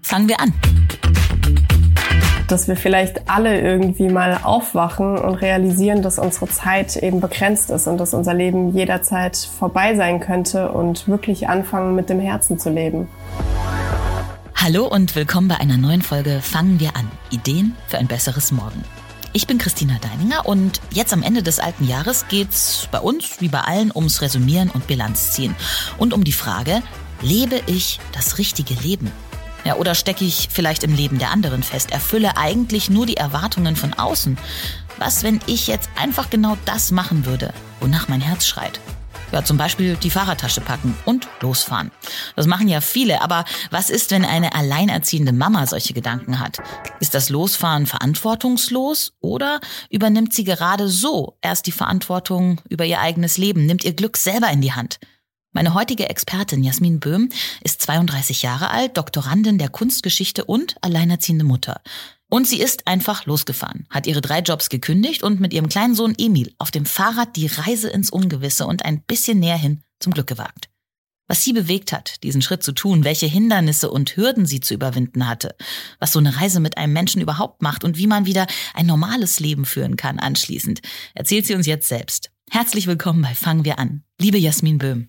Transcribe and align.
Fangen 0.00 0.26
wir 0.26 0.40
an. 0.40 0.54
Dass 2.48 2.66
wir 2.66 2.76
vielleicht 2.76 3.28
alle 3.28 3.60
irgendwie 3.60 4.08
mal 4.08 4.40
aufwachen 4.42 5.18
und 5.18 5.34
realisieren, 5.34 6.00
dass 6.00 6.18
unsere 6.18 6.48
Zeit 6.48 6.96
eben 6.96 7.20
begrenzt 7.20 7.68
ist 7.68 7.86
und 7.86 7.98
dass 7.98 8.14
unser 8.14 8.32
Leben 8.32 8.74
jederzeit 8.74 9.36
vorbei 9.36 9.94
sein 9.96 10.20
könnte 10.20 10.72
und 10.72 11.08
wirklich 11.08 11.46
anfangen, 11.46 11.94
mit 11.94 12.08
dem 12.08 12.20
Herzen 12.20 12.58
zu 12.58 12.70
leben. 12.70 13.06
Hallo 14.54 14.86
und 14.86 15.14
willkommen 15.14 15.48
bei 15.48 15.56
einer 15.56 15.76
neuen 15.76 16.00
Folge 16.00 16.40
Fangen 16.40 16.80
wir 16.80 16.96
an. 16.96 17.10
Ideen 17.28 17.76
für 17.86 17.98
ein 17.98 18.06
besseres 18.06 18.50
Morgen. 18.50 18.82
Ich 19.34 19.46
bin 19.46 19.58
Christina 19.58 19.98
Deininger 20.00 20.46
und 20.46 20.80
jetzt 20.90 21.12
am 21.12 21.22
Ende 21.22 21.42
des 21.42 21.60
alten 21.60 21.86
Jahres 21.86 22.28
geht's 22.28 22.88
bei 22.90 22.98
uns 22.98 23.42
wie 23.42 23.48
bei 23.48 23.60
allen 23.60 23.92
ums 23.94 24.22
Resümieren 24.22 24.70
und 24.70 24.86
Bilanz 24.86 25.32
ziehen 25.32 25.54
und 25.98 26.14
um 26.14 26.24
die 26.24 26.32
Frage, 26.32 26.82
lebe 27.20 27.60
ich 27.66 28.00
das 28.12 28.38
richtige 28.38 28.74
Leben? 28.74 29.10
Ja, 29.64 29.76
oder 29.76 29.94
stecke 29.94 30.24
ich 30.24 30.48
vielleicht 30.50 30.84
im 30.84 30.94
Leben 30.94 31.18
der 31.18 31.30
anderen 31.30 31.62
fest, 31.62 31.90
erfülle 31.90 32.36
eigentlich 32.36 32.90
nur 32.90 33.06
die 33.06 33.16
Erwartungen 33.16 33.76
von 33.76 33.92
außen? 33.92 34.38
Was, 34.98 35.22
wenn 35.22 35.40
ich 35.46 35.66
jetzt 35.66 35.90
einfach 35.96 36.30
genau 36.30 36.56
das 36.64 36.90
machen 36.90 37.26
würde, 37.26 37.52
wonach 37.80 38.08
mein 38.08 38.20
Herz 38.20 38.46
schreit? 38.46 38.80
Ja, 39.30 39.44
zum 39.44 39.58
Beispiel 39.58 39.96
die 39.96 40.10
Fahrradtasche 40.10 40.62
packen 40.62 40.96
und 41.04 41.28
losfahren. 41.42 41.90
Das 42.34 42.46
machen 42.46 42.66
ja 42.66 42.80
viele, 42.80 43.20
aber 43.20 43.44
was 43.70 43.90
ist, 43.90 44.10
wenn 44.10 44.24
eine 44.24 44.54
alleinerziehende 44.54 45.32
Mama 45.32 45.66
solche 45.66 45.92
Gedanken 45.92 46.40
hat? 46.40 46.58
Ist 46.98 47.14
das 47.14 47.28
Losfahren 47.28 47.86
verantwortungslos 47.86 49.12
oder 49.20 49.60
übernimmt 49.90 50.32
sie 50.32 50.44
gerade 50.44 50.88
so 50.88 51.36
erst 51.42 51.66
die 51.66 51.72
Verantwortung 51.72 52.62
über 52.70 52.86
ihr 52.86 53.00
eigenes 53.00 53.36
Leben, 53.36 53.66
nimmt 53.66 53.84
ihr 53.84 53.92
Glück 53.92 54.16
selber 54.16 54.48
in 54.48 54.62
die 54.62 54.72
Hand? 54.72 54.98
Meine 55.58 55.74
heutige 55.74 56.08
Expertin 56.08 56.62
Jasmin 56.62 57.00
Böhm 57.00 57.30
ist 57.64 57.82
32 57.82 58.42
Jahre 58.42 58.70
alt, 58.70 58.96
Doktorandin 58.96 59.58
der 59.58 59.68
Kunstgeschichte 59.68 60.44
und 60.44 60.76
alleinerziehende 60.82 61.44
Mutter. 61.44 61.80
Und 62.28 62.46
sie 62.46 62.60
ist 62.60 62.86
einfach 62.86 63.26
losgefahren, 63.26 63.84
hat 63.90 64.06
ihre 64.06 64.20
drei 64.20 64.38
Jobs 64.38 64.68
gekündigt 64.68 65.24
und 65.24 65.40
mit 65.40 65.52
ihrem 65.52 65.68
kleinen 65.68 65.96
Sohn 65.96 66.14
Emil 66.16 66.54
auf 66.58 66.70
dem 66.70 66.86
Fahrrad 66.86 67.34
die 67.34 67.48
Reise 67.48 67.88
ins 67.88 68.10
Ungewisse 68.10 68.68
und 68.68 68.84
ein 68.84 69.02
bisschen 69.02 69.40
näher 69.40 69.56
hin 69.56 69.82
zum 69.98 70.14
Glück 70.14 70.28
gewagt. 70.28 70.68
Was 71.26 71.42
sie 71.42 71.52
bewegt 71.52 71.90
hat, 71.90 72.22
diesen 72.22 72.40
Schritt 72.40 72.62
zu 72.62 72.70
tun, 72.70 73.02
welche 73.02 73.26
Hindernisse 73.26 73.90
und 73.90 74.16
Hürden 74.16 74.46
sie 74.46 74.60
zu 74.60 74.74
überwinden 74.74 75.26
hatte, 75.26 75.56
was 75.98 76.12
so 76.12 76.20
eine 76.20 76.36
Reise 76.36 76.60
mit 76.60 76.78
einem 76.78 76.92
Menschen 76.92 77.20
überhaupt 77.20 77.62
macht 77.62 77.82
und 77.82 77.98
wie 77.98 78.06
man 78.06 78.26
wieder 78.26 78.46
ein 78.74 78.86
normales 78.86 79.40
Leben 79.40 79.64
führen 79.64 79.96
kann 79.96 80.20
anschließend, 80.20 80.82
erzählt 81.14 81.46
sie 81.46 81.56
uns 81.56 81.66
jetzt 81.66 81.88
selbst. 81.88 82.30
Herzlich 82.48 82.86
willkommen 82.86 83.22
bei 83.22 83.34
Fangen 83.34 83.64
wir 83.64 83.80
an. 83.80 84.04
Liebe 84.20 84.38
Jasmin 84.38 84.78
Böhm. 84.78 85.08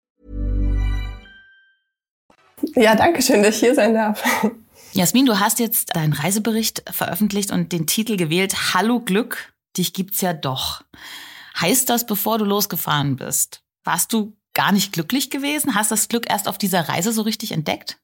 Ja, 2.75 2.95
danke 2.95 3.21
schön, 3.21 3.43
dass 3.43 3.55
ich 3.55 3.61
hier 3.61 3.75
sein 3.75 3.93
darf. 3.93 4.23
Jasmin, 4.93 5.25
du 5.25 5.39
hast 5.39 5.59
jetzt 5.59 5.95
deinen 5.95 6.13
Reisebericht 6.13 6.83
veröffentlicht 6.91 7.51
und 7.51 7.71
den 7.71 7.87
Titel 7.87 8.17
gewählt, 8.17 8.73
Hallo 8.73 8.99
Glück, 8.99 9.53
dich 9.77 9.93
gibt's 9.93 10.21
ja 10.21 10.33
doch. 10.33 10.83
Heißt 11.59 11.89
das, 11.89 12.05
bevor 12.05 12.37
du 12.37 12.45
losgefahren 12.45 13.15
bist, 13.15 13.61
warst 13.83 14.11
du 14.13 14.33
gar 14.53 14.71
nicht 14.71 14.91
glücklich 14.91 15.29
gewesen? 15.29 15.75
Hast 15.75 15.91
das 15.91 16.07
Glück 16.09 16.29
erst 16.29 16.47
auf 16.47 16.57
dieser 16.57 16.89
Reise 16.89 17.11
so 17.13 17.21
richtig 17.21 17.51
entdeckt? 17.51 17.97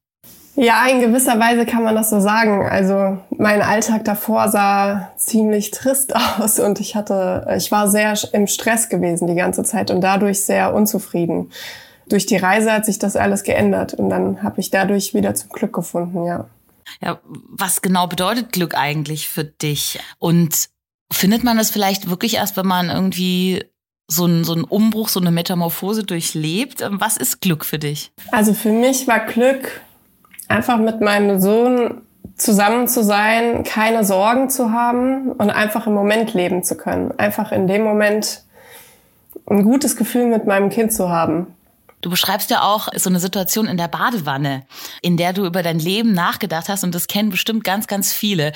Ja, 0.55 0.88
in 0.88 1.01
gewisser 1.01 1.39
Weise 1.39 1.67
kann 1.67 1.84
man 1.84 1.94
das 1.94 2.09
so 2.09 2.19
sagen. 2.19 2.67
Also 2.67 3.19
mein 3.29 3.61
Alltag 3.61 4.05
davor 4.05 4.49
sah 4.49 5.11
ziemlich 5.16 5.72
trist 5.72 6.16
aus 6.39 6.59
und 6.59 6.79
ich 6.79 6.95
hatte, 6.95 7.53
ich 7.55 7.72
war 7.72 7.89
sehr 7.89 8.17
im 8.34 8.47
Stress 8.47 8.89
gewesen 8.89 9.28
die 9.28 9.35
ganze 9.35 9.63
Zeit 9.63 9.91
und 9.91 10.01
dadurch 10.01 10.41
sehr 10.41 10.73
unzufrieden. 10.73 11.51
Durch 12.09 12.25
die 12.25 12.38
Reise 12.38 12.72
hat 12.72 12.85
sich 12.85 13.00
das 13.00 13.16
alles 13.16 13.44
geändert 13.44 13.94
und 13.94 14.09
dann 14.09 14.44
habe 14.44 14.59
ich 14.59 14.69
dadurch 14.69 15.13
wieder 15.13 15.35
zum 15.35 15.50
Glück 15.50 15.73
gefunden, 15.73 16.25
ja. 16.25 16.45
Ja, 17.01 17.19
was 17.23 17.81
genau 17.81 18.07
bedeutet 18.07 18.53
Glück 18.53 18.75
eigentlich 18.75 19.28
für 19.28 19.44
dich? 19.44 20.00
Und 20.19 20.69
findet 21.12 21.44
man 21.44 21.57
das 21.57 21.69
vielleicht 21.69 22.09
wirklich 22.09 22.35
erst, 22.35 22.57
wenn 22.57 22.66
man 22.66 22.90
irgendwie 22.90 23.66
so 24.07 24.25
einen, 24.25 24.44
so 24.44 24.53
einen 24.53 24.63
Umbruch, 24.63 25.09
so 25.09 25.19
eine 25.19 25.31
Metamorphose 25.31 26.03
durchlebt? 26.03 26.84
Was 26.90 27.17
ist 27.17 27.41
Glück 27.41 27.66
für 27.66 27.79
dich? 27.79 28.12
Also 28.31 28.53
für 28.53 28.72
mich 28.72 29.07
war 29.07 29.19
Glück 29.19 29.81
einfach 30.47 30.78
mit 30.78 31.01
meinem 31.01 31.41
Sohn 31.41 32.01
zusammen 32.35 32.88
zu 32.88 33.03
sein, 33.03 33.63
keine 33.63 34.06
Sorgen 34.06 34.50
zu 34.50 34.72
haben 34.72 35.31
und 35.31 35.50
einfach 35.50 35.88
im 35.88 35.94
Moment 35.94 36.34
leben 36.34 36.63
zu 36.63 36.78
können. 36.78 37.12
Einfach 37.17 37.51
in 37.51 37.67
dem 37.67 37.84
Moment 37.84 38.44
ein 39.47 39.63
gutes 39.63 39.96
Gefühl 39.96 40.28
mit 40.28 40.46
meinem 40.46 40.69
Kind 40.69 40.94
zu 40.94 41.09
haben. 41.09 41.47
Du 42.02 42.09
beschreibst 42.09 42.52
ja 42.52 42.62
auch 42.62 42.90
so 42.96 43.09
eine 43.09 43.19
Situation 43.19 43.68
in 43.68 43.78
der 43.78 43.88
Badewanne, 43.88 44.66
in 45.02 45.18
der 45.18 45.34
du 45.34 45.46
über 45.46 45.63
dein 45.63 45.80
Leben 45.80 46.13
nachgedacht 46.13 46.69
hast 46.69 46.84
und 46.84 46.94
das 46.94 47.08
kennen 47.08 47.30
bestimmt 47.30 47.63
ganz, 47.63 47.88
ganz 47.88 48.13
viele, 48.13 48.52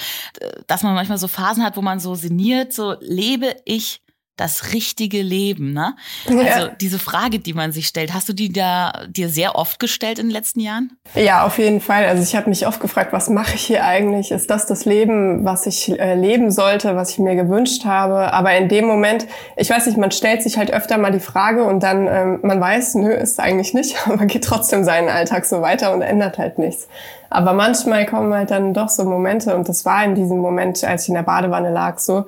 dass 0.67 0.83
man 0.83 0.93
manchmal 0.93 1.17
so 1.17 1.27
Phasen 1.27 1.63
hat, 1.63 1.75
wo 1.75 1.81
man 1.81 1.99
so 1.99 2.13
sinniert, 2.13 2.73
so 2.73 2.95
lebe 2.99 3.55
ich 3.65 4.01
das 4.37 4.73
richtige 4.73 5.21
Leben, 5.21 5.73
ne? 5.73 5.95
Ja. 6.27 6.55
Also 6.55 6.69
diese 6.79 6.99
Frage, 6.99 7.39
die 7.39 7.53
man 7.53 7.71
sich 7.71 7.87
stellt, 7.87 8.13
hast 8.13 8.27
du 8.27 8.33
die 8.33 8.51
da 8.51 9.05
dir 9.07 9.29
sehr 9.29 9.55
oft 9.55 9.79
gestellt 9.79 10.17
in 10.19 10.27
den 10.27 10.31
letzten 10.31 10.61
Jahren? 10.61 10.97
Ja, 11.15 11.45
auf 11.45 11.59
jeden 11.59 11.79
Fall. 11.79 12.05
Also 12.05 12.23
ich 12.23 12.35
habe 12.35 12.49
mich 12.49 12.65
oft 12.65 12.79
gefragt, 12.79 13.13
was 13.13 13.29
mache 13.29 13.55
ich 13.55 13.61
hier 13.61 13.85
eigentlich? 13.85 14.31
Ist 14.31 14.49
das 14.49 14.65
das 14.65 14.85
Leben, 14.85 15.45
was 15.45 15.67
ich 15.67 15.91
äh, 15.99 16.15
leben 16.15 16.49
sollte, 16.49 16.95
was 16.95 17.11
ich 17.11 17.19
mir 17.19 17.35
gewünscht 17.35 17.85
habe? 17.85 18.33
Aber 18.33 18.55
in 18.55 18.67
dem 18.67 18.85
Moment, 18.85 19.27
ich 19.57 19.69
weiß 19.69 19.85
nicht, 19.85 19.97
man 19.97 20.11
stellt 20.11 20.41
sich 20.41 20.57
halt 20.57 20.71
öfter 20.71 20.97
mal 20.97 21.11
die 21.11 21.19
Frage 21.19 21.63
und 21.63 21.83
dann 21.83 22.07
ähm, 22.07 22.39
man 22.41 22.59
weiß, 22.59 22.95
nö, 22.95 23.11
ist 23.11 23.39
eigentlich 23.39 23.73
nicht, 23.73 23.95
aber 24.05 24.15
man 24.15 24.27
geht 24.27 24.43
trotzdem 24.43 24.83
seinen 24.83 25.09
Alltag 25.09 25.45
so 25.45 25.61
weiter 25.61 25.93
und 25.93 26.01
ändert 26.01 26.37
halt 26.37 26.57
nichts. 26.57 26.87
Aber 27.29 27.53
manchmal 27.53 28.05
kommen 28.05 28.33
halt 28.33 28.51
dann 28.51 28.73
doch 28.73 28.89
so 28.89 29.05
Momente 29.05 29.55
und 29.55 29.69
das 29.69 29.85
war 29.85 30.03
in 30.03 30.15
diesem 30.15 30.39
Moment, 30.39 30.83
als 30.83 31.03
ich 31.03 31.09
in 31.09 31.15
der 31.15 31.23
Badewanne 31.23 31.71
lag, 31.71 31.99
so 31.99 32.25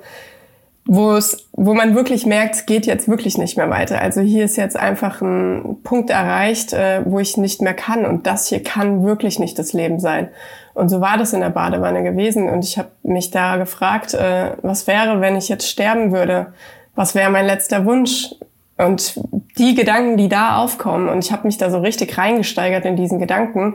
wo 0.86 1.12
es, 1.12 1.48
wo 1.52 1.72
man 1.72 1.94
wirklich 1.94 2.26
merkt, 2.26 2.56
es 2.56 2.66
geht 2.66 2.84
jetzt 2.84 3.08
wirklich 3.08 3.38
nicht 3.38 3.56
mehr 3.56 3.70
weiter. 3.70 4.02
Also 4.02 4.20
hier 4.20 4.44
ist 4.44 4.56
jetzt 4.56 4.76
einfach 4.76 5.22
ein 5.22 5.78
Punkt 5.82 6.10
erreicht, 6.10 6.74
äh, 6.74 7.02
wo 7.06 7.18
ich 7.20 7.36
nicht 7.38 7.62
mehr 7.62 7.72
kann 7.72 8.04
und 8.04 8.26
das 8.26 8.48
hier 8.48 8.62
kann 8.62 9.02
wirklich 9.04 9.38
nicht 9.38 9.58
das 9.58 9.72
Leben 9.72 9.98
sein. 9.98 10.28
Und 10.74 10.90
so 10.90 11.00
war 11.00 11.16
das 11.16 11.32
in 11.32 11.40
der 11.40 11.50
Badewanne 11.50 12.02
gewesen 12.02 12.50
und 12.50 12.64
ich 12.64 12.76
habe 12.76 12.90
mich 13.02 13.30
da 13.30 13.56
gefragt, 13.56 14.12
äh, 14.12 14.52
was 14.60 14.86
wäre, 14.86 15.20
wenn 15.20 15.36
ich 15.36 15.48
jetzt 15.48 15.68
sterben 15.68 16.12
würde? 16.12 16.52
Was 16.94 17.14
wäre 17.14 17.30
mein 17.30 17.46
letzter 17.46 17.86
Wunsch? 17.86 18.34
Und 18.76 19.20
die 19.56 19.74
Gedanken, 19.74 20.16
die 20.16 20.28
da 20.28 20.58
aufkommen, 20.58 21.08
und 21.08 21.24
ich 21.24 21.32
habe 21.32 21.46
mich 21.46 21.58
da 21.58 21.70
so 21.70 21.78
richtig 21.78 22.18
reingesteigert 22.18 22.84
in 22.84 22.96
diesen 22.96 23.20
Gedanken, 23.20 23.74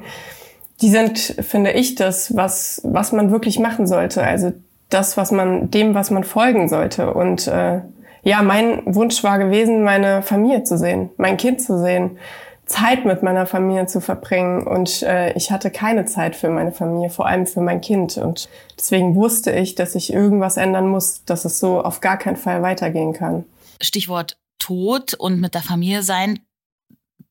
die 0.82 0.90
sind, 0.90 1.18
finde 1.18 1.72
ich, 1.72 1.96
das, 1.96 2.36
was, 2.36 2.82
was 2.84 3.12
man 3.14 3.32
wirklich 3.32 3.60
machen 3.60 3.88
sollte. 3.88 4.24
Also 4.24 4.52
das, 4.90 5.18
was 5.18 5.32
man, 5.32 5.72
dem, 5.72 5.94
was 5.94 6.12
man 6.12 6.24
folgen 6.24 6.68
sollte. 6.68 7.14
Und 7.14 7.48
äh, 7.48 7.82
ja, 8.24 8.42
mein 8.42 8.82
Wunsch 8.86 9.24
war 9.24 9.40
gewesen, 9.40 9.84
meine 9.84 10.22
Familie 10.22 10.64
zu 10.64 10.78
sehen, 10.78 11.10
mein 11.18 11.38
Kind 11.38 11.62
zu 11.62 11.80
sehen, 11.80 12.18
Zeit 12.66 13.04
mit 13.04 13.24
meiner 13.24 13.46
Familie 13.48 13.88
zu 13.88 14.00
verbringen. 14.02 14.66
Und 14.66 15.02
äh, 15.04 15.34
ich 15.34 15.52
hatte 15.52 15.72
keine 15.72 16.06
Zeit 16.06 16.36
für 16.36 16.50
meine 16.50 16.72
Familie, 16.72 17.10
vor 17.10 17.26
allem 17.26 17.48
für 17.48 17.62
mein 17.62 17.82
Kind. 17.82 18.18
Und 18.18 18.48
deswegen 18.78 19.16
wusste 19.16 19.52
ich, 19.52 19.76
dass 19.76 19.96
ich 19.96 20.14
irgendwas 20.14 20.58
ändern 20.58 20.88
muss, 20.88 21.24
dass 21.26 21.46
es 21.46 21.60
so 21.60 21.82
auf 21.82 22.00
gar 22.02 22.18
keinen 22.18 22.38
Fall 22.38 22.62
weitergehen 22.62 23.14
kann. 23.14 23.46
Stichwort 23.82 24.38
Tod 24.60 25.14
und 25.16 25.40
mit 25.40 25.56
der 25.56 25.62
Familie 25.62 26.04
sein 26.04 26.40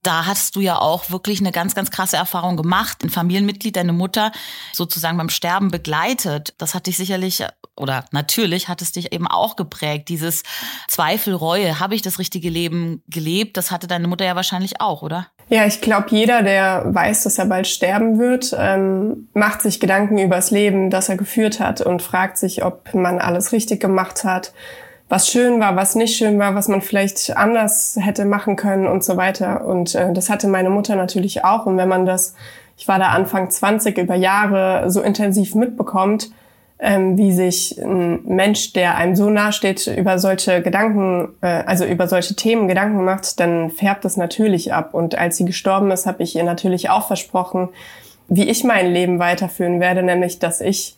da 0.03 0.27
hast 0.27 0.57
du 0.57 0.61
ja 0.61 0.79
auch 0.79 1.11
wirklich 1.11 1.41
eine 1.41 1.53
ganz, 1.53 1.75
ganz 1.75 1.91
krasse 1.91 2.17
Erfahrung 2.17 2.57
gemacht. 2.57 3.03
Ein 3.03 3.11
Familienmitglied, 3.11 3.77
deine 3.77 3.93
Mutter 3.93 4.33
sozusagen 4.73 5.19
beim 5.19 5.29
Sterben 5.29 5.71
begleitet. 5.71 6.55
Das 6.59 6.75
hat 6.75 6.87
dich 6.87 6.97
sicherlich 6.97 7.45
oder 7.77 8.05
natürlich 8.11 8.69
hat 8.69 8.83
es 8.83 8.93
dich 8.93 9.13
eben 9.13 9.27
auch 9.27 9.57
geprägt. 9.57 10.09
Dieses 10.09 10.43
Zweifel, 10.89 11.35
Reue, 11.35 11.81
habe 11.81 11.95
ich 11.95 12.03
das 12.03 12.19
richtige 12.19 12.49
Leben 12.49 13.03
gelebt? 13.09 13.57
Das 13.57 13.71
hatte 13.71 13.87
deine 13.87 14.09
Mutter 14.09 14.25
ja 14.25 14.37
wahrscheinlich 14.37 14.81
auch, 14.81 15.03
oder? 15.03 15.29
Ja, 15.49 15.67
ich 15.67 15.81
glaube, 15.81 16.09
jeder, 16.11 16.43
der 16.43 16.85
weiß, 16.95 17.23
dass 17.23 17.39
er 17.39 17.47
bald 17.47 17.67
sterben 17.67 18.19
wird, 18.19 18.55
ähm, 18.59 19.29
macht 19.33 19.63
sich 19.63 19.81
Gedanken 19.81 20.19
über 20.19 20.37
das 20.37 20.51
Leben, 20.51 20.91
das 20.91 21.09
er 21.09 21.17
geführt 21.17 21.59
hat 21.59 21.81
und 21.81 22.03
fragt 22.03 22.37
sich, 22.37 22.65
ob 22.65 22.93
man 22.95 23.19
alles 23.19 23.53
richtig 23.53 23.81
gemacht 23.81 24.25
hat, 24.25 24.53
was 25.09 25.29
schön 25.29 25.59
war, 25.59 25.75
was 25.77 25.95
nicht 25.95 26.17
schön 26.17 26.39
war, 26.39 26.55
was 26.55 26.69
man 26.69 26.83
vielleicht 26.83 27.37
anders 27.37 27.97
hätte 27.99 28.25
machen 28.25 28.57
können 28.57 28.87
und 28.87 29.03
so 29.03 29.17
weiter. 29.17 29.65
Und 29.65 29.95
äh, 29.95 30.13
das 30.13 30.29
hatte 30.29 30.49
meine 30.49 30.71
Mutter 30.71 30.97
natürlich 30.97 31.45
auch. 31.45 31.67
Und 31.67 31.79
wenn 31.79 31.89
man 31.89 32.05
das, 32.05 32.35
ich 32.77 32.87
war 32.89 32.99
da 32.99 33.09
Anfang 33.09 33.51
20, 33.51 33.97
über 33.97 34.15
Jahre 34.15 34.91
so 34.91 35.01
intensiv 35.01 35.55
mitbekommt, 35.55 36.31
ähm, 36.79 37.17
wie 37.17 37.33
sich 37.33 37.81
ein 37.83 38.21
Mensch, 38.25 38.73
der 38.73 38.97
einem 38.97 39.17
so 39.17 39.31
nahe 39.31 39.53
steht, 39.53 39.87
über 39.87 40.19
solche 40.19 40.63
Gedanken, 40.63 41.31
äh, 41.41 41.65
also 41.67 41.85
über 41.85 42.07
solche 42.07 42.37
Themen 42.37 42.69
Gedanken 42.69 43.05
macht, 43.05 43.41
dann 43.41 43.71
färbt 43.71 44.05
es 44.05 44.17
natürlich 44.17 44.73
ab. 44.75 44.93
Und 44.93 45.17
als 45.17 45.39
sie 45.39 45.47
gestorben 45.47 45.91
ist, 45.91 46.07
habe 46.07 46.23
ich 46.23 46.37
ihr 46.37 46.45
natürlich 46.45 46.91
auch 46.91 47.07
versprochen, 47.07 47.71
wie 48.29 48.49
ich 48.49 48.63
mein 48.63 48.93
Leben 48.93 49.19
weiterführen 49.19 49.81
werde, 49.81 50.03
nämlich 50.03 50.39
dass 50.39 50.61
ich 50.61 50.97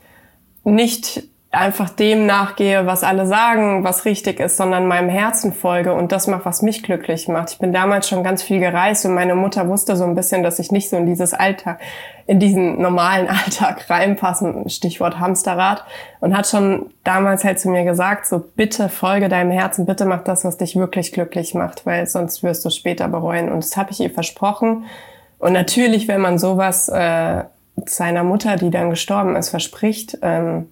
nicht 0.64 1.22
einfach 1.52 1.90
dem 1.90 2.26
nachgehe, 2.26 2.86
was 2.86 3.02
alle 3.02 3.26
sagen, 3.26 3.82
was 3.82 4.04
richtig 4.04 4.38
ist, 4.38 4.56
sondern 4.56 4.86
meinem 4.86 5.08
Herzen 5.08 5.52
folge 5.52 5.92
und 5.92 6.12
das 6.12 6.28
macht, 6.28 6.44
was 6.44 6.62
mich 6.62 6.84
glücklich 6.84 7.26
macht. 7.26 7.50
Ich 7.50 7.58
bin 7.58 7.72
damals 7.72 8.08
schon 8.08 8.22
ganz 8.22 8.40
viel 8.44 8.60
gereist 8.60 9.04
und 9.04 9.14
meine 9.14 9.34
Mutter 9.34 9.66
wusste 9.66 9.96
so 9.96 10.04
ein 10.04 10.14
bisschen, 10.14 10.44
dass 10.44 10.60
ich 10.60 10.70
nicht 10.70 10.88
so 10.88 10.96
in 10.96 11.06
dieses 11.06 11.34
Alltag, 11.34 11.80
in 12.28 12.38
diesen 12.38 12.80
normalen 12.80 13.26
Alltag 13.28 13.90
reinpassen, 13.90 14.70
Stichwort 14.70 15.18
Hamsterrad, 15.18 15.84
und 16.20 16.36
hat 16.36 16.46
schon 16.46 16.90
damals 17.02 17.42
halt 17.42 17.58
zu 17.58 17.68
mir 17.68 17.82
gesagt, 17.82 18.28
so 18.28 18.38
bitte 18.38 18.88
folge 18.88 19.28
deinem 19.28 19.50
Herzen, 19.50 19.86
bitte 19.86 20.04
mach 20.04 20.22
das, 20.22 20.44
was 20.44 20.56
dich 20.56 20.76
wirklich 20.76 21.10
glücklich 21.10 21.54
macht, 21.54 21.84
weil 21.84 22.06
sonst 22.06 22.44
wirst 22.44 22.64
du 22.64 22.70
später 22.70 23.08
bereuen. 23.08 23.50
Und 23.50 23.64
das 23.64 23.76
habe 23.76 23.90
ich 23.90 23.98
ihr 23.98 24.10
versprochen. 24.10 24.84
Und 25.40 25.52
natürlich, 25.52 26.06
wenn 26.06 26.20
man 26.20 26.38
sowas 26.38 26.88
äh, 26.88 27.42
seiner 27.86 28.22
Mutter, 28.22 28.54
die 28.54 28.70
dann 28.70 28.90
gestorben 28.90 29.34
ist, 29.34 29.48
verspricht, 29.48 30.18
ähm, 30.22 30.68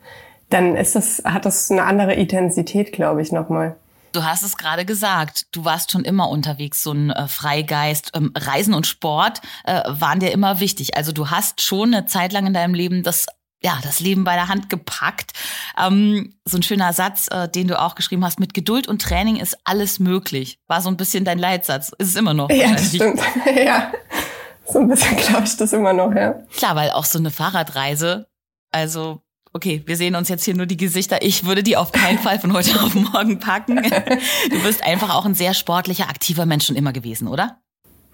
dann 0.50 0.76
ist 0.76 0.94
das, 0.94 1.22
hat 1.24 1.44
das 1.44 1.70
eine 1.70 1.84
andere 1.84 2.14
Intensität, 2.14 2.92
glaube 2.92 3.22
ich, 3.22 3.32
nochmal. 3.32 3.76
Du 4.12 4.24
hast 4.24 4.42
es 4.42 4.56
gerade 4.56 4.84
gesagt, 4.84 5.46
du 5.52 5.64
warst 5.64 5.92
schon 5.92 6.04
immer 6.04 6.30
unterwegs, 6.30 6.82
so 6.82 6.92
ein 6.92 7.10
äh, 7.10 7.28
Freigeist. 7.28 8.12
Ähm, 8.14 8.32
Reisen 8.34 8.74
und 8.74 8.86
Sport 8.86 9.42
äh, 9.64 9.82
waren 9.86 10.20
dir 10.20 10.32
immer 10.32 10.60
wichtig. 10.60 10.96
Also 10.96 11.12
du 11.12 11.30
hast 11.30 11.60
schon 11.60 11.94
eine 11.94 12.06
Zeit 12.06 12.32
lang 12.32 12.46
in 12.46 12.54
deinem 12.54 12.74
Leben 12.74 13.02
das 13.02 13.26
ja, 13.60 13.76
das 13.82 13.98
Leben 13.98 14.22
bei 14.22 14.34
der 14.34 14.46
Hand 14.48 14.70
gepackt. 14.70 15.32
Ähm, 15.76 16.34
so 16.44 16.58
ein 16.58 16.62
schöner 16.62 16.92
Satz, 16.92 17.26
äh, 17.30 17.48
den 17.48 17.66
du 17.66 17.80
auch 17.80 17.96
geschrieben 17.96 18.24
hast, 18.24 18.38
mit 18.38 18.54
Geduld 18.54 18.86
und 18.86 19.02
Training 19.02 19.36
ist 19.36 19.58
alles 19.64 19.98
möglich. 19.98 20.60
War 20.68 20.80
so 20.80 20.88
ein 20.88 20.96
bisschen 20.96 21.24
dein 21.24 21.38
Leitsatz. 21.38 21.90
Ist 21.98 22.10
es 22.10 22.16
immer 22.16 22.34
noch. 22.34 22.50
Ja, 22.50 22.72
das 22.72 22.94
stimmt. 22.94 23.20
ja, 23.56 23.90
so 24.64 24.78
ein 24.78 24.88
bisschen 24.88 25.16
glaube 25.16 25.44
ich 25.44 25.56
das 25.56 25.72
immer 25.72 25.92
noch, 25.92 26.14
ja. 26.14 26.34
Klar, 26.56 26.76
weil 26.76 26.90
auch 26.92 27.04
so 27.04 27.18
eine 27.18 27.32
Fahrradreise, 27.32 28.28
also 28.70 29.22
Okay, 29.58 29.82
wir 29.86 29.96
sehen 29.96 30.14
uns 30.14 30.28
jetzt 30.28 30.44
hier 30.44 30.54
nur 30.54 30.66
die 30.66 30.76
Gesichter. 30.76 31.20
Ich 31.20 31.44
würde 31.44 31.64
die 31.64 31.76
auf 31.76 31.90
keinen 31.90 32.20
Fall 32.20 32.38
von 32.38 32.52
heute 32.52 32.80
auf 32.80 32.94
morgen 32.94 33.40
packen. 33.40 33.82
Du 34.50 34.62
bist 34.62 34.84
einfach 34.84 35.12
auch 35.12 35.24
ein 35.24 35.34
sehr 35.34 35.52
sportlicher, 35.52 36.08
aktiver 36.08 36.46
Mensch 36.46 36.66
schon 36.66 36.76
immer 36.76 36.92
gewesen, 36.92 37.26
oder? 37.26 37.58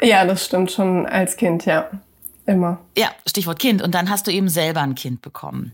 Ja, 0.01 0.25
das 0.25 0.47
stimmt 0.47 0.73
schon 0.73 1.05
als 1.05 1.37
Kind, 1.37 1.67
ja. 1.67 1.91
Immer. 2.47 2.81
Ja, 2.97 3.11
Stichwort 3.27 3.59
Kind. 3.59 3.83
Und 3.83 3.95
dann 3.95 4.09
hast 4.09 4.27
du 4.27 4.31
eben 4.31 4.49
selber 4.49 4.81
ein 4.81 4.95
Kind 4.95 5.21
bekommen. 5.21 5.73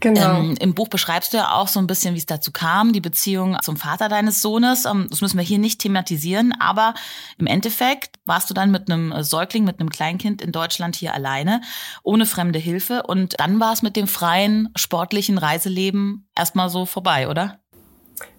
Genau. 0.00 0.38
Ähm, 0.38 0.54
Im 0.60 0.74
Buch 0.74 0.88
beschreibst 0.88 1.32
du 1.32 1.38
ja 1.38 1.52
auch 1.54 1.66
so 1.66 1.80
ein 1.80 1.88
bisschen, 1.88 2.14
wie 2.14 2.18
es 2.18 2.26
dazu 2.26 2.52
kam, 2.52 2.92
die 2.92 3.00
Beziehung 3.00 3.56
zum 3.62 3.76
Vater 3.76 4.08
deines 4.08 4.40
Sohnes. 4.40 4.84
Ähm, 4.84 5.08
das 5.10 5.20
müssen 5.20 5.38
wir 5.38 5.44
hier 5.44 5.58
nicht 5.58 5.80
thematisieren, 5.80 6.54
aber 6.60 6.94
im 7.38 7.46
Endeffekt 7.46 8.16
warst 8.24 8.48
du 8.48 8.54
dann 8.54 8.70
mit 8.70 8.90
einem 8.90 9.12
Säugling, 9.22 9.64
mit 9.64 9.80
einem 9.80 9.90
Kleinkind 9.90 10.40
in 10.40 10.52
Deutschland 10.52 10.94
hier 10.94 11.14
alleine, 11.14 11.62
ohne 12.04 12.26
fremde 12.26 12.60
Hilfe. 12.60 13.02
Und 13.02 13.40
dann 13.40 13.58
war 13.58 13.72
es 13.72 13.82
mit 13.82 13.96
dem 13.96 14.06
freien, 14.06 14.68
sportlichen 14.76 15.36
Reiseleben 15.36 16.28
erstmal 16.36 16.68
so 16.68 16.86
vorbei, 16.86 17.28
oder? 17.28 17.58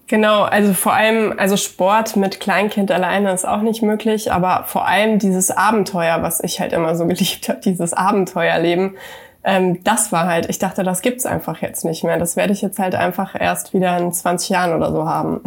Genau, 0.08 0.42
also 0.42 0.74
vor 0.74 0.94
allem, 0.94 1.36
also 1.38 1.56
Sport 1.56 2.16
mit 2.16 2.40
Kleinkind 2.40 2.90
alleine 2.90 3.32
ist 3.32 3.48
auch 3.48 3.62
nicht 3.62 3.84
möglich, 3.84 4.32
aber 4.32 4.64
vor 4.66 4.88
allem 4.88 5.20
dieses 5.20 5.52
Abenteuer, 5.52 6.24
was 6.24 6.44
ich 6.44 6.60
halt 6.60 6.74
immer 6.74 6.96
so 6.96 7.06
geliebt 7.08 7.48
habe, 7.48 7.60
dieses 7.60 7.94
Abenteuerleben, 7.94 8.98
ähm, 9.44 9.84
das 9.84 10.12
war 10.12 10.28
halt, 10.28 10.50
ich 10.50 10.60
dachte, 10.60 10.84
das 10.84 11.02
gibt's 11.02 11.26
einfach 11.26 11.62
jetzt 11.62 11.86
nicht 11.86 12.04
mehr. 12.04 12.18
Das 12.18 12.36
werde 12.36 12.54
ich 12.54 12.62
jetzt 12.62 12.80
halt 12.80 12.96
einfach 12.96 13.40
erst 13.40 13.74
wieder 13.74 13.98
in 13.98 14.12
20 14.12 14.50
Jahren 14.50 14.74
oder 14.74 14.92
so 14.92 15.06
haben. 15.06 15.42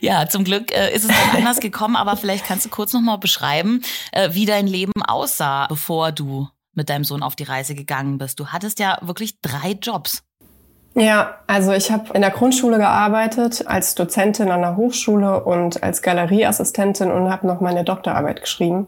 Ja, 0.00 0.28
zum 0.28 0.44
Glück 0.44 0.72
äh, 0.72 0.94
ist 0.94 1.04
es 1.04 1.08
dann 1.08 1.36
anders 1.36 1.60
gekommen, 1.60 1.96
aber 1.96 2.16
vielleicht 2.16 2.44
kannst 2.44 2.66
du 2.66 2.70
kurz 2.70 2.92
nochmal 2.92 3.18
beschreiben, 3.18 3.82
äh, 4.12 4.30
wie 4.32 4.46
dein 4.46 4.66
Leben 4.66 4.92
aussah, 5.06 5.66
bevor 5.68 6.12
du 6.12 6.48
mit 6.74 6.90
deinem 6.90 7.04
Sohn 7.04 7.22
auf 7.22 7.36
die 7.36 7.44
Reise 7.44 7.74
gegangen 7.74 8.18
bist. 8.18 8.40
Du 8.40 8.48
hattest 8.48 8.80
ja 8.80 8.98
wirklich 9.00 9.40
drei 9.40 9.72
Jobs. 9.80 10.22
Ja, 10.96 11.38
also 11.48 11.72
ich 11.72 11.90
habe 11.90 12.12
in 12.14 12.20
der 12.20 12.30
Grundschule 12.30 12.78
gearbeitet, 12.78 13.66
als 13.66 13.94
Dozentin 13.96 14.50
an 14.50 14.60
der 14.60 14.76
Hochschule 14.76 15.42
und 15.42 15.82
als 15.82 16.02
Galerieassistentin 16.02 17.10
und 17.10 17.30
habe 17.30 17.46
noch 17.46 17.60
meine 17.60 17.82
Doktorarbeit 17.82 18.40
geschrieben. 18.40 18.86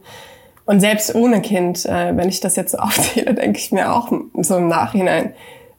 Und 0.66 0.80
selbst 0.80 1.14
ohne 1.14 1.40
Kind, 1.40 1.86
äh, 1.86 2.16
wenn 2.16 2.28
ich 2.28 2.40
das 2.40 2.56
jetzt 2.56 2.72
so 2.72 2.78
aufzähle, 2.80 3.34
denke 3.34 3.58
ich 3.58 3.72
mir 3.72 3.92
auch 3.92 4.12
so 4.34 4.56
im 4.56 4.68
Nachhinein, 4.68 5.32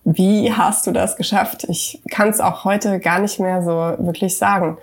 wie 0.05 0.53
hast 0.53 0.87
du 0.87 0.93
das 0.93 1.17
geschafft? 1.17 1.65
Ich 1.67 2.01
kann 2.09 2.29
es 2.29 2.39
auch 2.39 2.63
heute 2.63 2.99
gar 2.99 3.19
nicht 3.19 3.39
mehr 3.39 3.61
so 3.61 3.71
wirklich 3.71 4.37
sagen. 4.37 4.77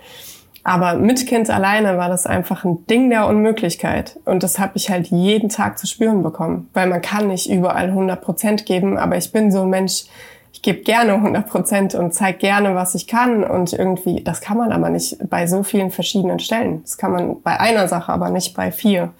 Aber 0.63 0.95
mit 0.95 1.25
Kind 1.27 1.49
alleine 1.49 1.97
war 1.97 2.09
das 2.09 2.25
einfach 2.27 2.63
ein 2.63 2.85
Ding 2.87 3.09
der 3.09 3.27
Unmöglichkeit. 3.27 4.19
Und 4.25 4.43
das 4.43 4.59
habe 4.59 4.73
ich 4.75 4.89
halt 4.89 5.07
jeden 5.07 5.49
Tag 5.49 5.79
zu 5.79 5.87
spüren 5.87 6.21
bekommen. 6.21 6.69
Weil 6.73 6.87
man 6.87 7.01
kann 7.01 7.27
nicht 7.27 7.49
überall 7.49 7.89
100 7.89 8.21
Prozent 8.21 8.65
geben, 8.65 8.97
aber 8.97 9.17
ich 9.17 9.31
bin 9.31 9.51
so 9.51 9.61
ein 9.61 9.69
Mensch, 9.69 10.05
ich 10.53 10.61
gebe 10.61 10.81
gerne 10.81 11.13
100 11.13 11.47
Prozent 11.47 11.95
und 11.95 12.13
zeige 12.13 12.37
gerne, 12.37 12.75
was 12.75 12.93
ich 12.93 13.07
kann. 13.07 13.43
Und 13.43 13.73
irgendwie, 13.73 14.23
das 14.23 14.41
kann 14.41 14.57
man 14.57 14.71
aber 14.71 14.89
nicht 14.89 15.17
bei 15.29 15.47
so 15.47 15.63
vielen 15.63 15.89
verschiedenen 15.89 16.39
Stellen. 16.39 16.81
Das 16.83 16.97
kann 16.97 17.11
man 17.11 17.41
bei 17.41 17.59
einer 17.59 17.87
Sache, 17.87 18.11
aber 18.11 18.29
nicht 18.29 18.55
bei 18.55 18.71
vier 18.71 19.11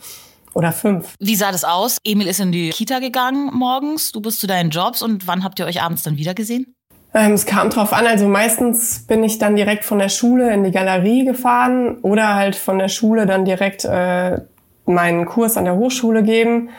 oder 0.56 0.72
fünf. 0.72 1.13
Wie 1.19 1.36
sah 1.36 1.52
das 1.52 1.63
aus? 1.63 2.00
Emil 2.04 2.28
ist 2.28 2.40
in 2.40 2.52
die 2.52 2.69
Kita 2.69 3.00
gegangen 3.00 3.52
morgens, 3.54 4.12
du 4.12 4.22
bist 4.22 4.40
zu 4.40 4.48
deinen 4.48 4.72
Jobs 4.72 5.04
und 5.04 5.28
wann 5.28 5.44
habt 5.44 5.60
ihr 5.60 5.66
euch 5.66 5.84
abends 5.84 6.02
dann 6.02 6.18
wieder 6.18 6.34
gesehen? 6.34 6.74
Ähm, 7.13 7.34
es 7.34 7.46
kam 7.46 7.69
drauf 7.69 7.94
an, 7.94 8.07
also 8.07 8.28
meistens 8.28 9.06
bin 9.06 9.24
ich 9.24 9.38
dann 9.38 9.56
direkt 9.56 9.86
von 9.86 10.00
der 10.00 10.10
Schule 10.10 10.52
in 10.54 10.63
die 10.63 10.72
Galerie 10.72 11.25
gefahren 11.25 12.00
oder 12.02 12.36
halt 12.36 12.56
von 12.56 12.80
der 12.80 12.88
Schule 12.88 13.25
dann 13.25 13.46
direkt 13.46 13.86
äh, 13.86 14.40
meinen 14.86 15.25
Kurs 15.25 15.57
an 15.57 15.66
der 15.66 15.75
Hochschule 15.75 16.24
geben. 16.24 16.69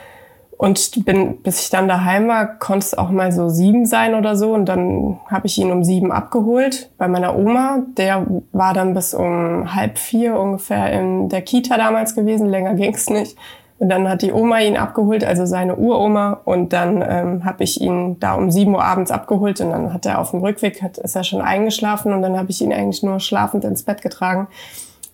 Und 0.58 1.04
bin, 1.04 1.42
bis 1.42 1.60
ich 1.60 1.70
dann 1.70 1.86
daheim 1.86 2.28
war, 2.28 2.58
konnte 2.58 2.86
es 2.86 2.96
auch 2.96 3.10
mal 3.10 3.30
so 3.30 3.50
sieben 3.50 3.84
sein 3.84 4.14
oder 4.14 4.36
so. 4.36 4.54
Und 4.54 4.64
dann 4.66 5.20
habe 5.30 5.46
ich 5.46 5.58
ihn 5.58 5.70
um 5.70 5.84
sieben 5.84 6.10
abgeholt 6.10 6.90
bei 6.96 7.08
meiner 7.08 7.36
Oma. 7.36 7.82
Der 7.98 8.26
war 8.52 8.72
dann 8.72 8.94
bis 8.94 9.12
um 9.12 9.74
halb 9.74 9.98
vier 9.98 10.38
ungefähr 10.38 10.90
in 10.92 11.28
der 11.28 11.42
Kita 11.42 11.76
damals 11.76 12.14
gewesen. 12.14 12.48
Länger 12.48 12.72
ging's 12.72 13.10
nicht. 13.10 13.36
Und 13.78 13.90
dann 13.90 14.08
hat 14.08 14.22
die 14.22 14.32
Oma 14.32 14.60
ihn 14.60 14.76
abgeholt, 14.76 15.22
also 15.22 15.44
seine 15.44 15.76
Uroma. 15.76 16.40
Und 16.44 16.72
dann 16.72 17.04
ähm, 17.06 17.44
habe 17.44 17.64
ich 17.64 17.80
ihn 17.80 18.18
da 18.20 18.34
um 18.34 18.50
sieben 18.50 18.74
Uhr 18.74 18.82
abends 18.82 19.10
abgeholt. 19.10 19.60
Und 19.60 19.70
dann 19.70 19.92
hat 19.92 20.06
er 20.06 20.18
auf 20.18 20.30
dem 20.30 20.40
Rückweg, 20.40 20.82
hat, 20.82 20.96
ist 20.96 21.14
er 21.14 21.24
schon 21.24 21.42
eingeschlafen. 21.42 22.12
Und 22.12 22.22
dann 22.22 22.38
habe 22.38 22.50
ich 22.50 22.62
ihn 22.62 22.72
eigentlich 22.72 23.02
nur 23.02 23.20
schlafend 23.20 23.64
ins 23.64 23.82
Bett 23.82 24.00
getragen 24.00 24.48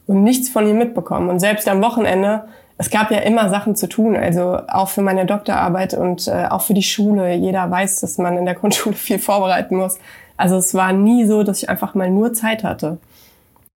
und 0.06 0.22
nichts 0.22 0.48
von 0.48 0.66
ihm 0.66 0.78
mitbekommen. 0.78 1.28
Und 1.28 1.40
selbst 1.40 1.68
am 1.68 1.82
Wochenende, 1.82 2.44
es 2.78 2.90
gab 2.90 3.10
ja 3.10 3.18
immer 3.18 3.48
Sachen 3.48 3.74
zu 3.74 3.88
tun. 3.88 4.16
Also 4.16 4.60
auch 4.68 4.88
für 4.88 5.02
meine 5.02 5.26
Doktorarbeit 5.26 5.94
und 5.94 6.28
äh, 6.28 6.46
auch 6.48 6.62
für 6.62 6.74
die 6.74 6.84
Schule. 6.84 7.34
Jeder 7.34 7.68
weiß, 7.68 8.00
dass 8.00 8.18
man 8.18 8.36
in 8.36 8.44
der 8.44 8.54
Grundschule 8.54 8.94
viel 8.96 9.18
vorbereiten 9.18 9.76
muss. 9.76 9.98
Also 10.36 10.56
es 10.56 10.72
war 10.72 10.92
nie 10.92 11.26
so, 11.26 11.42
dass 11.42 11.62
ich 11.62 11.68
einfach 11.68 11.94
mal 11.94 12.10
nur 12.10 12.32
Zeit 12.32 12.62
hatte. 12.62 12.98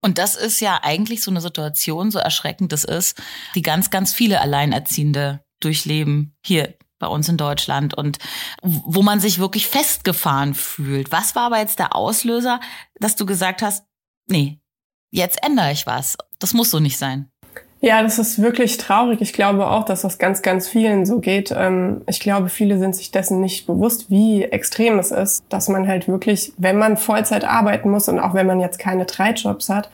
Und 0.07 0.19
das 0.19 0.37
ist 0.37 0.61
ja 0.61 0.79
eigentlich 0.85 1.21
so 1.25 1.33
eine 1.33 1.41
Situation, 1.41 2.13
so 2.13 2.21
erschreckend 2.21 2.71
das 2.71 2.85
ist, 2.85 3.21
die 3.57 3.63
ganz, 3.63 3.91
ganz 3.91 4.13
viele 4.13 4.41
Alleinerziehende 4.41 5.45
durchleben 5.59 6.37
hier 6.45 6.77
bei 7.01 7.09
uns 7.09 7.29
in 7.29 7.37
Deutschland 7.37 7.93
und 7.93 8.19
wo 8.63 9.03
man 9.03 9.19
sich 9.19 9.41
wirklich 9.41 9.67
festgefahren 9.67 10.55
fühlt. 10.55 11.11
Was 11.11 11.35
war 11.35 11.47
aber 11.47 11.59
jetzt 11.59 11.81
der 11.81 11.97
Auslöser, 11.97 12.61
dass 13.01 13.17
du 13.17 13.27
gesagt 13.27 13.63
hast, 13.63 13.85
nee, 14.29 14.61
jetzt 15.11 15.43
ändere 15.43 15.73
ich 15.73 15.89
was. 15.89 16.17
Das 16.39 16.55
muss 16.55 16.71
so 16.71 16.79
nicht 16.79 16.99
sein. 16.99 17.29
Ja, 17.87 18.03
das 18.03 18.19
ist 18.19 18.43
wirklich 18.43 18.79
traurig. 18.79 19.21
Ich 19.21 19.33
glaube 19.33 19.69
auch, 19.69 19.85
dass 19.85 20.03
das 20.03 20.19
ganz, 20.19 20.43
ganz 20.43 20.67
vielen 20.67 21.07
so 21.07 21.21
geht. 21.21 21.55
Ähm, 21.57 22.01
ich 22.09 22.19
glaube, 22.19 22.49
viele 22.49 22.81
sind 22.81 22.97
sich 22.97 23.13
dessen 23.13 23.41
nicht 23.41 23.65
bewusst, 23.65 24.11
wie 24.11 24.43
extrem 24.43 24.99
es 24.99 25.13
ist, 25.13 25.45
dass 25.51 25.69
man 25.69 25.87
halt 25.87 26.09
wirklich, 26.09 26.53
wenn 26.59 26.79
man 26.79 26.97
Vollzeit 26.97 27.45
arbeiten 27.45 27.89
muss 27.89 28.09
und 28.09 28.19
auch 28.19 28.35
wenn 28.35 28.49
man 28.49 28.59
jetzt 28.59 28.81
keine 28.81 29.05
drei 29.05 29.31
Jobs 29.31 29.69
hat, 29.69 29.89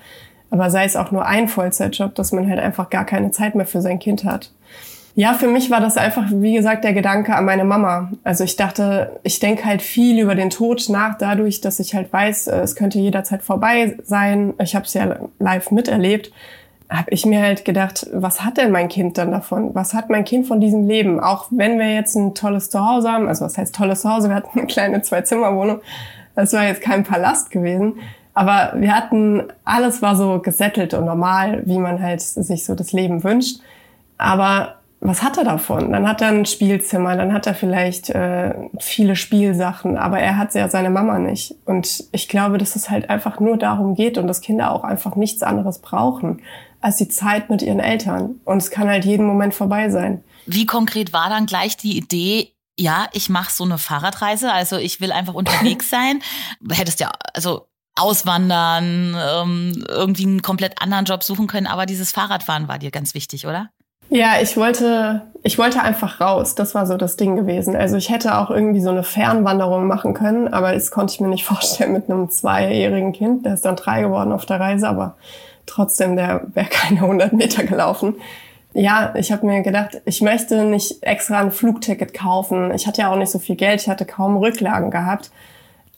aber 0.48 0.70
sei 0.70 0.86
es 0.86 0.96
auch 0.96 1.10
nur 1.10 1.26
ein 1.26 1.48
Vollzeitjob, 1.48 2.14
dass 2.14 2.32
man 2.32 2.48
halt 2.48 2.60
einfach 2.60 2.88
gar 2.88 3.04
keine 3.04 3.30
Zeit 3.30 3.54
mehr 3.54 3.66
für 3.66 3.82
sein 3.82 3.98
Kind 3.98 4.24
hat. 4.24 4.52
Ja, 5.14 5.34
für 5.34 5.48
mich 5.48 5.70
war 5.70 5.80
das 5.80 5.98
einfach, 5.98 6.24
wie 6.30 6.54
gesagt, 6.54 6.84
der 6.84 6.94
Gedanke 6.94 7.36
an 7.36 7.44
meine 7.44 7.64
Mama. 7.64 8.10
Also 8.24 8.44
ich 8.44 8.56
dachte, 8.56 9.20
ich 9.22 9.38
denke 9.38 9.66
halt 9.66 9.82
viel 9.82 10.18
über 10.18 10.34
den 10.34 10.48
Tod 10.48 10.88
nach, 10.88 11.18
dadurch, 11.18 11.60
dass 11.60 11.78
ich 11.78 11.94
halt 11.94 12.10
weiß, 12.10 12.46
äh, 12.46 12.60
es 12.60 12.74
könnte 12.74 12.98
jederzeit 12.98 13.42
vorbei 13.42 13.98
sein. 14.02 14.54
Ich 14.62 14.74
habe 14.74 14.86
es 14.86 14.94
ja 14.94 15.18
live 15.38 15.70
miterlebt 15.72 16.32
habe 16.92 17.10
ich 17.10 17.24
mir 17.24 17.40
halt 17.40 17.64
gedacht, 17.64 18.06
was 18.12 18.44
hat 18.44 18.58
denn 18.58 18.70
mein 18.70 18.88
Kind 18.88 19.16
dann 19.16 19.30
davon? 19.30 19.74
Was 19.74 19.94
hat 19.94 20.10
mein 20.10 20.24
Kind 20.24 20.46
von 20.46 20.60
diesem 20.60 20.86
Leben? 20.86 21.20
Auch 21.20 21.46
wenn 21.50 21.78
wir 21.78 21.94
jetzt 21.94 22.14
ein 22.16 22.34
tolles 22.34 22.70
Zuhause 22.70 23.10
haben, 23.10 23.28
also 23.28 23.44
was 23.44 23.56
heißt 23.56 23.74
tolles 23.74 24.02
Zuhause? 24.02 24.28
Wir 24.28 24.36
hatten 24.36 24.58
eine 24.58 24.66
kleine 24.66 25.02
Zwei-Zimmer-Wohnung. 25.02 25.80
Das 26.34 26.52
war 26.52 26.64
jetzt 26.64 26.82
kein 26.82 27.04
Palast 27.04 27.50
gewesen. 27.50 27.94
Aber 28.34 28.72
wir 28.76 28.94
hatten, 28.94 29.44
alles 29.64 30.02
war 30.02 30.16
so 30.16 30.38
gesettelt 30.40 30.94
und 30.94 31.04
normal, 31.04 31.62
wie 31.66 31.78
man 31.78 32.02
halt 32.02 32.20
sich 32.22 32.64
so 32.64 32.74
das 32.74 32.92
Leben 32.92 33.24
wünscht. 33.24 33.60
Aber 34.16 34.76
was 35.00 35.22
hat 35.22 35.36
er 35.36 35.44
davon? 35.44 35.92
Dann 35.92 36.08
hat 36.08 36.22
er 36.22 36.28
ein 36.28 36.46
Spielzimmer, 36.46 37.16
dann 37.16 37.32
hat 37.32 37.46
er 37.46 37.54
vielleicht 37.54 38.10
äh, 38.10 38.54
viele 38.78 39.16
Spielsachen, 39.16 39.96
aber 39.96 40.20
er 40.20 40.38
hat 40.38 40.54
ja 40.54 40.68
seine 40.68 40.90
Mama 40.90 41.18
nicht. 41.18 41.56
Und 41.66 42.04
ich 42.12 42.28
glaube, 42.28 42.56
dass 42.56 42.76
es 42.76 42.88
halt 42.88 43.10
einfach 43.10 43.40
nur 43.40 43.56
darum 43.56 43.94
geht 43.94 44.16
und 44.16 44.28
dass 44.28 44.40
Kinder 44.40 44.72
auch 44.72 44.84
einfach 44.84 45.16
nichts 45.16 45.42
anderes 45.42 45.80
brauchen 45.80 46.40
als 46.82 46.96
die 46.96 47.08
Zeit 47.08 47.48
mit 47.48 47.62
ihren 47.62 47.80
Eltern. 47.80 48.40
Und 48.44 48.58
es 48.58 48.70
kann 48.70 48.88
halt 48.88 49.04
jeden 49.04 49.26
Moment 49.26 49.54
vorbei 49.54 49.88
sein. 49.88 50.22
Wie 50.46 50.66
konkret 50.66 51.12
war 51.12 51.30
dann 51.30 51.46
gleich 51.46 51.76
die 51.76 51.96
Idee, 51.96 52.52
ja, 52.78 53.06
ich 53.12 53.28
mache 53.28 53.52
so 53.52 53.64
eine 53.64 53.78
Fahrradreise, 53.78 54.52
also 54.52 54.76
ich 54.76 55.00
will 55.00 55.12
einfach 55.12 55.34
unterwegs 55.34 55.88
sein. 55.90 56.20
Hättest 56.70 57.00
ja, 57.00 57.10
also 57.32 57.68
auswandern, 57.94 59.16
ähm, 59.18 59.84
irgendwie 59.88 60.24
einen 60.24 60.42
komplett 60.42 60.80
anderen 60.80 61.04
Job 61.04 61.22
suchen 61.22 61.46
können, 61.46 61.66
aber 61.66 61.86
dieses 61.86 62.10
Fahrradfahren 62.10 62.66
war 62.68 62.78
dir 62.78 62.90
ganz 62.90 63.14
wichtig, 63.14 63.46
oder? 63.46 63.68
Ja, 64.08 64.34
ich 64.42 64.56
wollte, 64.58 65.22
ich 65.42 65.58
wollte 65.58 65.82
einfach 65.82 66.20
raus. 66.20 66.54
Das 66.54 66.74
war 66.74 66.86
so 66.86 66.98
das 66.98 67.16
Ding 67.16 67.36
gewesen. 67.36 67.74
Also 67.74 67.96
ich 67.96 68.10
hätte 68.10 68.36
auch 68.36 68.50
irgendwie 68.50 68.82
so 68.82 68.90
eine 68.90 69.04
Fernwanderung 69.04 69.86
machen 69.86 70.12
können, 70.12 70.52
aber 70.52 70.72
das 70.72 70.90
konnte 70.90 71.14
ich 71.14 71.20
mir 71.20 71.28
nicht 71.28 71.44
vorstellen 71.46 71.92
mit 71.92 72.10
einem 72.10 72.28
zweijährigen 72.28 73.12
Kind. 73.12 73.46
Der 73.46 73.54
ist 73.54 73.64
dann 73.64 73.76
drei 73.76 74.02
geworden 74.02 74.32
auf 74.32 74.44
der 74.44 74.60
Reise, 74.60 74.88
aber 74.88 75.16
trotzdem, 75.66 76.16
der 76.16 76.46
wäre 76.54 76.68
keine 76.68 77.02
100 77.02 77.32
Meter 77.32 77.64
gelaufen. 77.64 78.16
Ja, 78.74 79.14
ich 79.16 79.30
habe 79.32 79.46
mir 79.46 79.62
gedacht, 79.62 80.00
ich 80.06 80.22
möchte 80.22 80.64
nicht 80.64 81.02
extra 81.02 81.40
ein 81.40 81.50
Flugticket 81.50 82.14
kaufen. 82.14 82.72
Ich 82.74 82.86
hatte 82.86 83.02
ja 83.02 83.12
auch 83.12 83.16
nicht 83.16 83.30
so 83.30 83.38
viel 83.38 83.56
Geld, 83.56 83.82
ich 83.82 83.88
hatte 83.88 84.06
kaum 84.06 84.36
Rücklagen 84.36 84.90
gehabt. 84.90 85.30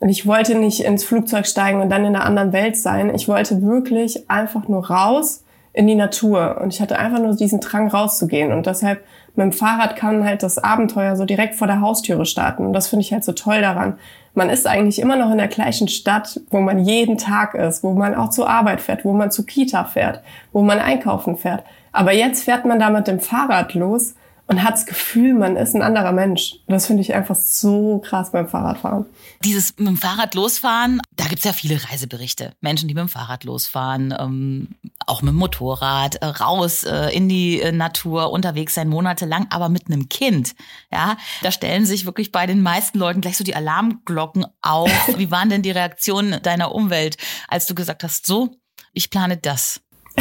Und 0.00 0.08
ich 0.08 0.26
wollte 0.26 0.56
nicht 0.56 0.80
ins 0.80 1.04
Flugzeug 1.04 1.46
steigen 1.46 1.80
und 1.80 1.88
dann 1.88 2.04
in 2.04 2.14
einer 2.14 2.24
anderen 2.24 2.52
Welt 2.52 2.76
sein. 2.76 3.14
Ich 3.14 3.28
wollte 3.28 3.62
wirklich 3.62 4.28
einfach 4.28 4.68
nur 4.68 4.90
raus 4.90 5.44
in 5.72 5.86
die 5.86 5.94
Natur. 5.94 6.60
Und 6.60 6.74
ich 6.74 6.80
hatte 6.80 6.98
einfach 6.98 7.20
nur 7.20 7.36
diesen 7.36 7.60
Drang 7.60 7.88
rauszugehen. 7.88 8.52
Und 8.52 8.66
deshalb 8.66 9.04
mit 9.36 9.44
dem 9.44 9.52
Fahrrad 9.52 9.96
kann 9.96 10.24
halt 10.24 10.42
das 10.42 10.58
Abenteuer 10.58 11.16
so 11.16 11.24
direkt 11.24 11.56
vor 11.56 11.66
der 11.66 11.80
Haustüre 11.80 12.24
starten. 12.24 12.66
Und 12.66 12.72
das 12.72 12.88
finde 12.88 13.04
ich 13.04 13.12
halt 13.12 13.24
so 13.24 13.32
toll 13.32 13.60
daran. 13.60 13.98
Man 14.34 14.48
ist 14.48 14.66
eigentlich 14.66 15.00
immer 15.00 15.16
noch 15.16 15.30
in 15.30 15.38
der 15.38 15.48
gleichen 15.48 15.88
Stadt, 15.88 16.40
wo 16.50 16.60
man 16.60 16.84
jeden 16.84 17.18
Tag 17.18 17.54
ist, 17.54 17.82
wo 17.82 17.92
man 17.92 18.14
auch 18.14 18.30
zur 18.30 18.48
Arbeit 18.48 18.80
fährt, 18.80 19.04
wo 19.04 19.12
man 19.12 19.30
zu 19.30 19.44
Kita 19.44 19.84
fährt, 19.84 20.20
wo 20.52 20.62
man 20.62 20.78
einkaufen 20.78 21.36
fährt. 21.36 21.62
Aber 21.92 22.12
jetzt 22.12 22.44
fährt 22.44 22.64
man 22.64 22.78
da 22.78 22.90
mit 22.90 23.06
dem 23.06 23.20
Fahrrad 23.20 23.74
los 23.74 24.14
und 24.46 24.62
hat 24.62 24.74
das 24.74 24.86
Gefühl, 24.86 25.32
man 25.34 25.56
ist 25.56 25.74
ein 25.74 25.82
anderer 25.82 26.12
Mensch. 26.12 26.56
Das 26.66 26.86
finde 26.86 27.02
ich 27.02 27.14
einfach 27.14 27.34
so 27.34 27.98
krass 28.04 28.32
beim 28.32 28.46
Fahrradfahren. 28.46 29.06
Dieses 29.42 29.78
mit 29.78 29.88
dem 29.88 29.96
Fahrrad 29.96 30.34
losfahren, 30.34 31.00
da 31.16 31.24
gibt's 31.24 31.44
ja 31.44 31.52
viele 31.52 31.82
Reiseberichte. 31.90 32.52
Menschen, 32.60 32.88
die 32.88 32.94
mit 32.94 33.02
dem 33.02 33.08
Fahrrad 33.08 33.44
losfahren, 33.44 34.14
ähm, 34.18 34.68
auch 35.06 35.22
mit 35.22 35.32
dem 35.32 35.36
Motorrad, 35.36 36.16
äh, 36.16 36.26
raus 36.26 36.84
äh, 36.84 37.08
in 37.08 37.28
die 37.28 37.60
äh, 37.60 37.72
Natur, 37.72 38.32
unterwegs 38.32 38.74
sein, 38.74 38.88
monatelang, 38.88 39.46
aber 39.50 39.70
mit 39.70 39.86
einem 39.86 40.08
Kind. 40.08 40.54
Ja, 40.92 41.16
da 41.42 41.50
stellen 41.50 41.86
sich 41.86 42.04
wirklich 42.04 42.30
bei 42.30 42.46
den 42.46 42.60
meisten 42.60 42.98
Leuten 42.98 43.22
gleich 43.22 43.38
so 43.38 43.44
die 43.44 43.56
Alarmglocken 43.56 44.46
auf. 44.60 44.90
Wie 45.16 45.30
waren 45.30 45.48
denn 45.48 45.62
die 45.62 45.70
Reaktionen 45.70 46.42
deiner 46.42 46.74
Umwelt, 46.74 47.16
als 47.48 47.66
du 47.66 47.74
gesagt 47.74 48.04
hast, 48.04 48.26
so, 48.26 48.56
ich 48.92 49.10
plane 49.10 49.38
das? 49.38 49.80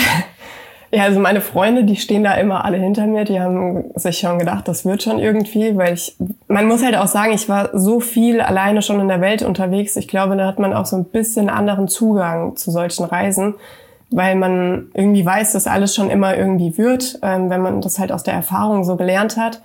Ja, 0.95 1.05
also 1.05 1.19
meine 1.19 1.41
Freunde, 1.41 1.85
die 1.85 1.95
stehen 1.95 2.23
da 2.23 2.35
immer 2.35 2.65
alle 2.65 2.77
hinter 2.77 3.07
mir. 3.07 3.23
Die 3.23 3.41
haben 3.41 3.85
sich 3.95 4.19
schon 4.19 4.37
gedacht, 4.37 4.67
das 4.67 4.85
wird 4.85 5.01
schon 5.01 5.17
irgendwie, 5.17 5.75
weil 5.75 5.95
ich, 5.95 6.15
man 6.47 6.67
muss 6.67 6.83
halt 6.83 6.95
auch 6.95 7.07
sagen, 7.07 7.33
ich 7.33 7.49
war 7.49 7.71
so 7.73 7.99
viel 7.99 8.39
alleine 8.41 8.83
schon 8.83 8.99
in 8.99 9.07
der 9.07 9.19
Welt 9.19 9.41
unterwegs. 9.41 9.95
Ich 9.95 10.07
glaube, 10.07 10.37
da 10.37 10.45
hat 10.45 10.59
man 10.59 10.71
auch 10.71 10.85
so 10.85 10.95
ein 10.95 11.05
bisschen 11.05 11.49
anderen 11.49 11.87
Zugang 11.87 12.55
zu 12.57 12.69
solchen 12.69 13.05
Reisen, 13.05 13.55
weil 14.11 14.35
man 14.35 14.91
irgendwie 14.93 15.25
weiß, 15.25 15.53
dass 15.53 15.65
alles 15.65 15.95
schon 15.95 16.11
immer 16.11 16.37
irgendwie 16.37 16.77
wird, 16.77 17.17
ähm, 17.23 17.49
wenn 17.49 17.63
man 17.63 17.81
das 17.81 17.97
halt 17.97 18.11
aus 18.11 18.21
der 18.21 18.35
Erfahrung 18.35 18.83
so 18.83 18.95
gelernt 18.95 19.35
hat. 19.35 19.63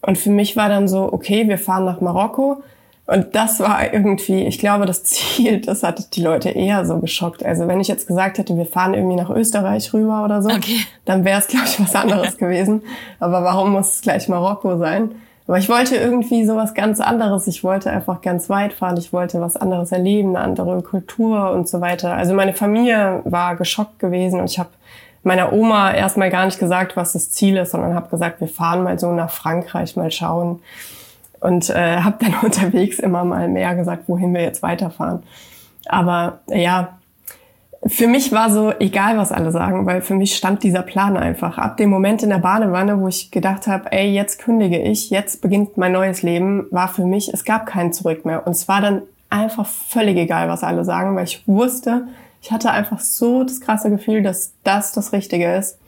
Und 0.00 0.16
für 0.16 0.30
mich 0.30 0.56
war 0.56 0.70
dann 0.70 0.88
so, 0.88 1.12
okay, 1.12 1.48
wir 1.48 1.58
fahren 1.58 1.84
nach 1.84 2.00
Marokko 2.00 2.62
und 3.06 3.34
das 3.34 3.58
war 3.58 3.92
irgendwie, 3.92 4.44
ich 4.44 4.58
glaube, 4.58 4.86
das 4.86 5.02
Ziel, 5.02 5.60
das 5.60 5.82
hat 5.82 6.14
die 6.14 6.22
Leute 6.22 6.50
eher 6.50 6.86
so 6.86 6.98
geschockt. 6.98 7.44
Also 7.44 7.66
wenn 7.66 7.80
ich 7.80 7.88
jetzt 7.88 8.06
gesagt 8.06 8.38
hätte, 8.38 8.56
wir 8.56 8.64
fahren 8.66 8.94
irgendwie 8.94 9.16
nach 9.16 9.28
Österreich 9.28 9.92
rüber 9.92 10.24
oder 10.24 10.40
so, 10.40 10.50
okay. 10.50 10.78
dann 11.04 11.24
wäre 11.24 11.40
es, 11.40 11.48
glaube 11.48 11.66
ich, 11.66 11.80
was 11.80 11.96
anderes 11.96 12.36
gewesen. 12.38 12.82
Aber 13.18 13.42
warum 13.42 13.72
muss 13.72 13.94
es 13.94 14.00
gleich 14.02 14.28
Marokko 14.28 14.78
sein? 14.78 15.10
Aber 15.48 15.58
ich 15.58 15.68
wollte 15.68 15.96
irgendwie 15.96 16.46
sowas 16.46 16.74
ganz 16.74 17.00
anderes. 17.00 17.48
Ich 17.48 17.64
wollte 17.64 17.90
einfach 17.90 18.22
ganz 18.22 18.48
weit 18.48 18.72
fahren. 18.72 18.96
Ich 18.96 19.12
wollte 19.12 19.40
was 19.40 19.56
anderes 19.56 19.90
erleben, 19.90 20.36
eine 20.36 20.44
andere 20.44 20.80
Kultur 20.82 21.50
und 21.50 21.68
so 21.68 21.80
weiter. 21.80 22.14
Also 22.14 22.34
meine 22.34 22.52
Familie 22.52 23.22
war 23.24 23.56
geschockt 23.56 23.98
gewesen 23.98 24.38
und 24.38 24.48
ich 24.48 24.60
habe 24.60 24.70
meiner 25.24 25.52
Oma 25.52 25.92
erstmal 25.92 26.30
gar 26.30 26.46
nicht 26.46 26.60
gesagt, 26.60 26.96
was 26.96 27.12
das 27.12 27.30
Ziel 27.30 27.56
ist, 27.56 27.72
sondern 27.72 27.94
habe 27.94 28.08
gesagt, 28.08 28.40
wir 28.40 28.48
fahren 28.48 28.84
mal 28.84 28.98
so 28.98 29.12
nach 29.12 29.30
Frankreich, 29.30 29.96
mal 29.96 30.10
schauen 30.12 30.60
und 31.42 31.70
äh, 31.70 31.98
habe 31.98 32.16
dann 32.20 32.34
unterwegs 32.42 32.98
immer 32.98 33.24
mal 33.24 33.48
mehr 33.48 33.74
gesagt, 33.74 34.04
wohin 34.08 34.34
wir 34.34 34.42
jetzt 34.42 34.62
weiterfahren. 34.62 35.22
Aber 35.86 36.40
ja, 36.48 36.98
für 37.84 38.06
mich 38.06 38.30
war 38.30 38.50
so 38.50 38.72
egal, 38.78 39.18
was 39.18 39.32
alle 39.32 39.50
sagen, 39.50 39.86
weil 39.86 40.02
für 40.02 40.14
mich 40.14 40.36
stand 40.36 40.62
dieser 40.62 40.82
Plan 40.82 41.16
einfach. 41.16 41.58
Ab 41.58 41.76
dem 41.76 41.90
Moment 41.90 42.22
in 42.22 42.28
der 42.28 42.38
Badewanne, 42.38 43.00
wo 43.00 43.08
ich 43.08 43.32
gedacht 43.32 43.66
habe, 43.66 43.90
ey, 43.90 44.12
jetzt 44.12 44.38
kündige 44.38 44.78
ich, 44.78 45.10
jetzt 45.10 45.42
beginnt 45.42 45.76
mein 45.76 45.92
neues 45.92 46.22
Leben, 46.22 46.66
war 46.70 46.88
für 46.88 47.04
mich, 47.04 47.34
es 47.34 47.44
gab 47.44 47.66
kein 47.66 47.92
Zurück 47.92 48.24
mehr. 48.24 48.46
Und 48.46 48.52
es 48.52 48.68
war 48.68 48.80
dann 48.80 49.02
einfach 49.30 49.66
völlig 49.66 50.16
egal, 50.16 50.48
was 50.48 50.62
alle 50.62 50.84
sagen, 50.84 51.16
weil 51.16 51.24
ich 51.24 51.42
wusste, 51.48 52.06
ich 52.40 52.52
hatte 52.52 52.70
einfach 52.70 53.00
so 53.00 53.42
das 53.42 53.60
krasse 53.60 53.90
Gefühl, 53.90 54.22
dass 54.22 54.52
das 54.62 54.92
das 54.92 55.12
Richtige 55.12 55.52
ist. 55.52 55.78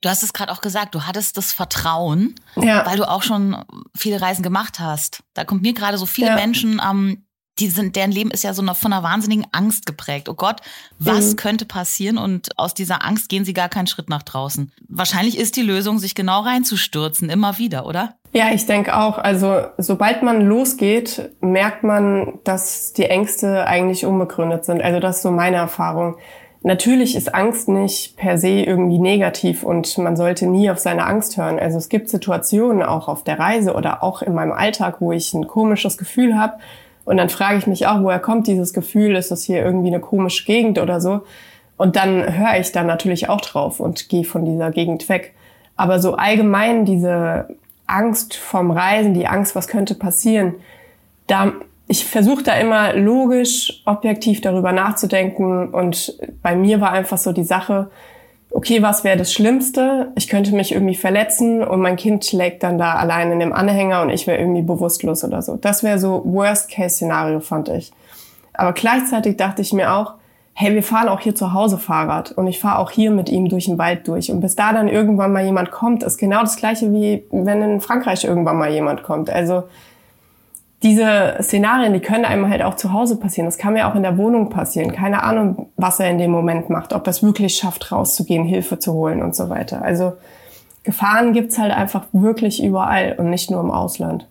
Du 0.00 0.08
hast 0.08 0.22
es 0.22 0.32
gerade 0.32 0.52
auch 0.52 0.60
gesagt, 0.60 0.94
du 0.94 1.06
hattest 1.06 1.36
das 1.36 1.52
Vertrauen, 1.52 2.34
ja. 2.56 2.84
weil 2.86 2.96
du 2.96 3.08
auch 3.08 3.22
schon 3.22 3.64
viele 3.96 4.20
Reisen 4.20 4.42
gemacht 4.42 4.80
hast. 4.80 5.22
Da 5.34 5.44
kommt 5.44 5.62
mir 5.62 5.74
gerade 5.74 5.98
so 5.98 6.06
viele 6.06 6.28
ja. 6.28 6.34
Menschen, 6.34 6.80
ähm, 6.84 7.24
die 7.58 7.68
sind, 7.68 7.96
deren 7.96 8.12
Leben 8.12 8.30
ist 8.30 8.44
ja 8.44 8.54
so 8.54 8.62
von 8.74 8.92
einer 8.92 9.02
wahnsinnigen 9.02 9.46
Angst 9.52 9.86
geprägt. 9.86 10.28
Oh 10.28 10.34
Gott, 10.34 10.60
was 10.98 11.32
mhm. 11.32 11.36
könnte 11.36 11.64
passieren? 11.64 12.18
Und 12.18 12.56
aus 12.58 12.74
dieser 12.74 13.04
Angst 13.04 13.28
gehen 13.28 13.44
sie 13.44 13.54
gar 13.54 13.68
keinen 13.68 13.86
Schritt 13.86 14.08
nach 14.08 14.22
draußen. 14.22 14.72
Wahrscheinlich 14.88 15.38
ist 15.38 15.56
die 15.56 15.62
Lösung, 15.62 15.98
sich 15.98 16.14
genau 16.14 16.42
reinzustürzen, 16.42 17.30
immer 17.30 17.58
wieder, 17.58 17.86
oder? 17.86 18.14
Ja, 18.32 18.50
ich 18.52 18.66
denke 18.66 18.96
auch. 18.96 19.18
Also 19.18 19.62
sobald 19.78 20.22
man 20.22 20.42
losgeht, 20.42 21.30
merkt 21.40 21.82
man, 21.82 22.38
dass 22.44 22.92
die 22.92 23.06
Ängste 23.06 23.66
eigentlich 23.66 24.04
unbegründet 24.04 24.64
sind. 24.64 24.82
Also 24.82 25.00
das 25.00 25.16
ist 25.16 25.22
so 25.22 25.30
meine 25.30 25.56
Erfahrung. 25.56 26.16
Natürlich 26.62 27.14
ist 27.14 27.34
Angst 27.34 27.68
nicht 27.68 28.16
per 28.16 28.36
se 28.36 28.48
irgendwie 28.48 28.98
negativ 28.98 29.62
und 29.62 29.96
man 29.98 30.16
sollte 30.16 30.46
nie 30.46 30.70
auf 30.70 30.78
seine 30.78 31.06
Angst 31.06 31.36
hören. 31.36 31.58
Also 31.58 31.78
es 31.78 31.88
gibt 31.88 32.08
Situationen 32.08 32.82
auch 32.82 33.06
auf 33.06 33.22
der 33.22 33.38
Reise 33.38 33.74
oder 33.74 34.02
auch 34.02 34.22
in 34.22 34.34
meinem 34.34 34.52
Alltag, 34.52 34.96
wo 35.00 35.12
ich 35.12 35.32
ein 35.34 35.46
komisches 35.46 35.96
Gefühl 35.98 36.38
habe 36.38 36.54
und 37.08 37.16
dann 37.16 37.30
frage 37.30 37.56
ich 37.56 37.66
mich 37.66 37.86
auch, 37.86 38.02
woher 38.02 38.18
kommt 38.18 38.46
dieses 38.48 38.74
Gefühl? 38.74 39.16
Ist 39.16 39.30
das 39.30 39.42
hier 39.42 39.64
irgendwie 39.64 39.88
eine 39.88 39.98
komische 39.98 40.44
Gegend 40.44 40.78
oder 40.78 41.00
so? 41.00 41.22
Und 41.78 41.96
dann 41.96 42.36
höre 42.38 42.60
ich 42.60 42.70
dann 42.70 42.86
natürlich 42.86 43.30
auch 43.30 43.40
drauf 43.40 43.80
und 43.80 44.10
gehe 44.10 44.24
von 44.24 44.44
dieser 44.44 44.70
Gegend 44.70 45.08
weg. 45.08 45.34
Aber 45.74 46.00
so 46.00 46.16
allgemein 46.16 46.84
diese 46.84 47.48
Angst 47.86 48.36
vom 48.36 48.70
Reisen, 48.70 49.14
die 49.14 49.26
Angst, 49.26 49.56
was 49.56 49.68
könnte 49.68 49.94
passieren, 49.94 50.56
da 51.28 51.52
ich 51.88 52.04
versuche 52.04 52.42
da 52.42 52.54
immer 52.54 52.92
logisch, 52.92 53.82
objektiv 53.86 54.42
darüber 54.42 54.72
nachzudenken. 54.72 55.70
Und 55.70 56.18
bei 56.42 56.54
mir 56.54 56.80
war 56.80 56.92
einfach 56.92 57.16
so 57.16 57.32
die 57.32 57.44
Sache, 57.44 57.90
okay, 58.50 58.82
was 58.82 59.04
wäre 59.04 59.16
das 59.16 59.32
Schlimmste? 59.32 60.12
Ich 60.14 60.28
könnte 60.28 60.54
mich 60.54 60.72
irgendwie 60.72 60.94
verletzen 60.94 61.62
und 61.62 61.80
mein 61.80 61.96
Kind 61.96 62.24
schlägt 62.24 62.62
dann 62.62 62.78
da 62.78 62.94
allein 62.94 63.32
in 63.32 63.40
dem 63.40 63.54
Anhänger 63.54 64.02
und 64.02 64.10
ich 64.10 64.26
wäre 64.26 64.38
irgendwie 64.38 64.62
bewusstlos 64.62 65.24
oder 65.24 65.40
so. 65.40 65.56
Das 65.56 65.82
wäre 65.82 65.98
so 65.98 66.22
Worst-Case-Szenario, 66.24 67.40
fand 67.40 67.70
ich. 67.70 67.90
Aber 68.52 68.72
gleichzeitig 68.72 69.36
dachte 69.36 69.62
ich 69.62 69.72
mir 69.72 69.94
auch, 69.94 70.14
hey, 70.52 70.74
wir 70.74 70.82
fahren 70.82 71.08
auch 71.08 71.20
hier 71.20 71.34
zu 71.34 71.52
Hause 71.54 71.78
Fahrrad 71.78 72.32
und 72.32 72.48
ich 72.48 72.58
fahre 72.58 72.80
auch 72.80 72.90
hier 72.90 73.12
mit 73.12 73.28
ihm 73.28 73.48
durch 73.48 73.66
den 73.66 73.78
Wald 73.78 74.08
durch. 74.08 74.30
Und 74.30 74.40
bis 74.40 74.56
da 74.56 74.72
dann 74.72 74.88
irgendwann 74.88 75.32
mal 75.32 75.44
jemand 75.44 75.70
kommt, 75.70 76.02
ist 76.02 76.18
genau 76.18 76.40
das 76.40 76.56
gleiche 76.56 76.92
wie 76.92 77.24
wenn 77.30 77.62
in 77.62 77.80
Frankreich 77.80 78.24
irgendwann 78.24 78.58
mal 78.58 78.70
jemand 78.70 79.04
kommt. 79.04 79.30
Also 79.30 79.64
diese 80.82 81.36
Szenarien, 81.42 81.92
die 81.92 82.00
können 82.00 82.24
einem 82.24 82.48
halt 82.48 82.62
auch 82.62 82.74
zu 82.74 82.92
Hause 82.92 83.16
passieren. 83.16 83.46
Das 83.46 83.58
kann 83.58 83.72
mir 83.74 83.88
auch 83.88 83.96
in 83.96 84.02
der 84.02 84.16
Wohnung 84.16 84.48
passieren. 84.48 84.92
Keine 84.92 85.22
Ahnung, 85.24 85.70
was 85.76 85.98
er 85.98 86.10
in 86.10 86.18
dem 86.18 86.30
Moment 86.30 86.70
macht, 86.70 86.92
ob 86.92 87.06
er 87.06 87.10
es 87.10 87.22
wirklich 87.22 87.56
schafft, 87.56 87.90
rauszugehen, 87.90 88.44
Hilfe 88.44 88.78
zu 88.78 88.92
holen 88.92 89.22
und 89.22 89.34
so 89.34 89.48
weiter. 89.48 89.82
Also 89.82 90.16
Gefahren 90.84 91.32
gibt's 91.32 91.58
halt 91.58 91.72
einfach 91.72 92.06
wirklich 92.12 92.62
überall 92.62 93.16
und 93.18 93.28
nicht 93.28 93.50
nur 93.50 93.60
im 93.60 93.70
Ausland. 93.70 94.26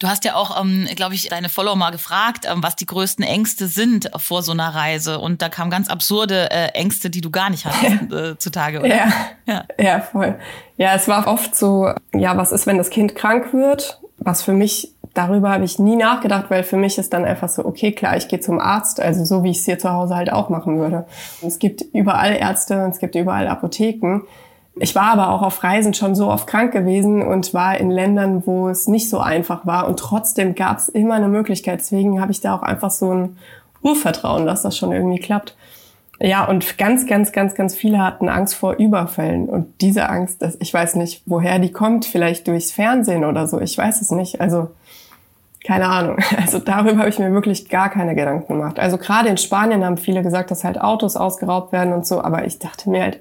Du 0.00 0.08
hast 0.08 0.24
ja 0.24 0.34
auch, 0.34 0.58
ähm, 0.58 0.88
glaube 0.96 1.14
ich, 1.14 1.28
deine 1.28 1.50
Follower 1.50 1.76
mal 1.76 1.90
gefragt, 1.90 2.46
ähm, 2.50 2.62
was 2.62 2.74
die 2.74 2.86
größten 2.86 3.22
Ängste 3.22 3.66
sind 3.66 4.10
vor 4.16 4.42
so 4.42 4.52
einer 4.52 4.74
Reise. 4.74 5.18
Und 5.18 5.42
da 5.42 5.50
kamen 5.50 5.70
ganz 5.70 5.88
absurde 5.88 6.50
äh, 6.50 6.68
Ängste, 6.68 7.10
die 7.10 7.20
du 7.20 7.30
gar 7.30 7.50
nicht 7.50 7.66
hattest 7.66 8.10
äh, 8.12 8.38
zutage, 8.38 8.78
oder? 8.80 8.88
Ja, 8.88 9.12
ja, 9.44 9.64
ja, 9.78 10.00
voll. 10.00 10.38
Ja, 10.78 10.94
es 10.94 11.06
war 11.06 11.26
oft 11.26 11.54
so, 11.54 11.92
ja, 12.14 12.34
was 12.38 12.50
ist, 12.50 12.66
wenn 12.66 12.78
das 12.78 12.88
Kind 12.88 13.14
krank 13.14 13.52
wird? 13.52 14.00
Was 14.16 14.42
für 14.42 14.54
mich 14.54 14.94
darüber 15.14 15.50
habe 15.50 15.64
ich 15.64 15.78
nie 15.78 15.96
nachgedacht, 15.96 16.46
weil 16.50 16.62
für 16.62 16.76
mich 16.76 16.98
ist 16.98 17.12
dann 17.12 17.24
einfach 17.24 17.48
so, 17.48 17.64
okay, 17.64 17.92
klar, 17.92 18.16
ich 18.16 18.28
gehe 18.28 18.40
zum 18.40 18.60
Arzt, 18.60 19.00
also 19.00 19.24
so 19.24 19.42
wie 19.42 19.50
ich 19.50 19.58
es 19.58 19.64
hier 19.64 19.78
zu 19.78 19.92
Hause 19.92 20.16
halt 20.16 20.32
auch 20.32 20.48
machen 20.48 20.78
würde. 20.78 21.06
Es 21.46 21.58
gibt 21.58 21.82
überall 21.92 22.36
Ärzte 22.36 22.84
und 22.84 22.90
es 22.90 22.98
gibt 22.98 23.14
überall 23.14 23.48
Apotheken. 23.48 24.22
Ich 24.76 24.94
war 24.94 25.12
aber 25.12 25.30
auch 25.30 25.42
auf 25.42 25.62
Reisen 25.62 25.94
schon 25.94 26.14
so 26.14 26.28
oft 26.28 26.46
krank 26.46 26.72
gewesen 26.72 27.22
und 27.22 27.52
war 27.52 27.78
in 27.78 27.90
Ländern, 27.90 28.46
wo 28.46 28.68
es 28.68 28.86
nicht 28.86 29.10
so 29.10 29.18
einfach 29.18 29.66
war 29.66 29.88
und 29.88 29.98
trotzdem 29.98 30.54
gab 30.54 30.78
es 30.78 30.88
immer 30.88 31.14
eine 31.14 31.28
Möglichkeit. 31.28 31.80
Deswegen 31.80 32.20
habe 32.20 32.32
ich 32.32 32.40
da 32.40 32.54
auch 32.54 32.62
einfach 32.62 32.90
so 32.90 33.12
ein 33.12 33.36
Urvertrauen, 33.82 34.46
dass 34.46 34.62
das 34.62 34.76
schon 34.76 34.92
irgendwie 34.92 35.18
klappt. 35.18 35.56
Ja, 36.22 36.44
und 36.44 36.76
ganz, 36.76 37.06
ganz, 37.06 37.32
ganz, 37.32 37.54
ganz 37.54 37.74
viele 37.74 37.98
hatten 37.98 38.28
Angst 38.28 38.54
vor 38.54 38.74
Überfällen. 38.74 39.48
Und 39.48 39.80
diese 39.80 40.08
Angst, 40.10 40.44
ich 40.60 40.72
weiß 40.72 40.96
nicht, 40.96 41.22
woher 41.24 41.58
die 41.58 41.72
kommt, 41.72 42.04
vielleicht 42.04 42.46
durchs 42.46 42.72
Fernsehen 42.72 43.24
oder 43.24 43.46
so, 43.46 43.58
ich 43.58 43.76
weiß 43.76 44.02
es 44.02 44.10
nicht. 44.10 44.38
Also, 44.38 44.68
keine 45.64 45.88
Ahnung. 45.88 46.18
Also 46.36 46.58
darüber 46.58 46.98
habe 46.98 47.08
ich 47.08 47.18
mir 47.18 47.32
wirklich 47.32 47.68
gar 47.68 47.90
keine 47.90 48.14
Gedanken 48.14 48.54
gemacht. 48.54 48.78
Also 48.78 48.96
gerade 48.98 49.28
in 49.28 49.36
Spanien 49.36 49.84
haben 49.84 49.98
viele 49.98 50.22
gesagt, 50.22 50.50
dass 50.50 50.64
halt 50.64 50.80
Autos 50.80 51.16
ausgeraubt 51.16 51.72
werden 51.72 51.92
und 51.92 52.06
so, 52.06 52.22
aber 52.22 52.46
ich 52.46 52.58
dachte 52.58 52.90
mir 52.90 53.02
halt, 53.02 53.20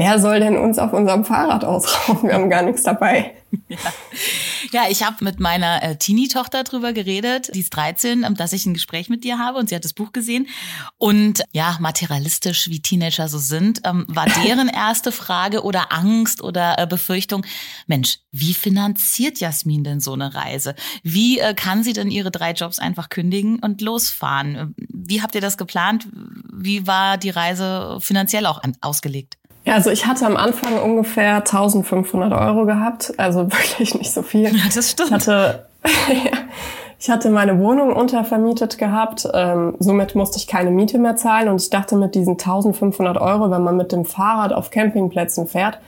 wer 0.00 0.18
soll 0.18 0.40
denn 0.40 0.56
uns 0.56 0.78
auf 0.78 0.94
unserem 0.94 1.26
Fahrrad 1.26 1.62
ausrauben? 1.62 2.28
Wir 2.28 2.34
haben 2.34 2.48
gar 2.48 2.62
nichts 2.62 2.84
dabei. 2.84 3.34
Ja, 3.68 3.76
ja 4.72 4.82
ich 4.88 5.04
habe 5.04 5.22
mit 5.22 5.40
meiner 5.40 5.82
äh, 5.82 5.96
Teenie-Tochter 5.96 6.64
drüber 6.64 6.94
geredet, 6.94 7.50
die 7.54 7.60
ist 7.60 7.76
13, 7.76 8.24
ähm, 8.24 8.34
dass 8.34 8.54
ich 8.54 8.64
ein 8.64 8.72
Gespräch 8.72 9.10
mit 9.10 9.24
dir 9.24 9.38
habe 9.38 9.58
und 9.58 9.68
sie 9.68 9.74
hat 9.74 9.84
das 9.84 9.92
Buch 9.92 10.12
gesehen. 10.12 10.48
Und 10.96 11.42
ja, 11.52 11.76
materialistisch, 11.80 12.70
wie 12.70 12.80
Teenager 12.80 13.28
so 13.28 13.36
sind, 13.36 13.82
ähm, 13.84 14.06
war 14.08 14.24
deren 14.46 14.68
erste 14.68 15.12
Frage 15.12 15.64
oder 15.64 15.92
Angst 15.92 16.42
oder 16.42 16.78
äh, 16.78 16.86
Befürchtung, 16.86 17.44
Mensch, 17.86 18.20
wie 18.32 18.54
finanziert 18.54 19.38
Jasmin 19.38 19.84
denn 19.84 20.00
so 20.00 20.14
eine 20.14 20.34
Reise? 20.34 20.74
Wie 21.02 21.40
äh, 21.40 21.52
kann 21.52 21.82
sie 21.82 21.92
denn 21.92 22.10
ihre 22.10 22.30
drei 22.30 22.52
Jobs 22.52 22.78
einfach 22.78 23.10
kündigen 23.10 23.58
und 23.58 23.82
losfahren? 23.82 24.74
Wie 24.78 25.20
habt 25.20 25.34
ihr 25.34 25.42
das 25.42 25.58
geplant? 25.58 26.08
Wie 26.50 26.86
war 26.86 27.18
die 27.18 27.30
Reise 27.30 27.98
finanziell 28.00 28.46
auch 28.46 28.62
an, 28.62 28.78
ausgelegt? 28.80 29.36
Also 29.70 29.90
ich 29.90 30.06
hatte 30.06 30.26
am 30.26 30.36
Anfang 30.36 30.78
ungefähr 30.78 31.36
1500 31.36 32.32
Euro 32.32 32.66
gehabt, 32.66 33.12
also 33.18 33.46
wirklich 33.52 33.94
nicht 33.94 34.12
so 34.12 34.22
viel. 34.22 34.54
Ja, 34.54 34.64
das 34.74 34.90
stimmt. 34.90 35.10
Ich 35.10 35.14
hatte, 35.14 35.66
ich 36.98 37.08
hatte 37.08 37.30
meine 37.30 37.58
Wohnung 37.60 37.92
untervermietet 37.94 38.78
gehabt, 38.78 39.28
ähm, 39.32 39.76
somit 39.78 40.14
musste 40.14 40.38
ich 40.38 40.48
keine 40.48 40.70
Miete 40.70 40.98
mehr 40.98 41.16
zahlen 41.16 41.48
und 41.48 41.60
ich 41.60 41.70
dachte 41.70 41.96
mit 41.96 42.14
diesen 42.14 42.32
1500 42.32 43.18
Euro, 43.18 43.50
wenn 43.50 43.62
man 43.62 43.76
mit 43.76 43.92
dem 43.92 44.04
Fahrrad 44.04 44.52
auf 44.52 44.70
Campingplätzen 44.70 45.46
fährt, 45.46 45.78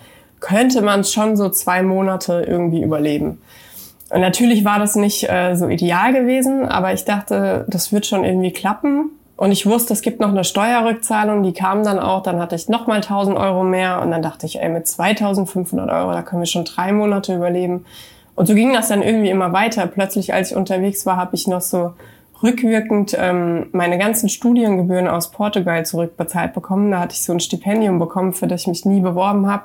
könnte 0.41 0.83
man 0.83 1.05
schon 1.05 1.37
so 1.37 1.49
zwei 1.49 1.83
Monate 1.83 2.45
irgendwie 2.47 2.83
überleben. 2.83 3.41
Und 4.11 4.21
natürlich 4.21 4.65
war 4.65 4.79
das 4.79 4.95
nicht 4.95 5.29
äh, 5.29 5.55
so 5.55 5.69
ideal 5.69 6.12
gewesen, 6.12 6.67
aber 6.67 6.93
ich 6.93 7.05
dachte, 7.05 7.65
das 7.69 7.93
wird 7.93 8.07
schon 8.07 8.25
irgendwie 8.25 8.53
klappen. 8.53 9.11
Und 9.42 9.50
ich 9.50 9.66
wusste, 9.66 9.92
es 9.92 10.02
gibt 10.02 10.20
noch 10.20 10.28
eine 10.28 10.44
Steuerrückzahlung, 10.44 11.42
die 11.42 11.52
kam 11.52 11.82
dann 11.82 11.99
auch. 11.99 12.22
Dann 12.22 12.38
hatte 12.38 12.54
ich 12.54 12.68
nochmal 12.68 12.99
1000 12.99 13.37
Euro 13.37 13.64
mehr 13.64 14.00
und 14.00 14.12
dann 14.12 14.22
dachte 14.22 14.46
ich, 14.46 14.62
ey, 14.62 14.68
mit 14.68 14.87
2500 14.87 15.90
Euro, 15.90 16.12
da 16.12 16.22
können 16.22 16.42
wir 16.42 16.46
schon 16.46 16.64
drei 16.64 16.92
Monate 16.92 17.34
überleben. 17.34 17.84
Und 18.37 18.46
so 18.46 18.54
ging 18.54 18.72
das 18.72 18.87
dann 18.87 19.02
irgendwie 19.02 19.30
immer 19.30 19.52
weiter. 19.52 19.88
Plötzlich, 19.88 20.32
als 20.32 20.52
ich 20.52 20.56
unterwegs 20.56 21.06
war, 21.06 21.16
habe 21.16 21.34
ich 21.34 21.49
noch 21.49 21.61
so 21.61 21.94
rückwirkend 22.40 23.16
ähm, 23.18 23.66
meine 23.72 23.99
ganzen 23.99 24.28
Studiengebühren 24.28 25.08
aus 25.08 25.32
Portugal 25.32 25.84
zurückbezahlt 25.84 26.54
bekommen. 26.54 26.92
Da 26.92 27.00
hatte 27.00 27.14
ich 27.14 27.25
so 27.25 27.32
ein 27.32 27.40
Stipendium 27.40 27.99
bekommen, 27.99 28.34
für 28.34 28.46
das 28.46 28.61
ich 28.61 28.68
mich 28.68 28.84
nie 28.84 29.00
beworben 29.00 29.50
habe. 29.50 29.64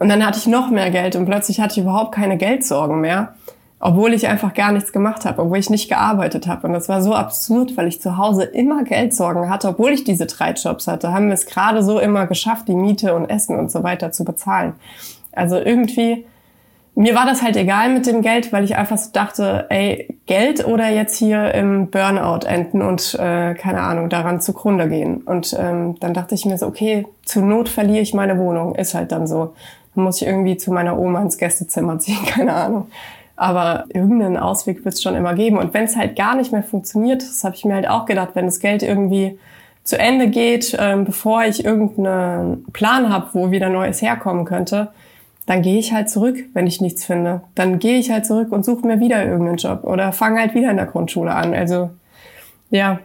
Und 0.00 0.08
dann 0.08 0.26
hatte 0.26 0.40
ich 0.40 0.48
noch 0.48 0.68
mehr 0.68 0.90
Geld 0.90 1.14
und 1.14 1.26
plötzlich 1.26 1.60
hatte 1.60 1.74
ich 1.78 1.86
überhaupt 1.86 2.12
keine 2.12 2.38
Geldsorgen 2.38 3.00
mehr 3.00 3.36
obwohl 3.78 4.14
ich 4.14 4.26
einfach 4.26 4.54
gar 4.54 4.72
nichts 4.72 4.92
gemacht 4.92 5.24
habe, 5.24 5.42
obwohl 5.42 5.58
ich 5.58 5.68
nicht 5.68 5.88
gearbeitet 5.88 6.46
habe. 6.46 6.66
Und 6.66 6.72
das 6.72 6.88
war 6.88 7.02
so 7.02 7.14
absurd, 7.14 7.76
weil 7.76 7.88
ich 7.88 8.00
zu 8.00 8.16
Hause 8.16 8.44
immer 8.44 8.84
Geldsorgen 8.84 9.50
hatte, 9.50 9.68
obwohl 9.68 9.92
ich 9.92 10.04
diese 10.04 10.26
drei 10.26 10.52
Jobs 10.52 10.86
hatte, 10.86 11.12
haben 11.12 11.26
wir 11.26 11.34
es 11.34 11.46
gerade 11.46 11.82
so 11.82 11.98
immer 11.98 12.26
geschafft, 12.26 12.68
die 12.68 12.74
Miete 12.74 13.14
und 13.14 13.28
Essen 13.28 13.58
und 13.58 13.70
so 13.70 13.82
weiter 13.82 14.12
zu 14.12 14.24
bezahlen. 14.24 14.72
Also 15.32 15.58
irgendwie, 15.58 16.24
mir 16.94 17.14
war 17.14 17.26
das 17.26 17.42
halt 17.42 17.56
egal 17.58 17.92
mit 17.92 18.06
dem 18.06 18.22
Geld, 18.22 18.50
weil 18.50 18.64
ich 18.64 18.76
einfach 18.76 18.96
so 18.96 19.10
dachte, 19.12 19.66
ey, 19.68 20.08
Geld 20.24 20.66
oder 20.66 20.88
jetzt 20.88 21.18
hier 21.18 21.52
im 21.52 21.90
Burnout 21.90 22.46
enden 22.46 22.80
und 22.80 23.14
äh, 23.16 23.52
keine 23.54 23.82
Ahnung, 23.82 24.08
daran 24.08 24.40
zugrunde 24.40 24.88
gehen. 24.88 25.18
Und 25.18 25.54
ähm, 25.58 26.00
dann 26.00 26.14
dachte 26.14 26.34
ich 26.34 26.46
mir 26.46 26.56
so, 26.56 26.66
okay, 26.66 27.06
zur 27.26 27.42
Not 27.42 27.68
verliere 27.68 28.00
ich 28.00 28.14
meine 28.14 28.38
Wohnung, 28.38 28.74
ist 28.74 28.94
halt 28.94 29.12
dann 29.12 29.26
so. 29.26 29.52
Dann 29.94 30.04
muss 30.04 30.22
ich 30.22 30.26
irgendwie 30.26 30.56
zu 30.56 30.72
meiner 30.72 30.98
Oma 30.98 31.20
ins 31.20 31.36
Gästezimmer 31.36 31.98
ziehen, 31.98 32.24
keine 32.26 32.54
Ahnung. 32.54 32.86
Aber 33.36 33.84
irgendeinen 33.92 34.38
Ausweg 34.38 34.84
wird 34.84 34.94
es 34.94 35.02
schon 35.02 35.14
immer 35.14 35.34
geben. 35.34 35.58
Und 35.58 35.74
wenn 35.74 35.84
es 35.84 35.96
halt 35.96 36.16
gar 36.16 36.34
nicht 36.34 36.52
mehr 36.52 36.62
funktioniert, 36.62 37.22
das 37.22 37.44
habe 37.44 37.54
ich 37.54 37.64
mir 37.64 37.74
halt 37.74 37.88
auch 37.88 38.06
gedacht, 38.06 38.30
wenn 38.34 38.46
das 38.46 38.60
Geld 38.60 38.82
irgendwie 38.82 39.38
zu 39.84 39.98
Ende 39.98 40.28
geht, 40.28 40.76
ähm, 40.80 41.04
bevor 41.04 41.44
ich 41.44 41.64
irgendeinen 41.64 42.64
Plan 42.72 43.12
habe, 43.12 43.28
wo 43.34 43.50
wieder 43.50 43.68
Neues 43.68 44.02
herkommen 44.02 44.44
könnte, 44.44 44.88
dann 45.46 45.62
gehe 45.62 45.78
ich 45.78 45.92
halt 45.92 46.10
zurück, 46.10 46.36
wenn 46.54 46.66
ich 46.66 46.80
nichts 46.80 47.04
finde. 47.04 47.42
Dann 47.54 47.78
gehe 47.78 47.98
ich 47.98 48.10
halt 48.10 48.26
zurück 48.26 48.50
und 48.50 48.64
suche 48.64 48.86
mir 48.86 48.98
wieder 48.98 49.24
irgendeinen 49.24 49.58
Job 49.58 49.84
oder 49.84 50.12
fange 50.12 50.40
halt 50.40 50.54
wieder 50.54 50.70
in 50.70 50.76
der 50.76 50.86
Grundschule 50.86 51.32
an. 51.32 51.54
Also 51.54 51.90
ja, 52.70 52.98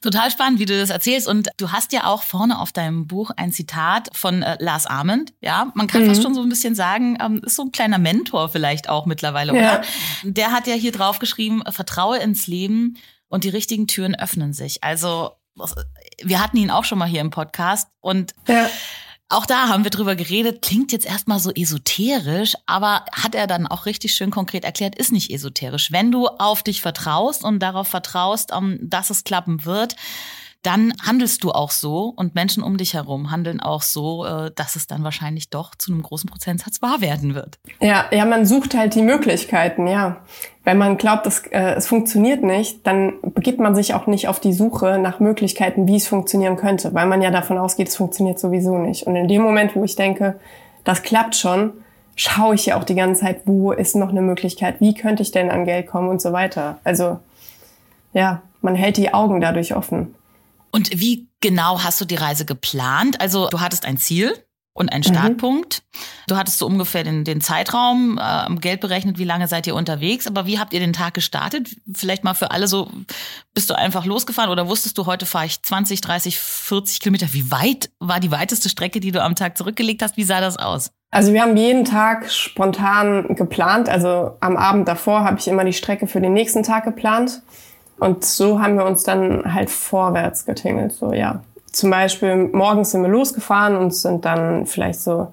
Total 0.00 0.30
spannend, 0.30 0.58
wie 0.58 0.66
du 0.66 0.78
das 0.78 0.90
erzählst. 0.90 1.28
Und 1.28 1.48
du 1.56 1.72
hast 1.72 1.92
ja 1.92 2.04
auch 2.04 2.22
vorne 2.22 2.58
auf 2.58 2.72
deinem 2.72 3.06
Buch 3.06 3.30
ein 3.36 3.52
Zitat 3.52 4.10
von 4.12 4.42
äh, 4.42 4.56
Lars 4.60 4.86
Arment. 4.86 5.32
Ja, 5.40 5.72
man 5.74 5.86
kann 5.86 6.02
mhm. 6.02 6.08
fast 6.08 6.22
schon 6.22 6.34
so 6.34 6.42
ein 6.42 6.48
bisschen 6.48 6.74
sagen, 6.74 7.18
ähm, 7.20 7.42
ist 7.44 7.56
so 7.56 7.62
ein 7.62 7.72
kleiner 7.72 7.98
Mentor 7.98 8.48
vielleicht 8.48 8.88
auch 8.88 9.06
mittlerweile, 9.06 9.54
ja. 9.56 9.78
oder? 9.78 9.82
Der 10.24 10.52
hat 10.52 10.66
ja 10.66 10.74
hier 10.74 10.92
drauf 10.92 11.18
geschrieben, 11.18 11.62
vertraue 11.70 12.18
ins 12.18 12.46
Leben 12.46 12.98
und 13.28 13.44
die 13.44 13.48
richtigen 13.48 13.86
Türen 13.86 14.14
öffnen 14.14 14.52
sich. 14.52 14.82
Also, 14.84 15.32
wir 16.22 16.42
hatten 16.42 16.56
ihn 16.56 16.70
auch 16.70 16.84
schon 16.84 16.98
mal 16.98 17.08
hier 17.08 17.20
im 17.20 17.30
Podcast 17.30 17.88
und 18.00 18.34
ja. 18.48 18.68
Auch 19.32 19.46
da 19.46 19.68
haben 19.68 19.82
wir 19.82 19.90
drüber 19.90 20.14
geredet, 20.14 20.60
klingt 20.60 20.92
jetzt 20.92 21.06
erstmal 21.06 21.38
so 21.38 21.50
esoterisch, 21.52 22.54
aber 22.66 23.06
hat 23.12 23.34
er 23.34 23.46
dann 23.46 23.66
auch 23.66 23.86
richtig 23.86 24.14
schön 24.14 24.30
konkret 24.30 24.62
erklärt, 24.62 24.94
ist 24.94 25.10
nicht 25.10 25.30
esoterisch. 25.30 25.90
Wenn 25.90 26.12
du 26.12 26.26
auf 26.26 26.62
dich 26.62 26.82
vertraust 26.82 27.42
und 27.42 27.58
darauf 27.60 27.88
vertraust, 27.88 28.50
ähm, 28.52 28.78
dass 28.82 29.08
es 29.08 29.24
klappen 29.24 29.64
wird, 29.64 29.96
dann 30.62 30.92
handelst 31.04 31.42
du 31.42 31.50
auch 31.50 31.70
so 31.70 32.12
und 32.16 32.34
Menschen 32.34 32.62
um 32.62 32.76
dich 32.76 32.94
herum 32.94 33.30
handeln 33.30 33.60
auch 33.60 33.82
so, 33.82 34.24
äh, 34.24 34.50
dass 34.54 34.76
es 34.76 34.86
dann 34.86 35.02
wahrscheinlich 35.02 35.50
doch 35.50 35.74
zu 35.74 35.92
einem 35.92 36.02
großen 36.02 36.30
Prozentsatz 36.30 36.80
wahr 36.80 37.00
werden 37.00 37.34
wird. 37.34 37.58
Ja, 37.80 38.06
ja, 38.12 38.24
man 38.24 38.46
sucht 38.46 38.74
halt 38.76 38.94
die 38.94 39.02
Möglichkeiten, 39.02 39.86
ja. 39.86 40.18
Wenn 40.64 40.78
man 40.78 40.96
glaubt, 40.96 41.26
dass, 41.26 41.40
äh, 41.48 41.74
es 41.74 41.88
funktioniert 41.88 42.44
nicht, 42.44 42.86
dann 42.86 43.14
begibt 43.34 43.58
man 43.58 43.74
sich 43.74 43.94
auch 43.94 44.06
nicht 44.06 44.28
auf 44.28 44.38
die 44.38 44.52
Suche 44.52 44.98
nach 44.98 45.18
Möglichkeiten, 45.18 45.88
wie 45.88 45.96
es 45.96 46.06
funktionieren 46.06 46.56
könnte, 46.56 46.94
weil 46.94 47.06
man 47.06 47.22
ja 47.22 47.32
davon 47.32 47.58
ausgeht, 47.58 47.88
es 47.88 47.96
funktioniert 47.96 48.38
sowieso 48.38 48.78
nicht. 48.78 49.06
Und 49.06 49.16
in 49.16 49.26
dem 49.26 49.42
Moment, 49.42 49.74
wo 49.74 49.82
ich 49.82 49.96
denke, 49.96 50.38
das 50.84 51.02
klappt 51.02 51.34
schon, 51.34 51.72
schaue 52.14 52.54
ich 52.54 52.66
ja 52.66 52.78
auch 52.78 52.84
die 52.84 52.94
ganze 52.94 53.22
Zeit, 53.22 53.42
wo 53.46 53.72
ist 53.72 53.96
noch 53.96 54.10
eine 54.10 54.22
Möglichkeit, 54.22 54.80
wie 54.80 54.94
könnte 54.94 55.22
ich 55.22 55.32
denn 55.32 55.50
an 55.50 55.64
Geld 55.64 55.88
kommen 55.88 56.08
und 56.08 56.20
so 56.20 56.32
weiter. 56.32 56.78
Also 56.84 57.18
ja, 58.12 58.42
man 58.60 58.76
hält 58.76 58.96
die 58.96 59.12
Augen 59.12 59.40
dadurch 59.40 59.74
offen. 59.74 60.14
Und 60.72 60.98
wie 60.98 61.28
genau 61.40 61.84
hast 61.84 62.00
du 62.00 62.04
die 62.04 62.16
Reise 62.16 62.44
geplant? 62.44 63.20
Also 63.20 63.48
du 63.48 63.60
hattest 63.60 63.84
ein 63.84 63.98
Ziel 63.98 64.34
und 64.74 64.90
einen 64.90 65.04
mhm. 65.06 65.14
Startpunkt. 65.14 65.82
Mhm. 65.82 65.98
Du 66.28 66.36
hattest 66.36 66.58
so 66.58 66.66
ungefähr 66.66 67.04
den, 67.04 67.24
den 67.24 67.40
Zeitraum, 67.42 68.18
äh, 68.18 68.54
Geld 68.56 68.80
berechnet, 68.80 69.18
wie 69.18 69.24
lange 69.24 69.48
seid 69.48 69.66
ihr 69.66 69.74
unterwegs. 69.74 70.26
Aber 70.26 70.46
wie 70.46 70.58
habt 70.58 70.72
ihr 70.72 70.80
den 70.80 70.94
Tag 70.94 71.12
gestartet? 71.12 71.76
Vielleicht 71.94 72.24
mal 72.24 72.34
für 72.34 72.50
alle 72.52 72.66
so, 72.68 72.90
bist 73.54 73.68
du 73.68 73.74
einfach 73.74 74.06
losgefahren 74.06 74.50
oder 74.50 74.68
wusstest 74.68 74.96
du, 74.96 75.04
heute 75.04 75.26
fahre 75.26 75.46
ich 75.46 75.62
20, 75.62 76.00
30, 76.00 76.38
40 76.38 77.00
Kilometer? 77.00 77.32
Wie 77.32 77.50
weit 77.50 77.90
war 77.98 78.18
die 78.18 78.30
weiteste 78.30 78.70
Strecke, 78.70 79.00
die 79.00 79.12
du 79.12 79.22
am 79.22 79.34
Tag 79.34 79.58
zurückgelegt 79.58 80.02
hast? 80.02 80.16
Wie 80.16 80.24
sah 80.24 80.40
das 80.40 80.56
aus? 80.56 80.90
Also 81.10 81.34
wir 81.34 81.42
haben 81.42 81.58
jeden 81.58 81.84
Tag 81.84 82.30
spontan 82.30 83.34
geplant. 83.34 83.90
Also 83.90 84.38
am 84.40 84.56
Abend 84.56 84.88
davor 84.88 85.24
habe 85.24 85.38
ich 85.38 85.48
immer 85.48 85.64
die 85.64 85.74
Strecke 85.74 86.06
für 86.06 86.22
den 86.22 86.32
nächsten 86.32 86.62
Tag 86.62 86.84
geplant. 86.84 87.42
Und 87.98 88.24
so 88.24 88.60
haben 88.60 88.76
wir 88.76 88.84
uns 88.84 89.04
dann 89.04 89.54
halt 89.54 89.70
vorwärts 89.70 90.44
getingelt, 90.44 90.92
so 90.92 91.12
ja. 91.12 91.40
Zum 91.70 91.90
Beispiel 91.90 92.50
morgens 92.52 92.90
sind 92.90 93.02
wir 93.02 93.08
losgefahren 93.08 93.76
und 93.76 93.94
sind 93.94 94.24
dann 94.26 94.66
vielleicht 94.66 95.00
so 95.00 95.28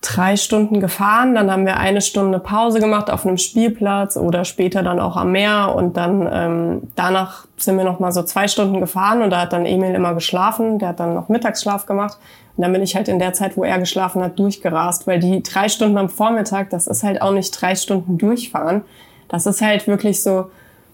drei 0.00 0.36
Stunden 0.36 0.80
gefahren. 0.80 1.34
Dann 1.34 1.50
haben 1.50 1.66
wir 1.66 1.78
eine 1.78 2.00
Stunde 2.00 2.38
Pause 2.38 2.80
gemacht 2.80 3.10
auf 3.10 3.26
einem 3.26 3.38
Spielplatz 3.38 4.16
oder 4.16 4.44
später 4.44 4.82
dann 4.82 5.00
auch 5.00 5.16
am 5.16 5.32
Meer. 5.32 5.74
Und 5.74 5.96
dann 5.96 6.28
ähm, 6.32 6.82
danach 6.94 7.46
sind 7.56 7.76
wir 7.76 7.84
noch 7.84 7.98
mal 7.98 8.12
so 8.12 8.22
zwei 8.22 8.48
Stunden 8.48 8.80
gefahren 8.80 9.22
und 9.22 9.30
da 9.30 9.40
hat 9.42 9.52
dann 9.52 9.66
Emil 9.66 9.94
immer 9.94 10.14
geschlafen. 10.14 10.78
Der 10.78 10.88
hat 10.88 11.00
dann 11.00 11.14
noch 11.14 11.28
Mittagsschlaf 11.28 11.86
gemacht. 11.86 12.18
Und 12.56 12.62
dann 12.62 12.72
bin 12.72 12.82
ich 12.82 12.96
halt 12.96 13.08
in 13.08 13.18
der 13.18 13.32
Zeit, 13.32 13.56
wo 13.56 13.64
er 13.64 13.78
geschlafen 13.78 14.22
hat, 14.22 14.38
durchgerast, 14.38 15.06
weil 15.06 15.20
die 15.20 15.42
drei 15.42 15.68
Stunden 15.68 15.98
am 15.98 16.08
Vormittag, 16.08 16.70
das 16.70 16.86
ist 16.86 17.02
halt 17.02 17.22
auch 17.22 17.32
nicht 17.32 17.50
drei 17.60 17.74
Stunden 17.74 18.18
durchfahren. 18.18 18.82
Das 19.28 19.46
ist 19.46 19.60
halt 19.60 19.86
wirklich 19.86 20.22
so 20.22 20.50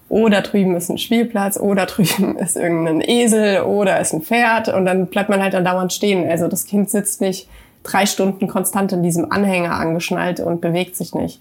oh, 0.08 0.28
drüben 0.28 0.76
ist 0.76 0.90
ein 0.90 0.98
Spielplatz, 0.98 1.58
oh, 1.58 1.74
drüben 1.74 2.36
ist 2.38 2.56
irgendein 2.56 3.00
Esel 3.00 3.62
oder 3.62 4.00
ist 4.00 4.12
ein 4.12 4.22
Pferd 4.22 4.68
und 4.68 4.86
dann 4.86 5.06
bleibt 5.06 5.28
man 5.28 5.42
halt 5.42 5.54
dann 5.54 5.64
dauernd 5.64 5.92
stehen. 5.92 6.28
Also 6.28 6.48
das 6.48 6.66
Kind 6.66 6.90
sitzt 6.90 7.20
nicht 7.20 7.48
drei 7.82 8.06
Stunden 8.06 8.48
konstant 8.48 8.92
in 8.92 9.02
diesem 9.02 9.30
Anhänger 9.30 9.72
angeschnallt 9.74 10.40
und 10.40 10.60
bewegt 10.60 10.96
sich 10.96 11.14
nicht. 11.14 11.40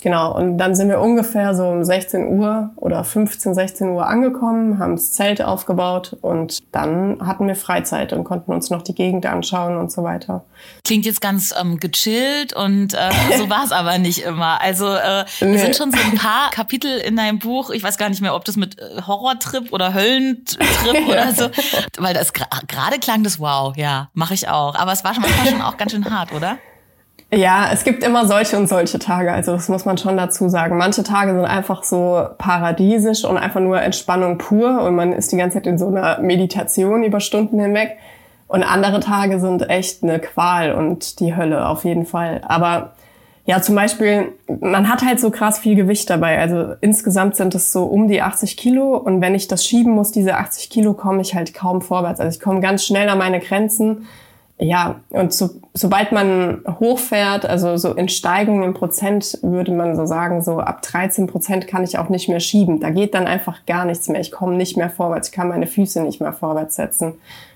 Genau, 0.00 0.34
und 0.34 0.58
dann 0.58 0.74
sind 0.74 0.88
wir 0.88 1.00
ungefähr 1.00 1.54
so 1.54 1.66
um 1.66 1.84
16 1.84 2.38
Uhr 2.38 2.70
oder 2.76 3.04
15, 3.04 3.54
16 3.54 3.88
Uhr 3.90 4.06
angekommen, 4.06 4.78
haben 4.78 4.96
das 4.96 5.12
Zelt 5.12 5.42
aufgebaut 5.42 6.16
und 6.22 6.60
dann 6.72 7.18
hatten 7.26 7.46
wir 7.46 7.54
Freizeit 7.54 8.12
und 8.12 8.24
konnten 8.24 8.52
uns 8.52 8.70
noch 8.70 8.82
die 8.82 8.94
Gegend 8.94 9.26
anschauen 9.26 9.76
und 9.76 9.92
so 9.92 10.02
weiter. 10.02 10.44
Klingt 10.84 11.04
jetzt 11.04 11.20
ganz 11.20 11.54
ähm, 11.58 11.78
gechillt 11.78 12.54
und 12.54 12.94
äh, 12.94 13.10
so 13.38 13.50
war 13.50 13.64
es 13.64 13.72
aber 13.72 13.98
nicht 13.98 14.22
immer. 14.22 14.60
Also 14.60 14.86
äh, 14.86 15.24
nee. 15.40 15.58
sind 15.58 15.76
schon 15.76 15.90
so 15.90 15.98
ein 15.98 16.16
paar 16.16 16.50
Kapitel 16.50 16.98
in 16.98 17.16
deinem 17.16 17.38
Buch, 17.38 17.70
ich 17.70 17.82
weiß 17.82 17.98
gar 17.98 18.08
nicht 18.08 18.22
mehr, 18.22 18.34
ob 18.34 18.44
das 18.44 18.56
mit 18.56 18.78
äh, 18.78 19.02
Horrortrip 19.06 19.72
oder 19.72 19.92
Höllentrip 19.92 20.60
oder 21.08 21.32
so, 21.32 21.50
weil 21.98 22.14
das 22.14 22.32
gerade 22.32 22.98
klang 23.00 23.22
das 23.22 23.38
wow, 23.38 23.76
ja, 23.76 24.08
mache 24.14 24.34
ich 24.34 24.48
auch. 24.48 24.74
Aber 24.74 24.92
es 24.92 25.04
war 25.04 25.14
schon 25.14 25.22
manchmal 25.22 25.46
schon 25.48 25.62
auch 25.62 25.76
ganz 25.76 25.92
schön 25.92 26.10
hart, 26.10 26.32
oder? 26.32 26.58
Ja, 27.32 27.68
es 27.72 27.84
gibt 27.84 28.02
immer 28.02 28.26
solche 28.26 28.56
und 28.56 28.68
solche 28.68 28.98
Tage. 28.98 29.32
Also 29.32 29.52
das 29.52 29.68
muss 29.68 29.84
man 29.84 29.96
schon 29.98 30.16
dazu 30.16 30.48
sagen. 30.48 30.76
Manche 30.76 31.04
Tage 31.04 31.32
sind 31.32 31.44
einfach 31.44 31.84
so 31.84 32.26
paradiesisch 32.38 33.24
und 33.24 33.36
einfach 33.36 33.60
nur 33.60 33.80
Entspannung 33.80 34.38
pur 34.38 34.82
und 34.82 34.96
man 34.96 35.12
ist 35.12 35.30
die 35.30 35.36
ganze 35.36 35.58
Zeit 35.58 35.68
in 35.68 35.78
so 35.78 35.86
einer 35.86 36.18
Meditation 36.20 37.04
über 37.04 37.20
Stunden 37.20 37.60
hinweg. 37.60 37.98
Und 38.48 38.64
andere 38.64 38.98
Tage 38.98 39.38
sind 39.38 39.70
echt 39.70 40.02
eine 40.02 40.18
Qual 40.18 40.72
und 40.72 41.20
die 41.20 41.36
Hölle 41.36 41.68
auf 41.68 41.84
jeden 41.84 42.04
Fall. 42.04 42.40
Aber 42.48 42.94
ja, 43.46 43.62
zum 43.62 43.76
Beispiel, 43.76 44.32
man 44.60 44.88
hat 44.88 45.02
halt 45.02 45.20
so 45.20 45.30
krass 45.30 45.60
viel 45.60 45.76
Gewicht 45.76 46.10
dabei. 46.10 46.40
Also 46.40 46.74
insgesamt 46.80 47.36
sind 47.36 47.54
es 47.54 47.72
so 47.72 47.84
um 47.84 48.08
die 48.08 48.22
80 48.22 48.56
Kilo. 48.56 48.96
Und 48.96 49.20
wenn 49.20 49.36
ich 49.36 49.46
das 49.46 49.64
schieben 49.64 49.92
muss, 49.92 50.10
diese 50.10 50.36
80 50.36 50.68
Kilo, 50.68 50.94
komme 50.94 51.20
ich 51.22 51.36
halt 51.36 51.54
kaum 51.54 51.80
vorwärts. 51.80 52.18
Also 52.18 52.36
ich 52.36 52.42
komme 52.42 52.60
ganz 52.60 52.84
schnell 52.84 53.08
an 53.08 53.18
meine 53.18 53.38
Grenzen 53.38 54.08
ja, 54.62 55.00
und 55.08 55.32
so, 55.32 55.50
sobald 55.72 56.12
man 56.12 56.62
hochfährt, 56.78 57.46
also 57.46 57.78
so 57.78 57.94
in 57.94 58.10
Steigung 58.10 58.62
im 58.62 58.74
Prozent, 58.74 59.38
würde 59.40 59.72
man 59.72 59.96
so 59.96 60.04
sagen, 60.04 60.42
so 60.42 60.58
ab 60.58 60.82
13 60.82 61.26
Prozent 61.26 61.66
kann 61.66 61.82
ich 61.82 61.98
auch 61.98 62.10
nicht 62.10 62.28
mehr 62.28 62.40
schieben. 62.40 62.78
Da 62.78 62.90
geht 62.90 63.14
dann 63.14 63.26
einfach 63.26 63.64
gar 63.64 63.86
nichts 63.86 64.08
mehr. 64.08 64.20
Ich 64.20 64.30
komme 64.30 64.56
nicht 64.56 64.76
mehr 64.76 64.90
vorwärts. 64.90 65.28
Ich 65.28 65.34
kann 65.34 65.48
meine 65.48 65.66
Füße 65.66 66.02
nicht 66.02 66.20
mehr 66.20 66.34
vorwärts 66.34 66.76
setzen. 66.76 67.14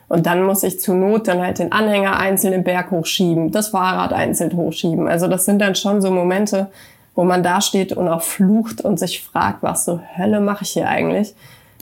Und 0.09 0.25
dann 0.25 0.43
muss 0.43 0.63
ich 0.63 0.81
zur 0.81 0.95
Not 0.95 1.29
dann 1.29 1.43
halt 1.43 1.59
den 1.59 1.73
Anhänger 1.73 2.19
einzeln 2.19 2.53
den 2.53 2.65
Berg 2.65 2.91
hochschieben, 2.91 3.51
das 3.51 3.69
Fahrrad 3.69 4.13
einzeln 4.13 4.57
hochschieben. 4.57 5.07
Also 5.07 5.29
das 5.29 5.45
sind 5.45 5.59
dann 5.59 5.75
schon 5.75 6.01
so 6.01 6.11
Momente, 6.11 6.71
wo 7.15 7.25
man 7.25 7.43
da 7.43 7.61
steht 7.61 7.93
und 7.93 8.09
auch 8.09 8.23
flucht 8.23 8.81
und 8.81 8.99
sich 8.99 9.23
fragt, 9.23 9.63
was 9.63 9.85
so 9.85 10.01
Hölle 10.17 10.41
mache 10.41 10.65
ich 10.65 10.71
hier 10.71 10.89
eigentlich? 10.89 11.35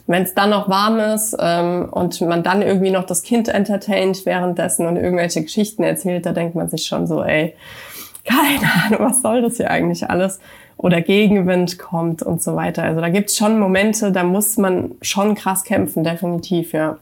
Wenn 0.07 0.23
es 0.25 0.35
dann 0.35 0.51
noch 0.51 0.69
warm 0.69 0.99
ist 0.99 1.37
ähm, 1.39 1.89
und 1.91 2.21
man 2.23 2.43
dann 2.43 2.61
irgendwie 2.63 2.91
noch 2.91 3.05
das 3.05 3.23
Kind 3.23 3.49
entertaint 3.49 4.27
währenddessen 4.27 4.87
und 4.87 4.97
irgendwelche 4.97 5.43
Geschichten 5.43 5.85
erzählt, 5.85 6.27
da 6.27 6.33
denkt 6.33 6.55
man 6.55 6.69
sich 6.69 6.87
schon 6.87 7.07
so, 7.07 7.23
ey, 7.23 7.55
keine 8.25 8.71
Ahnung, 8.85 9.09
was 9.09 9.23
soll 9.23 9.43
das 9.43 9.57
hier 9.57 9.71
eigentlich 9.71 10.09
alles? 10.09 10.41
Oder 10.77 11.01
Gegenwind 11.01 11.79
kommt 11.79 12.23
und 12.23 12.43
so 12.43 12.57
weiter. 12.57 12.83
Also 12.83 13.01
da 13.01 13.09
gibt's 13.09 13.37
schon 13.37 13.61
Momente, 13.61 14.11
da 14.11 14.25
muss 14.25 14.57
man 14.57 14.93
schon 15.03 15.35
krass 15.35 15.63
kämpfen, 15.65 16.03
definitiv, 16.03 16.73
ja. 16.73 16.99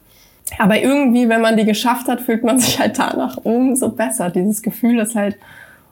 Aber 0.58 0.78
irgendwie, 0.78 1.28
wenn 1.28 1.40
man 1.40 1.56
die 1.56 1.64
geschafft 1.64 2.08
hat, 2.08 2.20
fühlt 2.20 2.44
man 2.44 2.58
sich 2.58 2.78
halt 2.78 2.98
danach 2.98 3.38
umso 3.44 3.90
besser. 3.90 4.30
Dieses 4.30 4.62
Gefühl 4.62 4.98
ist 4.98 5.14
halt 5.14 5.36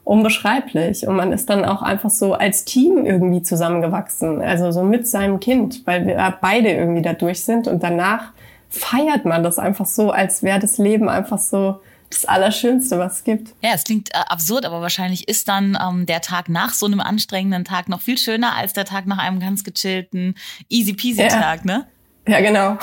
unbeschreiblich. 0.08 1.06
Und 1.06 1.16
man 1.16 1.32
ist 1.32 1.50
dann 1.50 1.66
auch 1.66 1.82
einfach 1.82 2.08
so 2.08 2.32
als 2.32 2.64
Team 2.64 3.04
irgendwie 3.04 3.42
zusammengewachsen. 3.42 4.40
Also 4.40 4.70
so 4.70 4.82
mit 4.82 5.06
seinem 5.06 5.38
Kind, 5.38 5.86
weil 5.86 6.06
wir 6.06 6.34
beide 6.40 6.70
irgendwie 6.70 7.02
da 7.02 7.12
durch 7.12 7.44
sind. 7.44 7.68
Und 7.68 7.82
danach 7.82 8.32
feiert 8.70 9.26
man 9.26 9.42
das 9.42 9.58
einfach 9.58 9.84
so, 9.84 10.10
als 10.10 10.42
wäre 10.42 10.58
das 10.58 10.78
Leben 10.78 11.10
einfach 11.10 11.38
so 11.38 11.80
das 12.08 12.24
Allerschönste, 12.24 12.98
was 12.98 13.18
es 13.18 13.24
gibt. 13.24 13.54
Ja, 13.62 13.72
es 13.74 13.84
klingt 13.84 14.08
äh, 14.14 14.18
absurd, 14.28 14.64
aber 14.64 14.80
wahrscheinlich 14.80 15.28
ist 15.28 15.46
dann 15.46 15.76
ähm, 15.78 16.06
der 16.06 16.22
Tag 16.22 16.48
nach 16.48 16.72
so 16.72 16.86
einem 16.86 17.00
anstrengenden 17.00 17.66
Tag 17.66 17.90
noch 17.90 18.00
viel 18.00 18.16
schöner 18.16 18.56
als 18.56 18.72
der 18.72 18.86
Tag 18.86 19.06
nach 19.06 19.18
einem 19.18 19.40
ganz 19.40 19.62
gechillten, 19.62 20.36
easy 20.70 20.94
peasy 20.94 21.20
ja. 21.20 21.28
Tag, 21.28 21.66
ne? 21.66 21.86
Ja, 22.28 22.40
genau. 22.40 22.76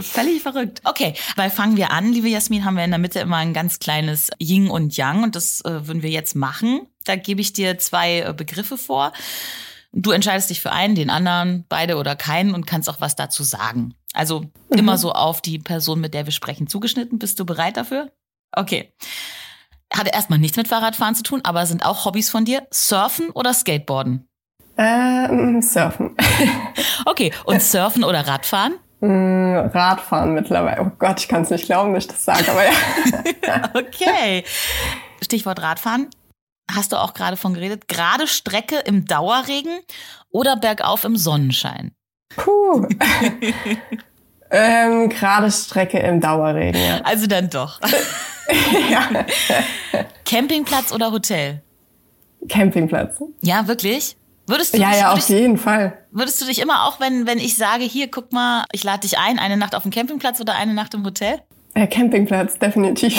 Völlig 0.00 0.42
verrückt. 0.42 0.80
Okay, 0.84 1.14
weil 1.34 1.50
fangen 1.50 1.76
wir 1.76 1.90
an, 1.90 2.12
liebe 2.12 2.28
Jasmin, 2.28 2.64
haben 2.64 2.76
wir 2.76 2.84
in 2.84 2.90
der 2.90 3.00
Mitte 3.00 3.18
immer 3.18 3.36
ein 3.36 3.52
ganz 3.52 3.80
kleines 3.80 4.30
Yin 4.40 4.70
und 4.70 4.96
Yang 4.96 5.24
und 5.24 5.36
das 5.36 5.60
äh, 5.64 5.88
würden 5.88 6.02
wir 6.02 6.10
jetzt 6.10 6.36
machen. 6.36 6.86
Da 7.04 7.16
gebe 7.16 7.40
ich 7.40 7.52
dir 7.52 7.78
zwei 7.78 8.20
äh, 8.20 8.32
Begriffe 8.32 8.78
vor. 8.78 9.12
Du 9.92 10.12
entscheidest 10.12 10.50
dich 10.50 10.60
für 10.60 10.70
einen, 10.70 10.94
den 10.94 11.10
anderen, 11.10 11.66
beide 11.68 11.96
oder 11.96 12.14
keinen 12.14 12.54
und 12.54 12.66
kannst 12.66 12.88
auch 12.88 13.00
was 13.00 13.16
dazu 13.16 13.42
sagen. 13.42 13.94
Also 14.14 14.42
mhm. 14.42 14.78
immer 14.78 14.96
so 14.96 15.12
auf 15.12 15.40
die 15.40 15.58
Person, 15.58 16.00
mit 16.00 16.14
der 16.14 16.24
wir 16.26 16.32
sprechen, 16.32 16.68
zugeschnitten. 16.68 17.18
Bist 17.18 17.40
du 17.40 17.44
bereit 17.44 17.76
dafür? 17.76 18.12
Okay. 18.52 18.94
Hatte 19.92 20.10
erstmal 20.10 20.38
nichts 20.38 20.56
mit 20.56 20.68
Fahrradfahren 20.68 21.16
zu 21.16 21.24
tun, 21.24 21.40
aber 21.42 21.66
sind 21.66 21.84
auch 21.84 22.04
Hobbys 22.04 22.30
von 22.30 22.44
dir. 22.44 22.66
Surfen 22.70 23.30
oder 23.30 23.52
Skateboarden? 23.52 24.28
Ähm, 24.78 25.60
surfen. 25.60 26.16
okay, 27.04 27.32
und 27.44 27.60
Surfen 27.60 28.04
oder 28.04 28.26
Radfahren? 28.26 28.74
Mm, 29.02 29.56
Radfahren 29.56 30.32
mittlerweile. 30.32 30.80
Oh 30.80 30.92
Gott, 30.96 31.18
ich 31.18 31.26
kann 31.26 31.42
es 31.42 31.50
nicht 31.50 31.64
glauben, 31.64 31.92
dass 31.92 32.04
ich 32.04 32.10
das 32.10 32.24
sage, 32.24 32.48
aber 32.48 32.64
ja. 32.64 33.70
okay. 33.74 34.44
Stichwort 35.20 35.60
Radfahren. 35.60 36.08
Hast 36.72 36.92
du 36.92 36.96
auch 36.96 37.12
gerade 37.12 37.36
von 37.36 37.52
geredet? 37.52 37.88
Gerade 37.88 38.28
Strecke 38.28 38.76
im 38.78 39.04
Dauerregen 39.04 39.80
oder 40.30 40.56
bergauf 40.56 41.02
im 41.02 41.16
Sonnenschein? 41.16 41.96
Puh. 42.36 42.86
ähm, 44.52 45.08
gerade 45.08 45.50
Strecke 45.50 45.98
im 45.98 46.20
Dauerregen, 46.20 46.80
ja. 46.80 47.00
Also 47.02 47.26
dann 47.26 47.50
doch. 47.50 47.80
ja. 48.88 49.26
Campingplatz 50.24 50.92
oder 50.92 51.10
Hotel? 51.10 51.60
Campingplatz. 52.48 53.20
Ja, 53.40 53.66
wirklich? 53.66 54.16
Würdest 54.46 54.74
du 54.74 54.78
ja, 54.78 54.90
dich, 54.90 55.00
ja, 55.00 55.12
auf 55.12 55.28
jeden 55.28 55.56
Fall. 55.56 55.98
Würdest 56.10 56.40
du 56.40 56.46
dich 56.46 56.60
immer 56.60 56.86
auch, 56.86 57.00
wenn, 57.00 57.26
wenn 57.26 57.38
ich 57.38 57.56
sage, 57.56 57.84
hier, 57.84 58.10
guck 58.10 58.32
mal, 58.32 58.64
ich 58.72 58.84
lade 58.84 59.00
dich 59.00 59.18
ein, 59.18 59.38
eine 59.38 59.56
Nacht 59.56 59.74
auf 59.74 59.82
dem 59.82 59.92
Campingplatz 59.92 60.40
oder 60.40 60.54
eine 60.54 60.74
Nacht 60.74 60.94
im 60.94 61.04
Hotel? 61.04 61.40
Ja, 61.74 61.86
Campingplatz, 61.86 62.58
definitiv. 62.58 63.14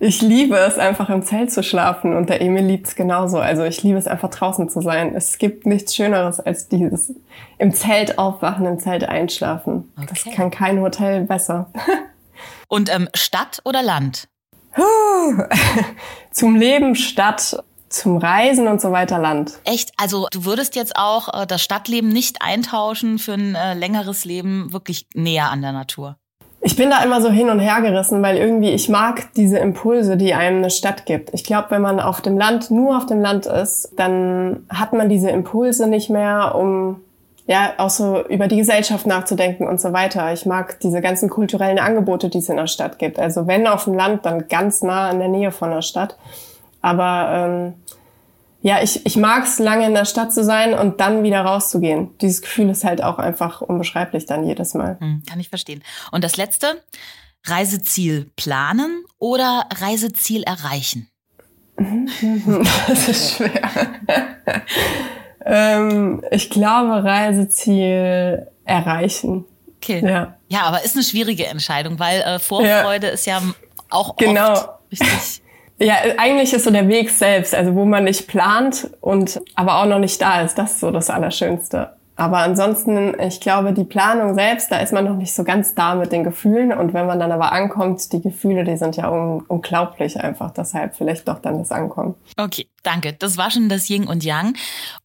Ich 0.00 0.22
liebe 0.22 0.56
es, 0.56 0.78
einfach 0.78 1.08
im 1.08 1.24
Zelt 1.24 1.50
zu 1.50 1.64
schlafen 1.64 2.14
und 2.14 2.28
der 2.28 2.40
Emil 2.40 2.64
liebt 2.64 2.86
es 2.86 2.94
genauso. 2.94 3.38
Also 3.38 3.64
ich 3.64 3.82
liebe 3.82 3.98
es 3.98 4.06
einfach 4.06 4.30
draußen 4.30 4.68
zu 4.68 4.80
sein. 4.80 5.14
Es 5.16 5.38
gibt 5.38 5.66
nichts 5.66 5.96
Schöneres 5.96 6.38
als 6.38 6.68
dieses 6.68 7.14
im 7.56 7.74
Zelt 7.74 8.18
aufwachen, 8.18 8.64
im 8.66 8.78
Zelt 8.78 9.04
einschlafen. 9.04 9.90
Okay. 9.96 10.06
Das 10.08 10.34
kann 10.34 10.50
kein 10.50 10.80
Hotel 10.80 11.22
besser. 11.22 11.72
Und 12.68 12.94
ähm, 12.94 13.08
Stadt 13.14 13.60
oder 13.64 13.82
Land? 13.82 14.28
Zum 16.30 16.54
Leben 16.54 16.94
Stadt 16.94 17.64
zum 17.90 18.16
Reisen 18.18 18.68
und 18.68 18.80
so 18.80 18.92
weiter 18.92 19.18
Land. 19.18 19.58
Echt? 19.64 19.92
Also 19.96 20.26
du 20.30 20.44
würdest 20.44 20.76
jetzt 20.76 20.96
auch 20.96 21.42
äh, 21.42 21.46
das 21.46 21.62
Stadtleben 21.62 22.08
nicht 22.10 22.42
eintauschen 22.42 23.18
für 23.18 23.34
ein 23.34 23.54
äh, 23.54 23.74
längeres 23.74 24.24
Leben 24.24 24.72
wirklich 24.72 25.06
näher 25.14 25.50
an 25.50 25.62
der 25.62 25.72
Natur? 25.72 26.16
Ich 26.60 26.74
bin 26.74 26.90
da 26.90 27.04
immer 27.04 27.20
so 27.20 27.30
hin 27.30 27.50
und 27.50 27.60
her 27.60 27.80
gerissen, 27.80 28.20
weil 28.22 28.36
irgendwie 28.36 28.70
ich 28.70 28.88
mag 28.88 29.32
diese 29.34 29.58
Impulse, 29.58 30.16
die 30.16 30.34
einem 30.34 30.58
eine 30.58 30.70
Stadt 30.70 31.06
gibt. 31.06 31.30
Ich 31.32 31.44
glaube, 31.44 31.70
wenn 31.70 31.82
man 31.82 32.00
auf 32.00 32.20
dem 32.20 32.36
Land, 32.36 32.72
nur 32.72 32.96
auf 32.96 33.06
dem 33.06 33.20
Land 33.20 33.46
ist, 33.46 33.90
dann 33.96 34.66
hat 34.68 34.92
man 34.92 35.08
diese 35.08 35.30
Impulse 35.30 35.86
nicht 35.86 36.10
mehr, 36.10 36.56
um 36.56 37.00
ja 37.46 37.74
auch 37.78 37.90
so 37.90 38.24
über 38.26 38.48
die 38.48 38.56
Gesellschaft 38.56 39.06
nachzudenken 39.06 39.68
und 39.68 39.80
so 39.80 39.92
weiter. 39.92 40.32
Ich 40.32 40.46
mag 40.46 40.80
diese 40.80 41.00
ganzen 41.00 41.30
kulturellen 41.30 41.78
Angebote, 41.78 42.28
die 42.28 42.38
es 42.38 42.48
in 42.48 42.56
der 42.56 42.66
Stadt 42.66 42.98
gibt. 42.98 43.18
Also 43.20 43.46
wenn 43.46 43.66
auf 43.66 43.84
dem 43.84 43.94
Land, 43.94 44.26
dann 44.26 44.48
ganz 44.48 44.82
nah 44.82 45.10
in 45.10 45.20
der 45.20 45.28
Nähe 45.28 45.52
von 45.52 45.70
der 45.70 45.82
Stadt. 45.82 46.18
Aber 46.80 47.30
ähm, 47.32 47.74
ja, 48.60 48.82
ich, 48.82 49.06
ich 49.06 49.16
mag 49.16 49.44
es, 49.44 49.58
lange 49.58 49.86
in 49.86 49.94
der 49.94 50.04
Stadt 50.04 50.32
zu 50.32 50.42
sein 50.44 50.74
und 50.74 51.00
dann 51.00 51.22
wieder 51.22 51.40
rauszugehen. 51.42 52.16
Dieses 52.18 52.42
Gefühl 52.42 52.68
ist 52.70 52.84
halt 52.84 53.02
auch 53.02 53.18
einfach 53.18 53.60
unbeschreiblich 53.60 54.26
dann 54.26 54.44
jedes 54.44 54.74
Mal. 54.74 54.96
Hm, 55.00 55.22
kann 55.28 55.38
ich 55.38 55.48
verstehen. 55.48 55.82
Und 56.10 56.24
das 56.24 56.36
Letzte, 56.36 56.82
Reiseziel 57.46 58.30
planen 58.36 59.04
oder 59.18 59.66
Reiseziel 59.80 60.42
erreichen? 60.42 61.08
das 62.88 63.08
ist 63.08 63.36
schwer. 63.36 63.70
ähm, 65.44 66.24
ich 66.32 66.50
glaube, 66.50 67.04
Reiseziel 67.04 68.48
erreichen. 68.64 69.44
Okay. 69.76 70.04
Ja. 70.04 70.36
ja, 70.48 70.62
aber 70.62 70.84
ist 70.84 70.96
eine 70.96 71.04
schwierige 71.04 71.46
Entscheidung, 71.46 72.00
weil 72.00 72.20
äh, 72.22 72.40
Vorfreude 72.40 73.06
ja. 73.06 73.12
ist 73.12 73.26
ja 73.26 73.40
auch 73.90 74.16
genau. 74.16 74.52
oft 74.52 74.68
richtig 74.90 75.42
ja, 75.78 75.94
eigentlich 76.16 76.52
ist 76.52 76.64
so 76.64 76.70
der 76.70 76.88
Weg 76.88 77.10
selbst, 77.10 77.54
also 77.54 77.74
wo 77.74 77.84
man 77.84 78.04
nicht 78.04 78.26
plant 78.26 78.90
und 79.00 79.40
aber 79.54 79.80
auch 79.80 79.86
noch 79.86 79.98
nicht 79.98 80.20
da 80.20 80.42
ist, 80.42 80.58
das 80.58 80.72
ist 80.72 80.80
so 80.80 80.90
das 80.90 81.10
Allerschönste. 81.10 81.92
Aber 82.18 82.38
ansonsten, 82.38 83.14
ich 83.20 83.40
glaube, 83.40 83.72
die 83.72 83.84
Planung 83.84 84.34
selbst, 84.34 84.72
da 84.72 84.78
ist 84.78 84.92
man 84.92 85.04
noch 85.04 85.14
nicht 85.14 85.32
so 85.32 85.44
ganz 85.44 85.76
da 85.76 85.94
mit 85.94 86.10
den 86.10 86.24
Gefühlen. 86.24 86.72
Und 86.72 86.92
wenn 86.92 87.06
man 87.06 87.20
dann 87.20 87.30
aber 87.30 87.52
ankommt, 87.52 88.12
die 88.12 88.20
Gefühle, 88.20 88.64
die 88.64 88.76
sind 88.76 88.96
ja 88.96 89.08
un 89.08 89.44
unglaublich 89.46 90.18
einfach. 90.18 90.50
Deshalb 90.50 90.96
vielleicht 90.96 91.28
doch 91.28 91.38
dann 91.38 91.60
das 91.60 91.70
Ankommen. 91.70 92.16
Okay, 92.36 92.66
danke. 92.82 93.12
Das 93.12 93.36
war 93.36 93.52
schon 93.52 93.68
das 93.68 93.88
Yin 93.88 94.08
und 94.08 94.24
Yang. 94.24 94.56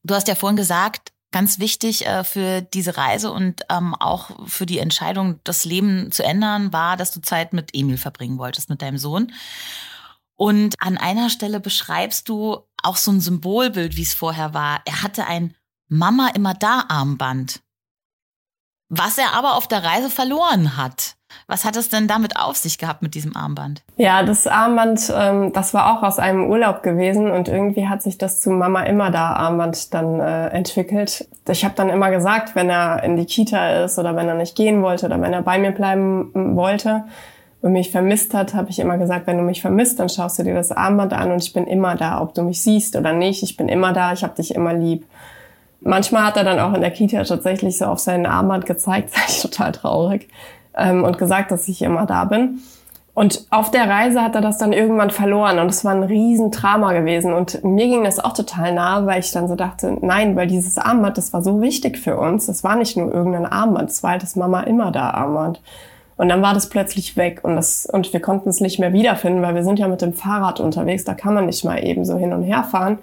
Du 0.04 0.16
hast 0.16 0.28
ja 0.28 0.34
vorhin 0.34 0.58
gesagt, 0.58 1.12
ganz 1.32 1.60
wichtig 1.60 2.08
äh, 2.08 2.24
für 2.24 2.62
diese 2.62 2.98
Reise 2.98 3.32
und 3.32 3.62
ähm, 3.70 3.94
auch 3.94 4.32
für 4.48 4.66
die 4.66 4.80
Entscheidung, 4.80 5.40
das 5.44 5.66
Leben 5.66 6.12
zu 6.12 6.24
ändern, 6.24 6.74
war, 6.74 6.98
dass 6.98 7.12
du 7.12 7.22
Zeit 7.22 7.54
mit 7.54 7.70
Emil 7.74 7.98
verbringen 7.98 8.40
wolltest, 8.40 8.72
mit 8.72 8.82
deinem 8.82 8.98
Sohn. 8.98 9.32
Und 10.44 10.76
an 10.80 10.98
einer 10.98 11.30
Stelle 11.30 11.62
beschreibst 11.62 12.28
du 12.28 12.58
auch 12.84 12.98
so 12.98 13.12
ein 13.14 13.22
Symbolbild, 13.22 13.96
wie 13.96 14.02
es 14.02 14.14
vorher 14.14 14.54
war. 14.54 14.82
Er 14.84 15.02
hatte 15.02 15.26
ein 15.26 15.56
Mama 15.88 16.32
immer 16.36 16.54
da 16.54 16.84
Armband, 16.90 17.62
was 18.90 19.18
er 19.18 19.36
aber 19.36 19.56
auf 19.56 19.70
der 19.70 19.86
Reise 19.86 20.10
verloren 20.10 20.76
hat. 20.76 21.16
Was 21.48 21.64
hat 21.64 21.78
es 21.78 21.88
denn 21.88 22.10
damit 22.10 22.36
auf 22.36 22.58
sich 22.58 22.78
gehabt 22.78 23.02
mit 23.02 23.16
diesem 23.16 23.38
Armband? 23.38 23.84
Ja, 23.96 24.22
das 24.22 24.46
Armband, 24.46 25.14
ähm, 25.16 25.54
das 25.54 25.74
war 25.74 25.98
auch 25.98 26.04
aus 26.04 26.20
einem 26.20 26.50
Urlaub 26.50 26.84
gewesen 26.84 27.32
und 27.32 27.48
irgendwie 27.48 27.88
hat 27.88 28.04
sich 28.04 28.18
das 28.18 28.42
zu 28.42 28.50
Mama 28.52 28.84
immer 28.84 29.12
da 29.12 29.32
Armband 29.32 29.94
dann 29.94 30.20
äh, 30.20 30.50
entwickelt. 30.50 31.26
Ich 31.48 31.64
habe 31.64 31.76
dann 31.76 31.90
immer 31.90 32.12
gesagt, 32.12 32.54
wenn 32.54 32.70
er 32.70 33.02
in 33.04 33.16
die 33.16 33.26
Kita 33.26 33.86
ist 33.86 33.98
oder 33.98 34.14
wenn 34.18 34.28
er 34.28 34.36
nicht 34.36 34.58
gehen 34.58 34.82
wollte 34.82 35.06
oder 35.06 35.22
wenn 35.22 35.32
er 35.32 35.42
bei 35.42 35.58
mir 35.58 35.72
bleiben 35.72 36.58
wollte 36.58 37.06
und 37.64 37.72
mich 37.72 37.92
vermisst 37.92 38.34
hat, 38.34 38.54
habe 38.54 38.70
ich 38.70 38.80
immer 38.80 38.98
gesagt, 38.98 39.26
wenn 39.26 39.38
du 39.38 39.44
mich 39.44 39.62
vermisst, 39.62 39.98
dann 39.98 40.10
schaust 40.10 40.38
du 40.38 40.44
dir 40.44 40.54
das 40.54 40.74
Armband 40.74 41.14
an 41.14 41.32
und 41.32 41.42
ich 41.42 41.54
bin 41.54 41.66
immer 41.66 41.96
da, 41.96 42.22
ob 42.22 42.34
du 42.34 42.44
mich 42.44 42.62
siehst 42.62 42.98
oder 42.98 43.14
nicht. 43.14 43.42
Ich 43.42 43.56
bin 43.56 43.70
immer 43.70 43.94
da, 43.94 44.12
ich 44.12 44.22
habe 44.22 44.36
dich 44.36 44.54
immer 44.54 44.74
lieb. 44.74 45.06
Manchmal 45.80 46.26
hat 46.26 46.36
er 46.36 46.44
dann 46.44 46.60
auch 46.60 46.74
in 46.74 46.82
der 46.82 46.92
Kita 46.92 47.24
tatsächlich 47.24 47.78
so 47.78 47.86
auf 47.86 48.00
seinen 48.00 48.26
Armband 48.26 48.66
gezeigt, 48.66 49.12
das 49.16 49.38
ich 49.38 49.42
total 49.42 49.72
traurig 49.72 50.28
ähm, 50.78 51.06
und 51.06 51.18
gesagt, 51.18 51.52
dass 51.52 51.70
ich 51.70 51.82
immer 51.82 52.06
da 52.06 52.26
bin. 52.26 52.60
Und 53.14 53.48
auf 53.50 53.72
der 53.72 53.90
Reise 53.90 54.22
hat 54.22 54.36
er 54.36 54.42
das 54.42 54.58
dann 54.58 54.74
irgendwann 54.74 55.12
verloren 55.12 55.60
und 55.60 55.68
es 55.68 55.86
war 55.86 55.94
ein 55.94 56.04
Riesendrama 56.04 56.92
gewesen. 56.92 57.32
Und 57.32 57.64
mir 57.64 57.88
ging 57.88 58.04
das 58.04 58.20
auch 58.20 58.34
total 58.34 58.74
nah, 58.74 59.06
weil 59.06 59.22
ich 59.22 59.32
dann 59.32 59.48
so 59.48 59.56
dachte, 59.56 59.98
nein, 60.02 60.36
weil 60.36 60.48
dieses 60.48 60.78
Armband, 60.78 61.18
das 61.18 61.32
war 61.32 61.42
so 61.42 61.62
wichtig 61.62 61.98
für 61.98 62.18
uns. 62.18 62.48
Das 62.48 62.66
war 62.66 62.76
nicht 62.76 62.98
nur 62.98 63.14
irgendein 63.14 63.46
Armband, 63.46 63.90
es 63.90 64.04
war 64.04 64.12
halt 64.12 64.24
das 64.24 64.36
Mama 64.36 64.64
immer 64.64 64.92
da 64.92 65.12
Armband. 65.12 65.62
Und 66.16 66.30
dann 66.30 66.42
war 66.42 66.54
das 66.54 66.70
plötzlich 66.70 67.18
weg 67.18 67.40
und 67.44 67.56
das, 67.56 67.86
und 67.86 68.14
wir 68.14 68.20
konnten 68.20 68.50
es 68.50 68.62
nicht 68.62 68.80
mehr 68.80 68.94
wiederfinden, 68.94 69.42
weil 69.42 69.56
wir 69.56 69.64
sind 69.64 69.80
ja 69.80 69.88
mit 69.88 70.02
dem 70.02 70.14
Fahrrad 70.14 70.60
unterwegs, 70.60 71.04
da 71.04 71.14
kann 71.14 71.34
man 71.34 71.48
nicht 71.48 71.66
mal 71.66 71.84
eben 71.84 72.06
so 72.06 72.18
hin 72.18 72.34
und 72.34 72.44
her 72.44 72.64
fahren. 72.64 73.00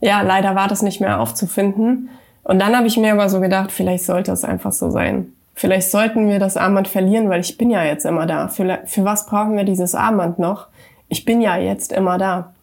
Ja, 0.00 0.22
leider 0.22 0.54
war 0.54 0.68
das 0.68 0.82
nicht 0.82 1.00
mehr 1.00 1.20
aufzufinden. 1.20 2.08
Und 2.42 2.58
dann 2.58 2.76
habe 2.76 2.86
ich 2.86 2.96
mir 2.96 3.12
aber 3.12 3.28
so 3.28 3.40
gedacht, 3.40 3.72
vielleicht 3.72 4.04
sollte 4.04 4.32
es 4.32 4.44
einfach 4.44 4.72
so 4.72 4.90
sein. 4.90 5.32
Vielleicht 5.54 5.90
sollten 5.90 6.28
wir 6.28 6.38
das 6.38 6.56
Armband 6.56 6.88
verlieren, 6.88 7.30
weil 7.30 7.40
ich 7.40 7.56
bin 7.56 7.70
ja 7.70 7.84
jetzt 7.84 8.04
immer 8.04 8.26
da. 8.26 8.48
Für, 8.48 8.80
für 8.86 9.04
was 9.04 9.26
brauchen 9.26 9.56
wir 9.56 9.64
dieses 9.64 9.94
Armband 9.94 10.38
noch? 10.38 10.66
Ich 11.08 11.24
bin 11.24 11.40
ja 11.40 11.56
jetzt 11.56 11.92
immer 11.92 12.18
da. 12.18 12.53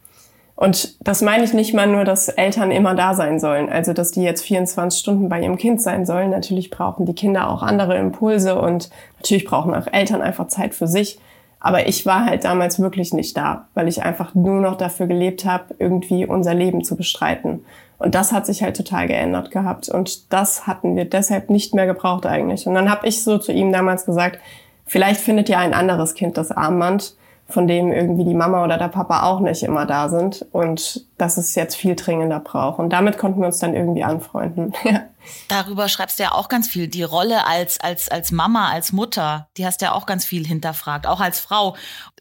Und 0.62 0.96
das 1.08 1.24
meine 1.24 1.44
ich 1.44 1.56
nicht 1.56 1.74
mal 1.74 1.88
nur, 1.88 2.06
dass 2.06 2.28
Eltern 2.30 2.70
immer 2.70 2.94
da 2.94 3.16
sein 3.16 3.40
sollen, 3.40 3.68
also 3.68 3.94
dass 3.94 4.12
die 4.12 4.22
jetzt 4.22 4.44
24 4.44 5.00
Stunden 5.00 5.28
bei 5.28 5.42
ihrem 5.42 5.58
Kind 5.58 5.82
sein 5.82 6.06
sollen. 6.06 6.30
Natürlich 6.30 6.70
brauchen 6.70 7.08
die 7.08 7.16
Kinder 7.16 7.50
auch 7.50 7.64
andere 7.64 7.98
Impulse 7.98 8.62
und 8.62 8.92
natürlich 9.18 9.46
brauchen 9.46 9.74
auch 9.74 9.88
Eltern 9.92 10.22
einfach 10.22 10.50
Zeit 10.50 10.76
für 10.76 10.86
sich. 10.86 11.18
Aber 11.60 11.88
ich 11.88 12.06
war 12.06 12.26
halt 12.26 12.44
damals 12.44 12.80
wirklich 12.80 13.12
nicht 13.12 13.36
da, 13.36 13.70
weil 13.74 13.88
ich 13.88 14.04
einfach 14.04 14.36
nur 14.36 14.62
noch 14.62 14.78
dafür 14.78 15.08
gelebt 15.08 15.46
habe, 15.46 15.74
irgendwie 15.80 16.28
unser 16.28 16.54
Leben 16.54 16.84
zu 16.84 16.96
bestreiten. 16.96 17.66
Und 17.98 18.14
das 18.14 18.32
hat 18.32 18.46
sich 18.46 18.62
halt 18.62 18.78
total 18.78 19.08
geändert 19.08 19.50
gehabt. 19.50 19.90
Und 19.90 20.32
das 20.32 20.68
hatten 20.68 20.96
wir 20.96 21.06
deshalb 21.06 21.50
nicht 21.50 21.74
mehr 21.74 21.88
gebraucht 21.88 22.28
eigentlich. 22.28 22.68
Und 22.68 22.76
dann 22.76 22.92
habe 22.92 23.08
ich 23.08 23.24
so 23.24 23.40
zu 23.40 23.52
ihm 23.52 23.74
damals 23.74 24.06
gesagt, 24.06 24.38
vielleicht 24.86 25.22
findet 25.22 25.50
ja 25.50 25.58
ein 25.58 25.74
anderes 25.74 26.14
Kind 26.14 26.38
das 26.38 26.52
Armband, 26.52 27.16
von 27.52 27.68
dem 27.68 27.92
irgendwie 27.92 28.26
die 28.26 28.34
Mama 28.34 28.64
oder 28.64 28.78
der 28.78 28.88
Papa 28.88 29.24
auch 29.24 29.40
nicht 29.40 29.64
immer 29.64 29.86
da 29.86 30.10
sind 30.10 30.46
und 30.52 31.06
dass 31.18 31.38
es 31.38 31.56
jetzt 31.56 31.76
viel 31.76 31.96
dringender 31.96 32.40
braucht. 32.40 32.80
Und 32.80 32.90
damit 32.92 33.18
konnten 33.18 33.40
wir 33.40 33.48
uns 33.48 33.60
dann 33.60 33.76
irgendwie 33.76 34.04
anfreunden. 34.04 34.74
Darüber 35.48 35.88
schreibst 35.88 36.20
du 36.20 36.24
ja 36.24 36.32
auch 36.32 36.50
ganz 36.50 36.68
viel. 36.68 36.88
Die 36.88 37.04
Rolle 37.04 37.46
als, 37.46 37.80
als, 37.80 38.10
als 38.10 38.32
Mama, 38.32 38.70
als 38.70 38.92
Mutter, 38.92 39.50
die 39.58 39.66
hast 39.66 39.82
du 39.82 39.86
ja 39.86 39.92
auch 39.92 40.06
ganz 40.06 40.26
viel 40.26 40.46
hinterfragt, 40.46 41.06
auch 41.08 41.20
als 41.20 41.40
Frau. 41.40 41.76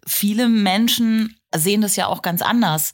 Viele 0.07 0.49
Menschen 0.49 1.37
sehen 1.55 1.81
das 1.81 1.97
ja 1.97 2.07
auch 2.07 2.23
ganz 2.23 2.43
anders 2.43 2.93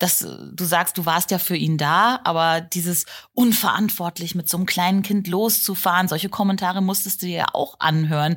dass 0.00 0.18
du 0.18 0.64
sagst, 0.64 0.98
du 0.98 1.06
warst 1.06 1.30
ja 1.30 1.38
für 1.38 1.56
ihn 1.56 1.78
da, 1.78 2.20
aber 2.24 2.60
dieses 2.60 3.06
unverantwortlich 3.32 4.34
mit 4.34 4.48
so 4.48 4.56
einem 4.56 4.66
kleinen 4.66 5.02
Kind 5.02 5.28
loszufahren, 5.28 6.08
solche 6.08 6.28
Kommentare 6.28 6.82
musstest 6.82 7.22
du 7.22 7.26
dir 7.26 7.36
ja 7.38 7.46
auch 7.52 7.76
anhören 7.78 8.36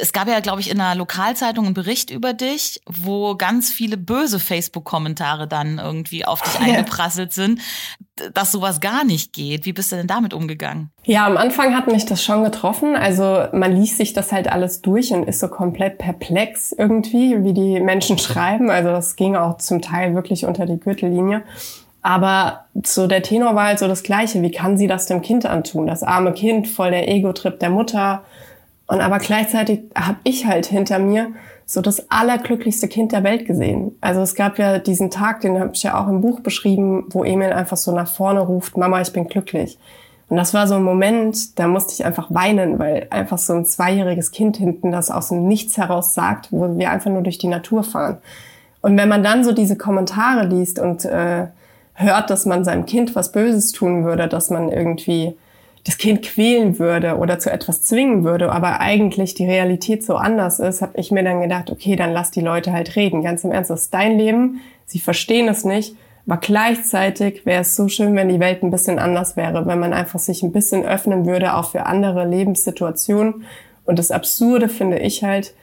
es 0.00 0.12
gab 0.12 0.28
ja, 0.28 0.40
glaube 0.40 0.60
ich, 0.60 0.70
in 0.70 0.80
einer 0.80 0.94
Lokalzeitung 0.94 1.66
einen 1.66 1.74
Bericht 1.74 2.10
über 2.10 2.32
dich, 2.32 2.80
wo 2.86 3.34
ganz 3.36 3.70
viele 3.70 3.96
böse 3.96 4.38
Facebook-Kommentare 4.38 5.46
dann 5.46 5.78
irgendwie 5.78 6.24
auf 6.24 6.40
dich 6.42 6.60
eingeprasselt 6.60 7.32
sind, 7.32 7.60
dass 8.34 8.52
sowas 8.52 8.80
gar 8.80 9.04
nicht 9.04 9.32
geht. 9.32 9.66
Wie 9.66 9.72
bist 9.72 9.92
du 9.92 9.96
denn 9.96 10.06
damit 10.06 10.34
umgegangen? 10.34 10.90
Ja, 11.04 11.26
am 11.26 11.36
Anfang 11.36 11.74
hat 11.74 11.86
mich 11.86 12.06
das 12.06 12.22
schon 12.22 12.44
getroffen. 12.44 12.96
Also 12.96 13.46
man 13.52 13.74
liest 13.74 13.96
sich 13.96 14.12
das 14.12 14.32
halt 14.32 14.48
alles 14.48 14.82
durch 14.82 15.12
und 15.12 15.24
ist 15.24 15.40
so 15.40 15.48
komplett 15.48 15.98
perplex 15.98 16.72
irgendwie, 16.72 17.42
wie 17.42 17.52
die 17.52 17.80
Menschen 17.80 18.18
schreiben. 18.18 18.70
Also 18.70 18.90
das 18.90 19.16
ging 19.16 19.36
auch 19.36 19.58
zum 19.58 19.82
Teil 19.82 20.14
wirklich 20.14 20.44
unter 20.44 20.66
die 20.66 20.78
Gürtellinie. 20.78 21.42
Aber 22.02 22.66
so 22.84 23.06
der 23.06 23.22
Tenor 23.22 23.54
war 23.54 23.66
halt 23.66 23.78
so 23.78 23.86
das 23.86 24.02
Gleiche. 24.02 24.42
Wie 24.42 24.50
kann 24.50 24.76
sie 24.76 24.88
das 24.88 25.06
dem 25.06 25.22
Kind 25.22 25.46
antun? 25.46 25.86
Das 25.86 26.02
arme 26.02 26.32
Kind, 26.32 26.68
voll 26.68 26.90
der 26.90 27.08
Ego-Trip 27.08 27.58
der 27.58 27.70
Mutter 27.70 28.24
und 28.92 29.00
aber 29.00 29.20
gleichzeitig 29.20 29.84
habe 29.96 30.18
ich 30.22 30.44
halt 30.44 30.66
hinter 30.66 30.98
mir 30.98 31.28
so 31.64 31.80
das 31.80 32.10
allerglücklichste 32.10 32.88
Kind 32.88 33.12
der 33.12 33.24
Welt 33.24 33.46
gesehen. 33.46 33.96
Also 34.02 34.20
es 34.20 34.34
gab 34.34 34.58
ja 34.58 34.78
diesen 34.78 35.10
Tag, 35.10 35.40
den 35.40 35.58
habe 35.58 35.70
ich 35.72 35.82
ja 35.82 35.98
auch 35.98 36.08
im 36.08 36.20
Buch 36.20 36.40
beschrieben, 36.40 37.06
wo 37.08 37.24
Emil 37.24 37.54
einfach 37.54 37.78
so 37.78 37.94
nach 37.94 38.06
vorne 38.06 38.40
ruft, 38.40 38.76
Mama, 38.76 39.00
ich 39.00 39.10
bin 39.10 39.28
glücklich. 39.28 39.78
Und 40.28 40.36
das 40.36 40.52
war 40.52 40.68
so 40.68 40.74
ein 40.74 40.82
Moment, 40.82 41.58
da 41.58 41.68
musste 41.68 41.94
ich 41.94 42.04
einfach 42.04 42.34
weinen, 42.34 42.78
weil 42.78 43.06
einfach 43.08 43.38
so 43.38 43.54
ein 43.54 43.64
zweijähriges 43.64 44.30
Kind 44.30 44.58
hinten 44.58 44.92
das 44.92 45.10
aus 45.10 45.30
dem 45.30 45.48
Nichts 45.48 45.78
heraus 45.78 46.12
sagt, 46.12 46.52
wo 46.52 46.76
wir 46.76 46.90
einfach 46.90 47.10
nur 47.10 47.22
durch 47.22 47.38
die 47.38 47.48
Natur 47.48 47.84
fahren. 47.84 48.18
Und 48.82 48.98
wenn 48.98 49.08
man 49.08 49.22
dann 49.22 49.42
so 49.42 49.52
diese 49.52 49.78
Kommentare 49.78 50.46
liest 50.46 50.78
und 50.78 51.06
äh, 51.06 51.46
hört, 51.94 52.28
dass 52.28 52.44
man 52.44 52.62
seinem 52.62 52.84
Kind 52.84 53.14
was 53.14 53.32
Böses 53.32 53.72
tun 53.72 54.04
würde, 54.04 54.28
dass 54.28 54.50
man 54.50 54.68
irgendwie 54.68 55.34
das 55.84 55.98
Kind 55.98 56.22
quälen 56.22 56.78
würde 56.78 57.16
oder 57.16 57.38
zu 57.38 57.50
etwas 57.50 57.82
zwingen 57.82 58.24
würde, 58.24 58.52
aber 58.52 58.80
eigentlich 58.80 59.34
die 59.34 59.46
Realität 59.46 60.04
so 60.04 60.14
anders 60.14 60.60
ist, 60.60 60.80
habe 60.80 60.98
ich 60.98 61.10
mir 61.10 61.24
dann 61.24 61.40
gedacht, 61.40 61.70
okay, 61.70 61.96
dann 61.96 62.12
lass 62.12 62.30
die 62.30 62.40
Leute 62.40 62.72
halt 62.72 62.94
reden. 62.94 63.22
Ganz 63.22 63.42
im 63.42 63.50
Ernst, 63.50 63.70
das 63.70 63.82
ist 63.82 63.94
dein 63.94 64.16
Leben, 64.16 64.60
sie 64.86 65.00
verstehen 65.00 65.48
es 65.48 65.64
nicht, 65.64 65.96
aber 66.26 66.36
gleichzeitig 66.36 67.44
wäre 67.46 67.62
es 67.62 67.74
so 67.74 67.88
schön, 67.88 68.14
wenn 68.14 68.28
die 68.28 68.38
Welt 68.38 68.62
ein 68.62 68.70
bisschen 68.70 69.00
anders 69.00 69.36
wäre, 69.36 69.66
wenn 69.66 69.80
man 69.80 69.92
einfach 69.92 70.20
sich 70.20 70.44
ein 70.44 70.52
bisschen 70.52 70.84
öffnen 70.84 71.26
würde, 71.26 71.56
auch 71.56 71.70
für 71.70 71.86
andere 71.86 72.28
Lebenssituationen. 72.28 73.44
Und 73.84 73.98
das 73.98 74.12
Absurde 74.12 74.68
finde 74.68 75.00
ich 75.00 75.24
halt, 75.24 75.54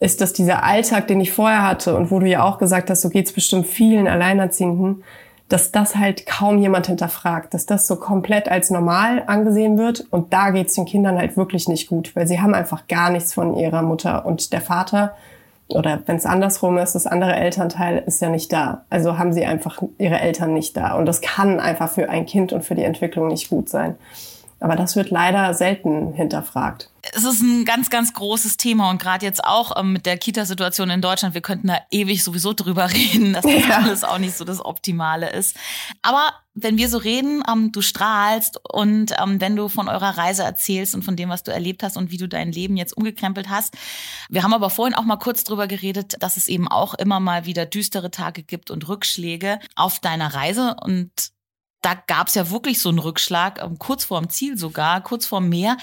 ist, 0.00 0.20
dass 0.20 0.34
dieser 0.34 0.62
Alltag, 0.64 1.06
den 1.06 1.22
ich 1.22 1.32
vorher 1.32 1.66
hatte 1.66 1.96
und 1.96 2.10
wo 2.10 2.18
du 2.18 2.26
ja 2.26 2.42
auch 2.42 2.58
gesagt 2.58 2.90
hast, 2.90 3.00
so 3.00 3.08
geht's 3.08 3.32
bestimmt 3.32 3.66
vielen 3.66 4.06
Alleinerziehenden, 4.06 5.04
dass 5.48 5.72
das 5.72 5.96
halt 5.96 6.26
kaum 6.26 6.58
jemand 6.58 6.86
hinterfragt, 6.86 7.52
dass 7.54 7.66
das 7.66 7.86
so 7.86 7.96
komplett 7.96 8.48
als 8.48 8.70
normal 8.70 9.24
angesehen 9.26 9.76
wird 9.76 10.06
und 10.10 10.32
da 10.32 10.50
geht's 10.50 10.74
den 10.74 10.86
Kindern 10.86 11.18
halt 11.18 11.36
wirklich 11.36 11.68
nicht 11.68 11.88
gut, 11.88 12.16
weil 12.16 12.26
sie 12.26 12.40
haben 12.40 12.54
einfach 12.54 12.88
gar 12.88 13.10
nichts 13.10 13.34
von 13.34 13.56
ihrer 13.56 13.82
Mutter 13.82 14.24
und 14.24 14.52
der 14.52 14.62
Vater 14.62 15.14
oder 15.68 16.02
wenn 16.06 16.16
es 16.16 16.26
andersrum 16.26 16.78
ist, 16.78 16.94
das 16.94 17.06
andere 17.06 17.34
Elternteil 17.34 18.02
ist 18.06 18.20
ja 18.20 18.28
nicht 18.28 18.52
da. 18.52 18.84
Also 18.90 19.18
haben 19.18 19.32
sie 19.32 19.44
einfach 19.44 19.82
ihre 19.98 20.20
Eltern 20.20 20.52
nicht 20.52 20.76
da 20.76 20.94
und 20.94 21.06
das 21.06 21.20
kann 21.20 21.60
einfach 21.60 21.90
für 21.90 22.08
ein 22.08 22.26
Kind 22.26 22.52
und 22.52 22.64
für 22.64 22.74
die 22.74 22.84
Entwicklung 22.84 23.28
nicht 23.28 23.48
gut 23.48 23.68
sein. 23.68 23.96
Aber 24.64 24.76
das 24.76 24.96
wird 24.96 25.10
leider 25.10 25.52
selten 25.52 26.14
hinterfragt. 26.14 26.88
Es 27.12 27.22
ist 27.22 27.42
ein 27.42 27.66
ganz, 27.66 27.90
ganz 27.90 28.14
großes 28.14 28.56
Thema 28.56 28.88
und 28.88 28.98
gerade 28.98 29.26
jetzt 29.26 29.44
auch 29.44 29.78
ähm, 29.78 29.92
mit 29.92 30.06
der 30.06 30.16
Kita-Situation 30.16 30.88
in 30.88 31.02
Deutschland, 31.02 31.34
wir 31.34 31.42
könnten 31.42 31.66
da 31.66 31.76
ewig 31.90 32.24
sowieso 32.24 32.54
drüber 32.54 32.90
reden, 32.90 33.34
dass 33.34 33.42
das 33.42 33.68
ja. 33.68 33.76
alles 33.76 34.04
auch 34.04 34.16
nicht 34.16 34.34
so 34.34 34.42
das 34.46 34.64
Optimale 34.64 35.28
ist. 35.28 35.54
Aber 36.00 36.32
wenn 36.54 36.78
wir 36.78 36.88
so 36.88 36.96
reden, 36.96 37.42
ähm, 37.46 37.72
du 37.72 37.82
strahlst 37.82 38.58
und 38.72 39.12
ähm, 39.22 39.38
wenn 39.38 39.54
du 39.54 39.68
von 39.68 39.90
eurer 39.90 40.16
Reise 40.16 40.44
erzählst 40.44 40.94
und 40.94 41.04
von 41.04 41.14
dem, 41.14 41.28
was 41.28 41.42
du 41.42 41.52
erlebt 41.52 41.82
hast 41.82 41.98
und 41.98 42.10
wie 42.10 42.16
du 42.16 42.26
dein 42.26 42.50
Leben 42.50 42.78
jetzt 42.78 42.96
umgekrempelt 42.96 43.50
hast. 43.50 43.76
Wir 44.30 44.44
haben 44.44 44.54
aber 44.54 44.70
vorhin 44.70 44.94
auch 44.94 45.04
mal 45.04 45.18
kurz 45.18 45.44
drüber 45.44 45.66
geredet, 45.66 46.16
dass 46.20 46.38
es 46.38 46.48
eben 46.48 46.68
auch 46.68 46.94
immer 46.94 47.20
mal 47.20 47.44
wieder 47.44 47.66
düstere 47.66 48.10
Tage 48.10 48.42
gibt 48.42 48.70
und 48.70 48.88
Rückschläge 48.88 49.58
auf 49.76 49.98
deiner 49.98 50.32
Reise 50.32 50.74
und 50.82 51.33
da 51.84 51.94
gab 52.06 52.28
es 52.28 52.34
ja 52.34 52.50
wirklich 52.50 52.80
so 52.80 52.88
einen 52.88 52.98
Rückschlag, 52.98 53.62
ähm, 53.62 53.78
kurz 53.78 54.04
vorm 54.04 54.30
Ziel 54.30 54.56
sogar, 54.56 55.02
kurz 55.02 55.26
vorm 55.26 55.48
Meer. 55.48 55.76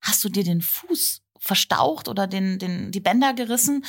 Hast 0.00 0.24
du 0.24 0.28
dir 0.28 0.44
den 0.44 0.60
Fuß 0.60 1.22
verstaucht 1.38 2.08
oder 2.08 2.26
den, 2.26 2.58
den, 2.58 2.90
die 2.90 3.00
Bänder 3.00 3.34
gerissen? 3.34 3.84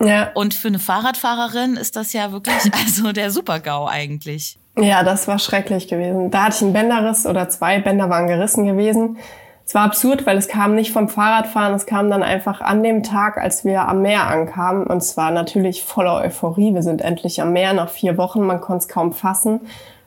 Ja. 0.00 0.30
Und 0.34 0.54
für 0.54 0.68
eine 0.68 0.78
Fahrradfahrerin 0.78 1.76
ist 1.76 1.96
das 1.96 2.12
ja 2.12 2.32
wirklich 2.32 2.54
also 2.72 3.12
der 3.12 3.30
Super-GAU 3.30 3.86
eigentlich. 3.86 4.58
Ja, 4.78 5.02
das 5.02 5.26
war 5.26 5.38
schrecklich 5.38 5.88
gewesen. 5.88 6.30
Da 6.30 6.44
hatte 6.44 6.56
ich 6.56 6.62
einen 6.62 6.74
Bänderriss 6.74 7.24
oder 7.24 7.48
zwei 7.48 7.80
Bänder 7.80 8.10
waren 8.10 8.26
gerissen 8.26 8.66
gewesen. 8.66 9.16
Es 9.64 9.74
war 9.74 9.82
absurd, 9.82 10.26
weil 10.26 10.36
es 10.36 10.46
kam 10.46 10.76
nicht 10.76 10.92
vom 10.92 11.08
Fahrradfahren, 11.08 11.74
es 11.74 11.86
kam 11.86 12.08
dann 12.08 12.22
einfach 12.22 12.60
an 12.60 12.84
dem 12.84 13.02
Tag, 13.02 13.36
als 13.36 13.64
wir 13.64 13.88
am 13.88 14.02
Meer 14.02 14.28
ankamen. 14.28 14.86
Und 14.86 15.00
zwar 15.00 15.32
natürlich 15.32 15.82
voller 15.82 16.14
Euphorie. 16.16 16.72
Wir 16.72 16.82
sind 16.82 17.00
endlich 17.00 17.42
am 17.42 17.52
Meer 17.52 17.72
nach 17.72 17.88
vier 17.88 18.16
Wochen, 18.16 18.42
man 18.42 18.60
konnte 18.60 18.84
es 18.84 18.88
kaum 18.88 19.12
fassen. 19.12 19.62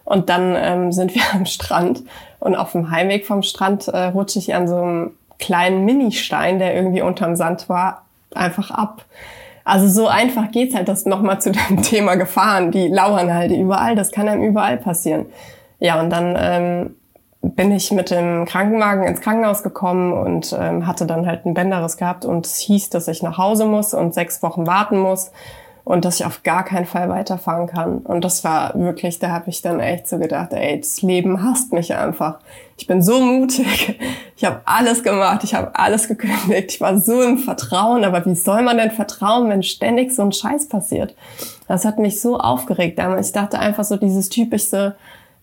Und 0.10 0.28
dann 0.30 0.56
ähm, 0.58 0.92
sind 0.92 1.16
wir 1.16 1.22
am 1.34 1.46
Strand 1.46 2.04
und 2.40 2.56
auf 2.56 2.74
dem 2.74 2.92
Heimweg 2.92 3.26
vom 3.26 3.44
Strand 3.44 3.88
äh, 3.88 4.06
rutsche 4.06 4.40
ich 4.40 4.54
an 4.54 4.68
so 4.68 4.76
einem 4.76 5.12
kleinen 5.38 5.86
Ministein, 5.86 6.60
der 6.60 6.76
irgendwie 6.76 7.02
unterm 7.02 7.36
Sand 7.38 7.70
war, 7.70 8.02
einfach 8.34 8.72
ab. 8.72 9.06
Also 9.64 9.88
so 9.88 10.08
einfach 10.08 10.52
geht's 10.52 10.76
halt, 10.76 10.88
das 10.88 11.06
nochmal 11.06 11.40
zu 11.40 11.52
dem 11.70 11.82
Thema 11.82 12.16
Gefahren, 12.16 12.72
die 12.72 12.88
lauern 12.88 13.34
halt 13.34 13.52
überall, 13.52 13.96
das 13.96 14.12
kann 14.12 14.28
einem 14.28 14.44
überall 14.44 14.78
passieren. 14.78 15.28
Ja, 15.80 16.00
und 16.02 16.10
dann 16.10 16.36
ähm, 16.38 16.96
bin 17.42 17.72
ich 17.72 17.92
mit 17.92 18.10
dem 18.10 18.46
Krankenwagen 18.46 19.04
ins 19.04 19.22
Krankenhaus 19.22 19.64
gekommen 19.64 20.12
und 20.12 20.58
ähm, 20.60 20.88
hatte 20.88 21.06
dann 21.06 21.26
halt 21.26 21.46
ein 21.46 21.54
Bänderriss 21.54 21.98
gehabt 21.98 22.26
und 22.26 22.46
es 22.46 22.58
hieß, 22.58 22.90
dass 22.90 23.08
ich 23.08 23.22
nach 23.22 23.38
Hause 23.38 23.66
muss 23.66 23.94
und 23.94 24.14
sechs 24.14 24.44
Wochen 24.44 24.68
warten 24.68 25.00
muss 25.00 25.32
und 25.90 26.06
dass 26.06 26.20
ich 26.20 26.26
auf 26.28 26.44
gar 26.44 26.64
keinen 26.64 26.86
Fall 26.86 27.10
weiterfahren 27.10 27.66
kann. 27.66 27.98
Und 27.98 28.24
das 28.24 28.44
war 28.44 28.76
wirklich, 28.76 29.18
da 29.18 29.30
habe 29.30 29.50
ich 29.50 29.64
dann 29.64 29.80
echt 29.80 30.08
so 30.08 30.20
gedacht, 30.20 30.54
ey, 30.54 30.80
das 30.80 31.02
Leben 31.02 31.42
hasst 31.42 31.74
mich 31.74 31.96
einfach. 31.96 32.38
Ich 32.78 32.86
bin 32.86 33.02
so 33.02 33.20
mutig, 33.20 34.00
ich 34.38 34.46
habe 34.46 34.62
alles 34.66 35.02
gemacht, 35.02 35.44
ich 35.44 35.56
habe 35.56 35.74
alles 35.74 36.08
gekündigt, 36.08 36.74
ich 36.74 36.80
war 36.80 37.00
so 37.00 37.24
im 37.24 37.40
Vertrauen, 37.40 38.04
aber 38.04 38.24
wie 38.28 38.36
soll 38.36 38.62
man 38.62 38.78
denn 38.78 38.92
vertrauen, 38.92 39.50
wenn 39.50 39.64
ständig 39.64 40.14
so 40.14 40.22
ein 40.22 40.32
Scheiß 40.32 40.70
passiert? 40.70 41.16
Das 41.68 41.86
hat 41.86 41.98
mich 41.98 42.22
so 42.22 42.38
aufgeregt 42.38 43.00
damals. 43.00 43.30
Ich 43.30 43.34
dachte 43.34 43.58
einfach 43.58 43.84
so 43.84 43.98
dieses 43.98 44.30
typische, 44.30 44.94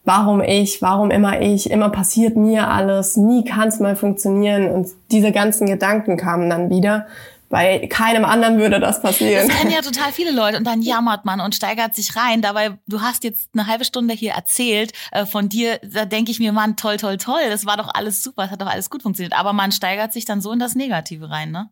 warum 0.04 0.40
ich, 0.42 0.80
warum 0.80 1.10
immer 1.10 1.40
ich, 1.40 1.72
immer 1.72 1.88
passiert 1.88 2.36
mir 2.36 2.68
alles, 2.68 3.16
nie 3.16 3.42
kann 3.42 3.66
es 3.66 3.80
mal 3.80 3.96
funktionieren 3.96 4.70
und 4.70 4.86
diese 5.10 5.32
ganzen 5.32 5.66
Gedanken 5.66 6.16
kamen 6.16 6.48
dann 6.48 6.70
wieder. 6.70 7.06
Bei 7.48 7.86
keinem 7.86 8.24
anderen 8.24 8.58
würde 8.58 8.80
das 8.80 9.00
passieren. 9.00 9.46
Das 9.46 9.56
kennen 9.56 9.70
ja 9.70 9.80
total 9.82 10.12
viele 10.12 10.32
Leute 10.32 10.58
und 10.58 10.64
dann 10.64 10.82
jammert 10.82 11.24
man 11.24 11.40
und 11.40 11.54
steigert 11.54 11.94
sich 11.94 12.16
rein. 12.16 12.42
Dabei, 12.42 12.78
du 12.86 13.00
hast 13.00 13.24
jetzt 13.24 13.50
eine 13.54 13.66
halbe 13.66 13.84
Stunde 13.84 14.14
hier 14.14 14.32
erzählt 14.32 14.92
äh, 15.12 15.26
von 15.26 15.48
dir, 15.48 15.78
da 15.82 16.04
denke 16.04 16.30
ich 16.30 16.38
mir, 16.40 16.52
Mann, 16.52 16.76
toll, 16.76 16.96
toll, 16.96 17.18
toll, 17.18 17.42
das 17.48 17.66
war 17.66 17.76
doch 17.76 17.94
alles 17.94 18.22
super, 18.22 18.42
das 18.42 18.52
hat 18.52 18.62
doch 18.62 18.70
alles 18.70 18.90
gut 18.90 19.02
funktioniert. 19.02 19.38
Aber 19.38 19.52
man 19.52 19.70
steigert 19.72 20.12
sich 20.12 20.24
dann 20.24 20.40
so 20.40 20.50
in 20.52 20.58
das 20.58 20.74
Negative 20.74 21.30
rein, 21.30 21.50
ne? 21.50 21.70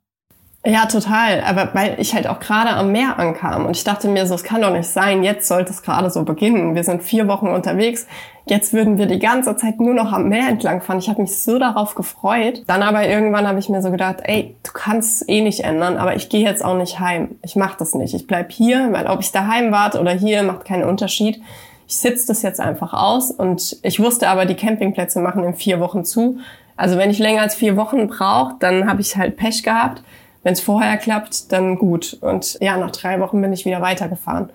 Ja, 0.66 0.86
total. 0.86 1.42
Aber 1.42 1.74
weil 1.74 2.00
ich 2.00 2.14
halt 2.14 2.26
auch 2.26 2.40
gerade 2.40 2.70
am 2.70 2.90
Meer 2.90 3.18
ankam 3.18 3.66
und 3.66 3.76
ich 3.76 3.84
dachte 3.84 4.08
mir 4.08 4.26
so, 4.26 4.34
es 4.34 4.44
kann 4.44 4.62
doch 4.62 4.72
nicht 4.72 4.88
sein, 4.88 5.22
jetzt 5.22 5.46
sollte 5.46 5.72
es 5.72 5.82
gerade 5.82 6.10
so 6.10 6.24
beginnen. 6.24 6.74
Wir 6.74 6.84
sind 6.84 7.02
vier 7.02 7.28
Wochen 7.28 7.48
unterwegs. 7.48 8.06
Jetzt 8.46 8.74
würden 8.74 8.98
wir 8.98 9.06
die 9.06 9.18
ganze 9.18 9.56
Zeit 9.56 9.80
nur 9.80 9.94
noch 9.94 10.12
am 10.12 10.28
Meer 10.28 10.48
entlang 10.48 10.82
fahren. 10.82 10.98
Ich 10.98 11.08
habe 11.08 11.22
mich 11.22 11.40
so 11.40 11.58
darauf 11.58 11.94
gefreut. 11.94 12.62
Dann 12.66 12.82
aber 12.82 13.08
irgendwann 13.08 13.48
habe 13.48 13.58
ich 13.58 13.70
mir 13.70 13.80
so 13.80 13.90
gedacht, 13.90 14.16
ey, 14.22 14.54
du 14.62 14.72
kannst 14.72 15.28
eh 15.30 15.40
nicht 15.40 15.60
ändern, 15.60 15.96
aber 15.96 16.14
ich 16.14 16.28
gehe 16.28 16.44
jetzt 16.44 16.62
auch 16.62 16.76
nicht 16.76 17.00
heim. 17.00 17.36
Ich 17.42 17.56
mache 17.56 17.76
das 17.78 17.94
nicht. 17.94 18.12
Ich 18.12 18.26
bleib 18.26 18.52
hier, 18.52 18.92
weil 18.92 19.06
ob 19.06 19.20
ich 19.20 19.32
daheim 19.32 19.72
warte 19.72 19.98
oder 19.98 20.12
hier, 20.12 20.42
macht 20.42 20.66
keinen 20.66 20.84
Unterschied. 20.84 21.40
Ich 21.86 21.96
sitze 21.96 22.26
das 22.26 22.42
jetzt 22.42 22.60
einfach 22.60 22.92
aus 22.92 23.30
und 23.30 23.78
ich 23.82 23.98
wusste 24.00 24.28
aber, 24.28 24.44
die 24.44 24.56
Campingplätze 24.56 25.20
machen 25.20 25.44
in 25.44 25.54
vier 25.54 25.80
Wochen 25.80 26.04
zu. 26.04 26.38
Also 26.76 26.98
wenn 26.98 27.10
ich 27.10 27.18
länger 27.18 27.42
als 27.42 27.54
vier 27.54 27.76
Wochen 27.76 28.08
brauche, 28.08 28.56
dann 28.58 28.88
habe 28.88 29.00
ich 29.00 29.16
halt 29.16 29.36
Pech 29.36 29.62
gehabt. 29.62 30.02
Wenn 30.42 30.52
es 30.52 30.60
vorher 30.60 30.98
klappt, 30.98 31.52
dann 31.52 31.78
gut. 31.78 32.18
Und 32.20 32.58
ja, 32.60 32.76
nach 32.76 32.90
drei 32.90 33.20
Wochen 33.20 33.40
bin 33.40 33.52
ich 33.52 33.64
wieder 33.64 33.80
weitergefahren. 33.80 34.50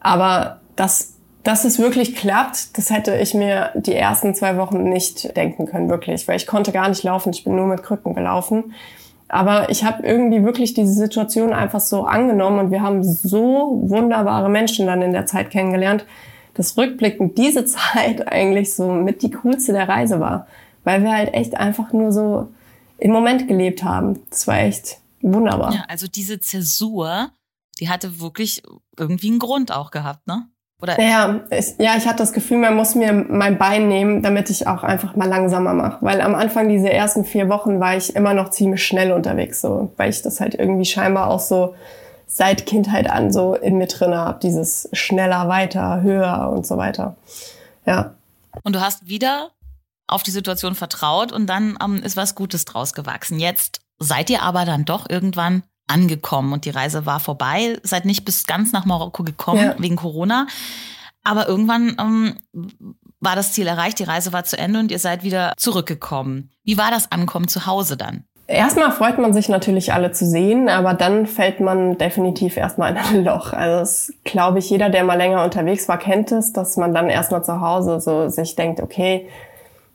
Aber 0.00 0.60
dass, 0.76 1.14
dass 1.44 1.64
es 1.64 1.78
wirklich 1.78 2.14
klappt, 2.14 2.78
das 2.78 2.90
hätte 2.90 3.16
ich 3.16 3.34
mir 3.34 3.70
die 3.74 3.94
ersten 3.94 4.34
zwei 4.34 4.56
Wochen 4.56 4.84
nicht 4.84 5.36
denken 5.36 5.66
können, 5.66 5.88
wirklich. 5.90 6.28
Weil 6.28 6.36
ich 6.36 6.46
konnte 6.46 6.72
gar 6.72 6.88
nicht 6.88 7.02
laufen, 7.02 7.32
ich 7.32 7.44
bin 7.44 7.56
nur 7.56 7.66
mit 7.66 7.82
Krücken 7.82 8.14
gelaufen. 8.14 8.74
Aber 9.28 9.70
ich 9.70 9.82
habe 9.82 10.06
irgendwie 10.06 10.44
wirklich 10.44 10.74
diese 10.74 10.92
Situation 10.92 11.52
einfach 11.52 11.80
so 11.80 12.04
angenommen 12.04 12.58
und 12.58 12.70
wir 12.70 12.82
haben 12.82 13.02
so 13.02 13.80
wunderbare 13.82 14.50
Menschen 14.50 14.86
dann 14.86 15.00
in 15.00 15.12
der 15.12 15.26
Zeit 15.26 15.50
kennengelernt, 15.50 16.04
dass 16.54 16.76
rückblickend 16.76 17.38
diese 17.38 17.64
Zeit 17.66 18.30
eigentlich 18.30 18.74
so 18.74 18.92
mit 18.92 19.22
die 19.22 19.30
coolste 19.30 19.72
der 19.72 19.88
Reise 19.88 20.20
war. 20.20 20.46
Weil 20.84 21.02
wir 21.02 21.12
halt 21.12 21.34
echt 21.34 21.56
einfach 21.56 21.92
nur 21.92 22.12
so 22.12 22.48
im 22.98 23.10
Moment 23.10 23.48
gelebt 23.48 23.82
haben. 23.82 24.20
Das 24.30 24.46
war 24.46 24.58
echt 24.58 24.98
wunderbar. 25.22 25.74
Ja, 25.74 25.84
also 25.88 26.06
diese 26.06 26.38
Zäsur, 26.38 27.30
die 27.80 27.88
hatte 27.88 28.20
wirklich 28.20 28.62
irgendwie 28.96 29.30
einen 29.30 29.38
Grund 29.38 29.72
auch 29.72 29.90
gehabt, 29.90 30.26
ne? 30.26 30.46
Oder? 30.82 31.00
Ja, 31.00 31.40
ich, 31.50 31.74
ja, 31.78 31.94
ich 31.96 32.06
hatte 32.06 32.18
das 32.18 32.32
Gefühl, 32.32 32.58
man 32.58 32.74
muss 32.74 32.96
mir 32.96 33.12
mein 33.12 33.56
Bein 33.56 33.86
nehmen, 33.86 34.20
damit 34.20 34.50
ich 34.50 34.66
auch 34.66 34.82
einfach 34.82 35.14
mal 35.14 35.28
langsamer 35.28 35.74
mache. 35.74 35.98
Weil 36.00 36.20
am 36.20 36.34
Anfang 36.34 36.68
diese 36.68 36.92
ersten 36.92 37.24
vier 37.24 37.48
Wochen 37.48 37.78
war 37.78 37.96
ich 37.96 38.16
immer 38.16 38.34
noch 38.34 38.50
ziemlich 38.50 38.84
schnell 38.84 39.12
unterwegs, 39.12 39.60
so, 39.60 39.92
weil 39.96 40.10
ich 40.10 40.22
das 40.22 40.40
halt 40.40 40.56
irgendwie 40.56 40.84
scheinbar 40.84 41.30
auch 41.30 41.38
so 41.38 41.76
seit 42.26 42.66
Kindheit 42.66 43.08
an 43.08 43.32
so 43.32 43.54
in 43.54 43.78
mir 43.78 43.86
drin 43.86 44.14
habe, 44.14 44.40
dieses 44.40 44.88
schneller, 44.92 45.48
weiter, 45.48 46.00
höher 46.02 46.50
und 46.52 46.66
so 46.66 46.76
weiter. 46.78 47.14
Ja. 47.86 48.14
Und 48.64 48.74
du 48.74 48.80
hast 48.80 49.06
wieder 49.06 49.50
auf 50.08 50.24
die 50.24 50.30
Situation 50.32 50.74
vertraut 50.74 51.30
und 51.30 51.46
dann 51.46 51.78
ähm, 51.82 52.02
ist 52.02 52.16
was 52.16 52.34
Gutes 52.34 52.64
draus 52.64 52.92
gewachsen. 52.92 53.38
Jetzt 53.38 53.82
seid 54.00 54.30
ihr 54.30 54.42
aber 54.42 54.64
dann 54.64 54.84
doch 54.84 55.08
irgendwann 55.08 55.62
angekommen 55.86 56.52
und 56.52 56.64
die 56.64 56.70
Reise 56.70 57.06
war 57.06 57.20
vorbei, 57.20 57.78
seid 57.82 58.04
nicht 58.04 58.24
bis 58.24 58.46
ganz 58.46 58.72
nach 58.72 58.84
Marokko 58.84 59.24
gekommen 59.24 59.64
ja. 59.64 59.74
wegen 59.78 59.96
Corona. 59.96 60.46
Aber 61.24 61.48
irgendwann 61.48 61.96
ähm, 62.00 62.38
war 63.20 63.36
das 63.36 63.52
Ziel 63.52 63.66
erreicht, 63.66 63.98
die 63.98 64.04
Reise 64.04 64.32
war 64.32 64.44
zu 64.44 64.58
Ende 64.58 64.80
und 64.80 64.90
ihr 64.90 64.98
seid 64.98 65.22
wieder 65.22 65.52
zurückgekommen. 65.56 66.50
Wie 66.64 66.78
war 66.78 66.90
das 66.90 67.12
Ankommen 67.12 67.48
zu 67.48 67.66
Hause 67.66 67.96
dann? 67.96 68.24
Erstmal 68.48 68.90
freut 68.92 69.18
man 69.18 69.32
sich 69.32 69.48
natürlich 69.48 69.92
alle 69.94 70.12
zu 70.12 70.26
sehen, 70.26 70.68
aber 70.68 70.94
dann 70.94 71.26
fällt 71.26 71.60
man 71.60 71.96
definitiv 71.96 72.56
erstmal 72.56 72.90
in 72.90 72.98
ein 72.98 73.24
Loch. 73.24 73.52
Also 73.52 73.78
das 73.78 74.12
glaube 74.24 74.58
ich, 74.58 74.68
jeder, 74.68 74.90
der 74.90 75.04
mal 75.04 75.16
länger 75.16 75.44
unterwegs 75.44 75.88
war, 75.88 75.96
kennt 75.96 76.32
es, 76.32 76.52
dass 76.52 76.76
man 76.76 76.92
dann 76.92 77.08
erstmal 77.08 77.44
zu 77.44 77.60
Hause 77.60 78.00
so 78.00 78.28
sich 78.28 78.56
denkt, 78.56 78.80
okay, 78.80 79.28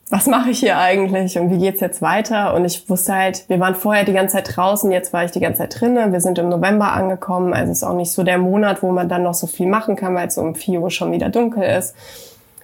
was 0.10 0.26
mache 0.26 0.52
ich 0.52 0.60
hier 0.60 0.78
eigentlich 0.78 1.38
und 1.38 1.52
wie 1.52 1.58
geht's 1.58 1.82
jetzt 1.82 2.02
weiter? 2.02 2.54
Und 2.54 2.63
ich 2.63 2.89
wusste 2.89 3.13
halt, 3.13 3.43
wir 3.50 3.60
waren 3.60 3.76
vorher 3.76 4.06
die 4.06 4.13
ganze 4.13 4.38
Zeit 4.38 4.56
draußen, 4.56 4.89
jetzt 4.91 5.12
war 5.12 5.26
ich 5.26 5.32
die 5.32 5.41
ganze 5.41 5.60
Zeit 5.60 5.80
drinnen. 5.80 6.13
Wir 6.13 6.22
sind 6.22 6.39
im 6.39 6.48
November 6.48 6.93
angekommen, 6.93 7.54
also 7.54 7.72
ist 7.72 7.84
auch 7.84 7.93
nicht 7.93 8.13
so 8.13 8.24
der 8.24 8.38
Monat, 8.38 8.82
wo 8.82 8.91
man 8.91 9.10
dann 9.10 9.24
noch 9.24 9.34
so 9.34 9.48
viel 9.48 9.67
machen 9.67 9.98
kann, 9.98 10.15
weil 10.15 10.28
es 10.28 10.38
um 10.38 10.56
4 10.56 10.80
Uhr 10.80 10.91
schon 10.91 11.12
wieder 11.12 11.30
dunkel 11.30 11.63
ist. 11.63 11.93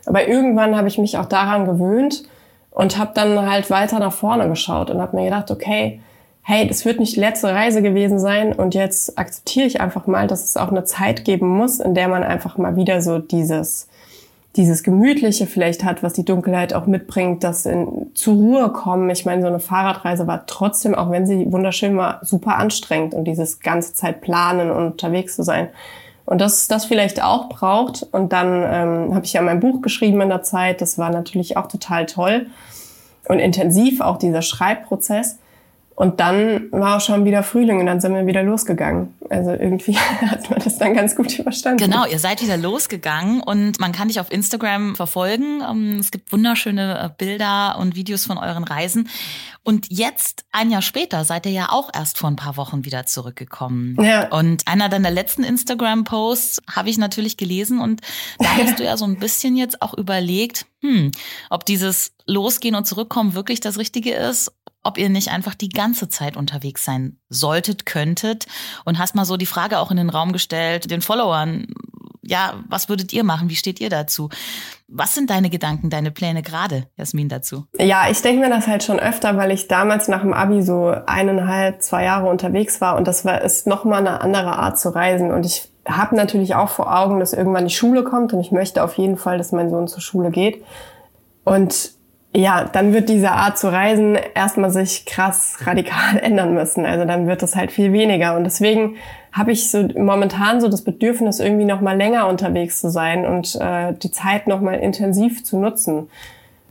Aber 0.05 0.27
irgendwann 0.27 0.77
habe 0.77 0.87
ich 0.87 0.97
mich 0.97 1.17
auch 1.17 1.25
daran 1.25 1.65
gewöhnt 1.65 2.23
und 2.71 2.97
habe 2.97 3.11
dann 3.13 3.49
halt 3.49 3.69
weiter 3.69 3.99
nach 3.99 4.13
vorne 4.13 4.47
geschaut 4.47 4.89
und 4.89 5.01
habe 5.01 5.17
mir 5.17 5.25
gedacht, 5.25 5.51
okay, 5.51 5.99
hey, 6.43 6.65
das 6.67 6.85
wird 6.85 6.99
nicht 6.99 7.15
die 7.15 7.21
letzte 7.21 7.53
Reise 7.53 7.81
gewesen 7.81 8.19
sein 8.19 8.53
und 8.53 8.73
jetzt 8.73 9.17
akzeptiere 9.17 9.67
ich 9.67 9.81
einfach 9.81 10.07
mal, 10.07 10.27
dass 10.27 10.43
es 10.43 10.57
auch 10.57 10.71
eine 10.71 10.83
Zeit 10.85 11.25
geben 11.25 11.47
muss, 11.47 11.79
in 11.79 11.93
der 11.93 12.07
man 12.07 12.23
einfach 12.23 12.57
mal 12.57 12.75
wieder 12.77 13.01
so 13.01 13.19
dieses 13.19 13.87
dieses 14.55 14.83
Gemütliche 14.83 15.47
vielleicht 15.47 15.83
hat, 15.83 16.03
was 16.03 16.13
die 16.13 16.25
Dunkelheit 16.25 16.73
auch 16.73 16.85
mitbringt, 16.85 17.43
das 17.43 17.65
in, 17.65 18.11
zur 18.13 18.35
Ruhe 18.35 18.69
kommen. 18.71 19.09
Ich 19.09 19.25
meine, 19.25 19.41
so 19.41 19.47
eine 19.47 19.59
Fahrradreise 19.59 20.27
war 20.27 20.45
trotzdem, 20.45 20.93
auch 20.93 21.09
wenn 21.09 21.25
sie 21.25 21.51
wunderschön 21.51 21.97
war, 21.97 22.19
super 22.23 22.57
anstrengend 22.57 23.15
und 23.15 23.25
dieses 23.25 23.61
ganze 23.61 23.93
Zeit 23.93 24.21
planen 24.21 24.69
und 24.69 24.85
unterwegs 24.85 25.35
zu 25.35 25.43
sein. 25.43 25.69
Und 26.25 26.39
das 26.39 26.67
das 26.67 26.85
vielleicht 26.85 27.21
auch 27.21 27.49
braucht. 27.49 28.07
Und 28.11 28.31
dann 28.31 28.63
ähm, 28.63 29.15
habe 29.15 29.25
ich 29.25 29.33
ja 29.33 29.41
mein 29.41 29.59
Buch 29.59 29.81
geschrieben 29.81 30.21
in 30.21 30.29
der 30.29 30.43
Zeit. 30.43 30.81
Das 30.81 30.97
war 30.97 31.09
natürlich 31.09 31.57
auch 31.57 31.67
total 31.67 32.05
toll 32.05 32.47
und 33.27 33.39
intensiv, 33.39 34.01
auch 34.01 34.17
dieser 34.17 34.41
Schreibprozess. 34.41 35.39
Und 35.95 36.19
dann 36.19 36.71
war 36.71 36.97
auch 36.97 37.01
schon 37.01 37.23
wieder 37.23 37.43
Frühling 37.43 37.79
und 37.79 37.85
dann 37.85 38.01
sind 38.01 38.15
wir 38.15 38.25
wieder 38.25 38.41
losgegangen. 38.41 39.13
Also 39.29 39.51
irgendwie 39.51 39.95
hat 39.97 40.49
man 40.49 40.59
das 40.59 40.79
dann 40.79 40.95
ganz 40.95 41.15
gut 41.15 41.37
überstanden. 41.37 41.77
Genau, 41.83 42.05
ihr 42.05 42.17
seid 42.17 42.41
wieder 42.41 42.57
losgegangen 42.57 43.41
und 43.41 43.79
man 43.79 43.91
kann 43.91 44.07
dich 44.07 44.19
auf 44.19 44.31
Instagram 44.31 44.95
verfolgen. 44.95 45.61
Ähm, 45.61 45.99
es 45.99 46.09
gibt 46.09 46.31
wunderschöne 46.31 46.99
äh, 46.99 47.09
Bilder 47.15 47.77
und 47.79 47.95
Videos 47.95 48.25
von 48.25 48.39
euren 48.39 48.63
Reisen. 48.63 49.07
Und 49.61 49.85
jetzt, 49.89 50.45
ein 50.51 50.71
Jahr 50.71 50.81
später, 50.81 51.23
seid 51.23 51.45
ihr 51.45 51.51
ja 51.51 51.67
auch 51.69 51.89
erst 51.93 52.17
vor 52.17 52.29
ein 52.29 52.35
paar 52.35 52.57
Wochen 52.57 52.85
wieder 52.85 53.05
zurückgekommen. 53.05 53.95
Ja. 54.01 54.27
Und 54.29 54.67
einer 54.67 54.89
deiner 54.89 55.11
letzten 55.11 55.43
Instagram-Posts 55.43 56.63
habe 56.75 56.89
ich 56.89 56.97
natürlich 56.97 57.37
gelesen 57.37 57.79
und 57.79 58.01
da 58.39 58.45
hast 58.57 58.79
du 58.79 58.83
ja 58.83 58.97
so 58.97 59.05
ein 59.05 59.19
bisschen 59.19 59.55
jetzt 59.55 59.81
auch 59.81 59.93
überlegt, 59.93 60.65
hm, 60.81 61.11
ob 61.49 61.65
dieses 61.65 62.13
Losgehen 62.25 62.75
und 62.75 62.85
Zurückkommen 62.85 63.35
wirklich 63.35 63.61
das 63.61 63.77
Richtige 63.77 64.13
ist 64.13 64.51
ob 64.83 64.97
ihr 64.97 65.09
nicht 65.09 65.29
einfach 65.29 65.55
die 65.55 65.69
ganze 65.69 66.09
Zeit 66.09 66.37
unterwegs 66.37 66.85
sein 66.85 67.17
solltet, 67.29 67.85
könntet 67.85 68.45
und 68.85 68.99
hast 68.99 69.15
mal 69.15 69.25
so 69.25 69.37
die 69.37 69.45
Frage 69.45 69.79
auch 69.79 69.91
in 69.91 69.97
den 69.97 70.09
Raum 70.09 70.33
gestellt, 70.33 70.91
den 70.91 71.01
Followern, 71.01 71.67
ja, 72.21 72.63
was 72.69 72.89
würdet 72.89 73.11
ihr 73.11 73.23
machen? 73.23 73.49
Wie 73.49 73.55
steht 73.55 73.81
ihr 73.81 73.89
dazu? 73.89 74.29
Was 74.87 75.13
sind 75.13 75.29
deine 75.29 75.49
Gedanken, 75.49 75.89
deine 75.89 76.11
Pläne 76.11 76.41
gerade, 76.41 76.87
Jasmin, 76.95 77.27
dazu? 77.27 77.65
Ja, 77.77 78.09
ich 78.09 78.21
denke 78.21 78.41
mir 78.41 78.49
das 78.49 78.67
halt 78.67 78.83
schon 78.83 78.99
öfter, 78.99 79.35
weil 79.37 79.51
ich 79.51 79.67
damals 79.67 80.07
nach 80.07 80.21
dem 80.21 80.33
Abi 80.33 80.61
so 80.61 80.95
eineinhalb, 81.05 81.81
zwei 81.81 82.03
Jahre 82.05 82.29
unterwegs 82.29 82.79
war 82.79 82.95
und 82.95 83.07
das 83.07 83.25
war, 83.25 83.41
ist 83.41 83.67
nochmal 83.67 83.99
eine 83.99 84.21
andere 84.21 84.57
Art 84.57 84.79
zu 84.79 84.89
reisen 84.89 85.31
und 85.31 85.45
ich 85.45 85.69
habe 85.85 86.15
natürlich 86.15 86.55
auch 86.55 86.69
vor 86.69 86.97
Augen, 86.97 87.19
dass 87.19 87.33
irgendwann 87.33 87.67
die 87.67 87.73
Schule 87.73 88.03
kommt 88.03 88.31
und 88.33 88.39
ich 88.39 88.51
möchte 88.51 88.83
auf 88.83 88.97
jeden 88.97 89.17
Fall, 89.17 89.37
dass 89.37 89.51
mein 89.51 89.69
Sohn 89.69 89.87
zur 89.87 90.01
Schule 90.01 90.31
geht. 90.31 90.63
Und 91.43 91.91
ja, 92.35 92.63
dann 92.63 92.93
wird 92.93 93.09
diese 93.09 93.31
Art 93.31 93.57
zu 93.59 93.71
reisen 93.71 94.17
erstmal 94.33 94.71
sich 94.71 95.05
krass 95.05 95.57
radikal 95.65 96.17
ändern 96.21 96.53
müssen. 96.53 96.85
Also 96.85 97.05
dann 97.05 97.27
wird 97.27 97.43
es 97.43 97.55
halt 97.55 97.71
viel 97.71 97.93
weniger. 97.93 98.35
Und 98.35 98.43
deswegen 98.43 98.95
habe 99.31 99.51
ich 99.51 99.69
so 99.69 99.87
momentan 99.97 100.59
so 100.59 100.67
das 100.67 100.83
Bedürfnis, 100.83 101.39
irgendwie 101.39 101.65
noch 101.65 101.81
mal 101.81 101.97
länger 101.97 102.27
unterwegs 102.27 102.81
zu 102.81 102.89
sein 102.89 103.25
und 103.25 103.55
äh, 103.55 103.93
die 103.93 104.11
Zeit 104.11 104.47
noch 104.47 104.61
mal 104.61 104.75
intensiv 104.75 105.43
zu 105.43 105.57
nutzen. 105.57 106.09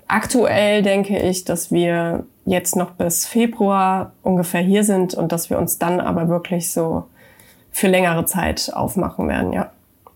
Aktuell 0.09 0.83
denke 0.83 1.19
ich, 1.19 1.45
dass 1.45 1.71
wir 1.71 2.25
jetzt 2.45 2.77
noch 2.77 2.91
bis 2.93 3.27
Februar 3.27 4.13
ungefähr 4.23 4.61
hier 4.61 4.85
sind 4.85 5.15
und 5.15 5.33
dass 5.33 5.49
wir 5.49 5.59
uns 5.59 5.79
dann 5.79 6.01
aber 6.01 6.29
wirklich 6.29 6.73
so 6.73 7.05
für 7.71 7.89
längere 7.89 8.27
Zeit 8.27 8.71
aufmachen 8.75 9.29
werden, 9.29 9.53
ja. 9.53 9.71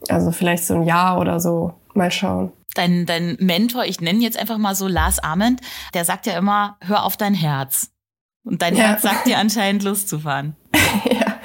Also 0.09 0.31
vielleicht 0.31 0.65
so 0.67 0.75
ein 0.75 0.83
Jahr 0.83 1.19
oder 1.19 1.41
so. 1.41 1.73
Mal 1.97 2.11
schauen. 2.11 2.53
Dein, 2.75 3.07
dein 3.07 3.37
Mentor, 3.41 3.85
ich 3.85 4.01
nenne 4.01 4.21
jetzt 4.21 4.39
einfach 4.39 4.59
mal 4.59 4.75
so 4.75 4.87
Lars 4.87 5.19
Ament, 5.19 5.61
der 5.95 6.05
sagt 6.05 6.27
ja 6.27 6.37
immer, 6.37 6.77
hör 6.83 7.05
auf 7.05 7.17
dein 7.17 7.35
Herz. 7.35 7.91
Und 8.45 8.63
dein 8.63 8.77
ja. 8.77 8.85
Herz 8.85 9.03
sagt 9.03 9.27
dir 9.27 9.39
anscheinend 9.39 9.83
Lust 9.83 10.09
zu 10.09 10.21
fahren. 10.21 10.57
ja. 11.11 11.37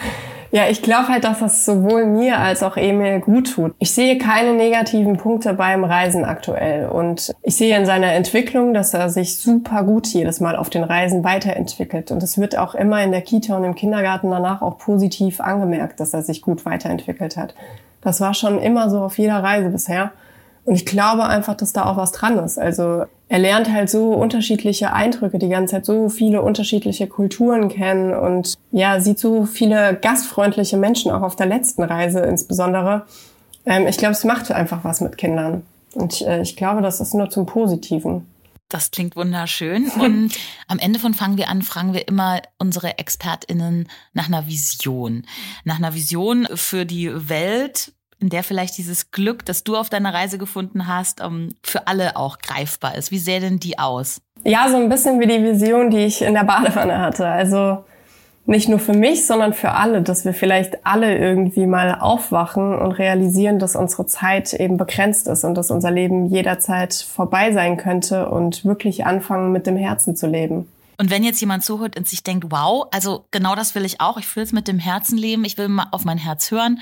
Ja, 0.53 0.67
ich 0.69 0.81
glaube 0.81 1.07
halt, 1.07 1.23
dass 1.23 1.39
das 1.39 1.63
sowohl 1.63 2.05
mir 2.05 2.37
als 2.37 2.61
auch 2.61 2.75
Emil 2.75 3.21
gut 3.21 3.53
tut. 3.53 3.73
Ich 3.79 3.93
sehe 3.93 4.17
keine 4.17 4.51
negativen 4.53 5.15
Punkte 5.15 5.53
beim 5.53 5.85
Reisen 5.85 6.25
aktuell. 6.25 6.89
Und 6.89 7.31
ich 7.41 7.55
sehe 7.55 7.77
in 7.77 7.85
seiner 7.85 8.11
Entwicklung, 8.11 8.73
dass 8.73 8.93
er 8.93 9.09
sich 9.09 9.37
super 9.37 9.83
gut 9.83 10.07
jedes 10.07 10.41
Mal 10.41 10.57
auf 10.57 10.69
den 10.69 10.83
Reisen 10.83 11.23
weiterentwickelt. 11.23 12.11
Und 12.11 12.21
es 12.21 12.37
wird 12.37 12.57
auch 12.57 12.75
immer 12.75 13.01
in 13.01 13.11
der 13.11 13.21
Kita 13.21 13.55
und 13.55 13.63
im 13.63 13.75
Kindergarten 13.75 14.29
danach 14.29 14.61
auch 14.61 14.77
positiv 14.77 15.39
angemerkt, 15.39 16.01
dass 16.01 16.13
er 16.13 16.21
sich 16.21 16.41
gut 16.41 16.65
weiterentwickelt 16.65 17.37
hat. 17.37 17.55
Das 18.01 18.19
war 18.19 18.33
schon 18.33 18.59
immer 18.59 18.89
so 18.89 18.99
auf 18.99 19.17
jeder 19.17 19.41
Reise 19.41 19.69
bisher. 19.69 20.11
Und 20.65 20.75
ich 20.75 20.85
glaube 20.85 21.25
einfach, 21.25 21.55
dass 21.55 21.73
da 21.73 21.85
auch 21.85 21.97
was 21.97 22.11
dran 22.11 22.37
ist. 22.37 22.59
Also 22.59 23.05
er 23.29 23.39
lernt 23.39 23.71
halt 23.71 23.89
so 23.89 24.13
unterschiedliche 24.13 24.93
Eindrücke 24.93 25.39
die 25.39 25.49
ganze 25.49 25.75
Zeit, 25.75 25.85
so 25.85 26.09
viele 26.09 26.41
unterschiedliche 26.41 27.07
Kulturen 27.07 27.69
kennen 27.69 28.13
und 28.13 28.55
ja, 28.71 28.99
sieht 28.99 29.19
so 29.19 29.45
viele 29.45 29.95
gastfreundliche 29.95 30.77
Menschen 30.77 31.11
auch 31.11 31.21
auf 31.21 31.35
der 31.35 31.47
letzten 31.47 31.83
Reise 31.83 32.19
insbesondere. 32.19 33.03
Ähm, 33.65 33.87
ich 33.87 33.97
glaube, 33.97 34.13
es 34.13 34.23
macht 34.23 34.51
einfach 34.51 34.83
was 34.83 35.01
mit 35.01 35.17
Kindern. 35.17 35.63
Und 35.93 36.21
äh, 36.21 36.41
ich 36.41 36.55
glaube, 36.55 36.81
das 36.81 36.99
ist 36.99 37.13
nur 37.13 37.29
zum 37.29 37.45
Positiven. 37.45 38.27
Das 38.69 38.91
klingt 38.91 39.15
wunderschön. 39.15 39.89
Und 39.89 40.31
am 40.67 40.79
Ende 40.79 40.99
von 40.99 41.13
Fangen 41.13 41.37
wir 41.37 41.49
an, 41.49 41.61
fragen 41.61 41.93
wir 41.93 42.07
immer 42.07 42.41
unsere 42.57 42.97
ExpertInnen 42.97 43.87
nach 44.13 44.27
einer 44.27 44.47
Vision. 44.47 45.25
Nach 45.65 45.77
einer 45.77 45.93
Vision 45.93 46.47
für 46.55 46.85
die 46.85 47.29
Welt, 47.29 47.93
in 48.21 48.29
der 48.29 48.43
vielleicht 48.43 48.77
dieses 48.77 49.11
Glück, 49.11 49.45
das 49.45 49.63
du 49.63 49.75
auf 49.75 49.89
deiner 49.89 50.13
Reise 50.13 50.37
gefunden 50.37 50.87
hast, 50.87 51.21
ähm, 51.21 51.55
für 51.63 51.87
alle 51.87 52.15
auch 52.15 52.37
greifbar 52.39 52.95
ist. 52.95 53.11
Wie 53.11 53.17
sähe 53.17 53.39
denn 53.39 53.59
die 53.59 53.79
aus? 53.79 54.21
Ja, 54.43 54.69
so 54.69 54.77
ein 54.77 54.89
bisschen 54.89 55.19
wie 55.19 55.27
die 55.27 55.43
Vision, 55.43 55.89
die 55.89 56.05
ich 56.05 56.21
in 56.21 56.33
der 56.33 56.43
Badewanne 56.43 56.99
hatte. 56.99 57.27
Also 57.27 57.83
nicht 58.45 58.69
nur 58.69 58.79
für 58.79 58.93
mich, 58.93 59.27
sondern 59.27 59.53
für 59.53 59.71
alle, 59.71 60.01
dass 60.01 60.25
wir 60.25 60.33
vielleicht 60.33 60.85
alle 60.85 61.17
irgendwie 61.17 61.67
mal 61.67 61.97
aufwachen 61.99 62.77
und 62.77 62.91
realisieren, 62.93 63.59
dass 63.59 63.75
unsere 63.75 64.07
Zeit 64.07 64.53
eben 64.53 64.77
begrenzt 64.77 65.27
ist 65.27 65.43
und 65.43 65.55
dass 65.55 65.69
unser 65.69 65.91
Leben 65.91 66.25
jederzeit 66.25 66.93
vorbei 66.93 67.51
sein 67.51 67.77
könnte 67.77 68.29
und 68.29 68.65
wirklich 68.65 69.05
anfangen, 69.05 69.51
mit 69.51 69.67
dem 69.67 69.77
Herzen 69.77 70.15
zu 70.15 70.27
leben. 70.27 70.67
Und 71.01 71.09
wenn 71.09 71.23
jetzt 71.23 71.41
jemand 71.41 71.65
zuhört 71.65 71.97
und 71.97 72.07
sich 72.07 72.21
denkt, 72.21 72.51
wow, 72.51 72.87
also 72.91 73.25
genau 73.31 73.55
das 73.55 73.73
will 73.73 73.85
ich 73.85 73.99
auch, 73.99 74.17
ich 74.17 74.35
will 74.35 74.43
es 74.43 74.51
mit 74.51 74.67
dem 74.67 74.77
Herzen 74.77 75.17
leben, 75.17 75.43
ich 75.45 75.57
will 75.57 75.67
mal 75.67 75.87
auf 75.89 76.05
mein 76.05 76.19
Herz 76.19 76.51
hören, 76.51 76.79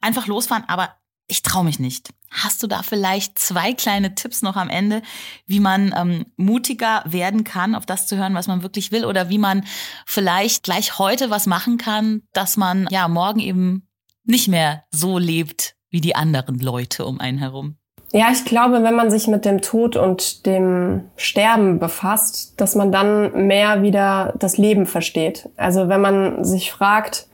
einfach 0.00 0.26
losfahren, 0.26 0.64
aber 0.68 0.94
ich 1.26 1.42
traue 1.42 1.64
mich 1.64 1.78
nicht. 1.78 2.08
Hast 2.30 2.62
du 2.62 2.66
da 2.66 2.82
vielleicht 2.82 3.38
zwei 3.38 3.74
kleine 3.74 4.14
Tipps 4.14 4.40
noch 4.40 4.56
am 4.56 4.70
Ende, 4.70 5.02
wie 5.44 5.60
man 5.60 5.94
ähm, 5.94 6.24
mutiger 6.38 7.02
werden 7.04 7.44
kann, 7.44 7.74
auf 7.74 7.84
das 7.84 8.06
zu 8.06 8.16
hören, 8.16 8.34
was 8.34 8.46
man 8.46 8.62
wirklich 8.62 8.90
will, 8.90 9.04
oder 9.04 9.28
wie 9.28 9.36
man 9.36 9.66
vielleicht 10.06 10.62
gleich 10.62 10.98
heute 10.98 11.28
was 11.28 11.44
machen 11.44 11.76
kann, 11.76 12.22
dass 12.32 12.56
man 12.56 12.88
ja 12.90 13.06
morgen 13.06 13.40
eben 13.40 13.86
nicht 14.24 14.48
mehr 14.48 14.84
so 14.90 15.18
lebt 15.18 15.76
wie 15.90 16.00
die 16.00 16.16
anderen 16.16 16.58
Leute 16.58 17.04
um 17.04 17.20
einen 17.20 17.36
herum? 17.36 17.77
Ja, 18.12 18.28
ich 18.32 18.44
glaube, 18.46 18.82
wenn 18.82 18.94
man 18.94 19.10
sich 19.10 19.26
mit 19.28 19.44
dem 19.44 19.60
Tod 19.60 19.96
und 19.96 20.46
dem 20.46 21.02
Sterben 21.16 21.78
befasst, 21.78 22.58
dass 22.58 22.74
man 22.74 22.90
dann 22.90 23.46
mehr 23.46 23.82
wieder 23.82 24.32
das 24.38 24.56
Leben 24.56 24.86
versteht. 24.86 25.48
Also 25.56 25.88
wenn 25.88 26.00
man 26.00 26.42
sich 26.42 26.72
fragt, 26.72 27.26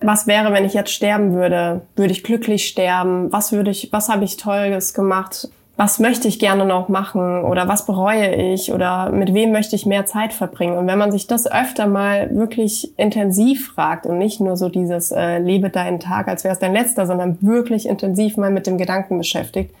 was 0.00 0.26
wäre, 0.26 0.52
wenn 0.52 0.64
ich 0.64 0.74
jetzt 0.74 0.92
sterben 0.92 1.34
würde? 1.34 1.82
Würde 1.94 2.12
ich 2.12 2.24
glücklich 2.24 2.66
sterben? 2.66 3.32
Was 3.32 3.52
würde 3.52 3.70
ich, 3.70 3.92
was 3.92 4.08
habe 4.08 4.24
ich 4.24 4.36
Tolles 4.36 4.94
gemacht? 4.94 5.48
Was 5.80 5.98
möchte 5.98 6.28
ich 6.28 6.38
gerne 6.38 6.66
noch 6.66 6.90
machen? 6.90 7.42
Oder 7.42 7.66
was 7.66 7.86
bereue 7.86 8.34
ich? 8.34 8.70
Oder 8.70 9.10
mit 9.12 9.32
wem 9.32 9.50
möchte 9.50 9.74
ich 9.74 9.86
mehr 9.86 10.04
Zeit 10.04 10.34
verbringen? 10.34 10.76
Und 10.76 10.86
wenn 10.86 10.98
man 10.98 11.10
sich 11.10 11.26
das 11.26 11.50
öfter 11.50 11.86
mal 11.86 12.28
wirklich 12.36 12.92
intensiv 12.98 13.72
fragt 13.72 14.04
und 14.04 14.18
nicht 14.18 14.42
nur 14.42 14.58
so 14.58 14.68
dieses 14.68 15.10
äh, 15.10 15.38
lebe 15.38 15.70
deinen 15.70 15.98
Tag, 15.98 16.28
als 16.28 16.44
wäre 16.44 16.52
es 16.52 16.58
dein 16.58 16.74
letzter, 16.74 17.06
sondern 17.06 17.38
wirklich 17.40 17.88
intensiv 17.88 18.36
mal 18.36 18.50
mit 18.50 18.66
dem 18.66 18.76
Gedanken 18.76 19.16
beschäftigt, 19.16 19.74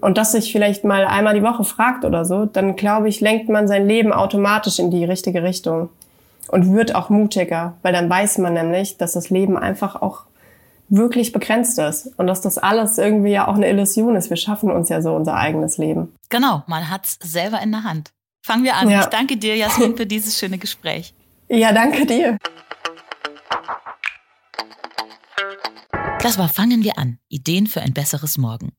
und 0.00 0.16
das 0.16 0.32
sich 0.32 0.50
vielleicht 0.50 0.84
mal 0.84 1.04
einmal 1.04 1.34
die 1.34 1.42
Woche 1.42 1.64
fragt 1.64 2.06
oder 2.06 2.24
so, 2.24 2.46
dann 2.46 2.74
glaube 2.74 3.10
ich, 3.10 3.20
lenkt 3.20 3.50
man 3.50 3.68
sein 3.68 3.86
Leben 3.86 4.14
automatisch 4.14 4.78
in 4.78 4.90
die 4.90 5.04
richtige 5.04 5.42
Richtung 5.42 5.90
und 6.48 6.72
wird 6.72 6.94
auch 6.94 7.10
mutiger, 7.10 7.74
weil 7.82 7.92
dann 7.92 8.08
weiß 8.08 8.38
man 8.38 8.54
nämlich, 8.54 8.96
dass 8.96 9.12
das 9.12 9.28
Leben 9.28 9.58
einfach 9.58 10.00
auch 10.00 10.22
wirklich 10.92 11.32
begrenzt 11.32 11.78
ist 11.78 12.10
und 12.18 12.26
dass 12.26 12.42
das 12.42 12.58
alles 12.58 12.98
irgendwie 12.98 13.30
ja 13.30 13.48
auch 13.48 13.54
eine 13.54 13.68
Illusion 13.68 14.14
ist. 14.14 14.28
Wir 14.28 14.36
schaffen 14.36 14.70
uns 14.70 14.90
ja 14.90 15.00
so 15.00 15.14
unser 15.14 15.34
eigenes 15.34 15.78
Leben. 15.78 16.14
Genau, 16.28 16.62
man 16.66 16.90
hat's 16.90 17.18
selber 17.22 17.62
in 17.62 17.72
der 17.72 17.82
Hand. 17.82 18.12
Fangen 18.44 18.64
wir 18.64 18.76
an. 18.76 18.90
Ja. 18.90 19.00
Ich 19.00 19.06
danke 19.06 19.38
dir, 19.38 19.56
Jasmin, 19.56 19.96
für 19.96 20.06
dieses 20.06 20.38
schöne 20.38 20.58
Gespräch. 20.58 21.14
Ja, 21.48 21.72
danke 21.72 22.04
dir. 22.04 22.36
Das 26.20 26.36
war 26.36 26.48
Fangen 26.48 26.84
wir 26.84 26.98
an. 26.98 27.18
Ideen 27.28 27.66
für 27.66 27.80
ein 27.80 27.94
besseres 27.94 28.36
Morgen. 28.36 28.72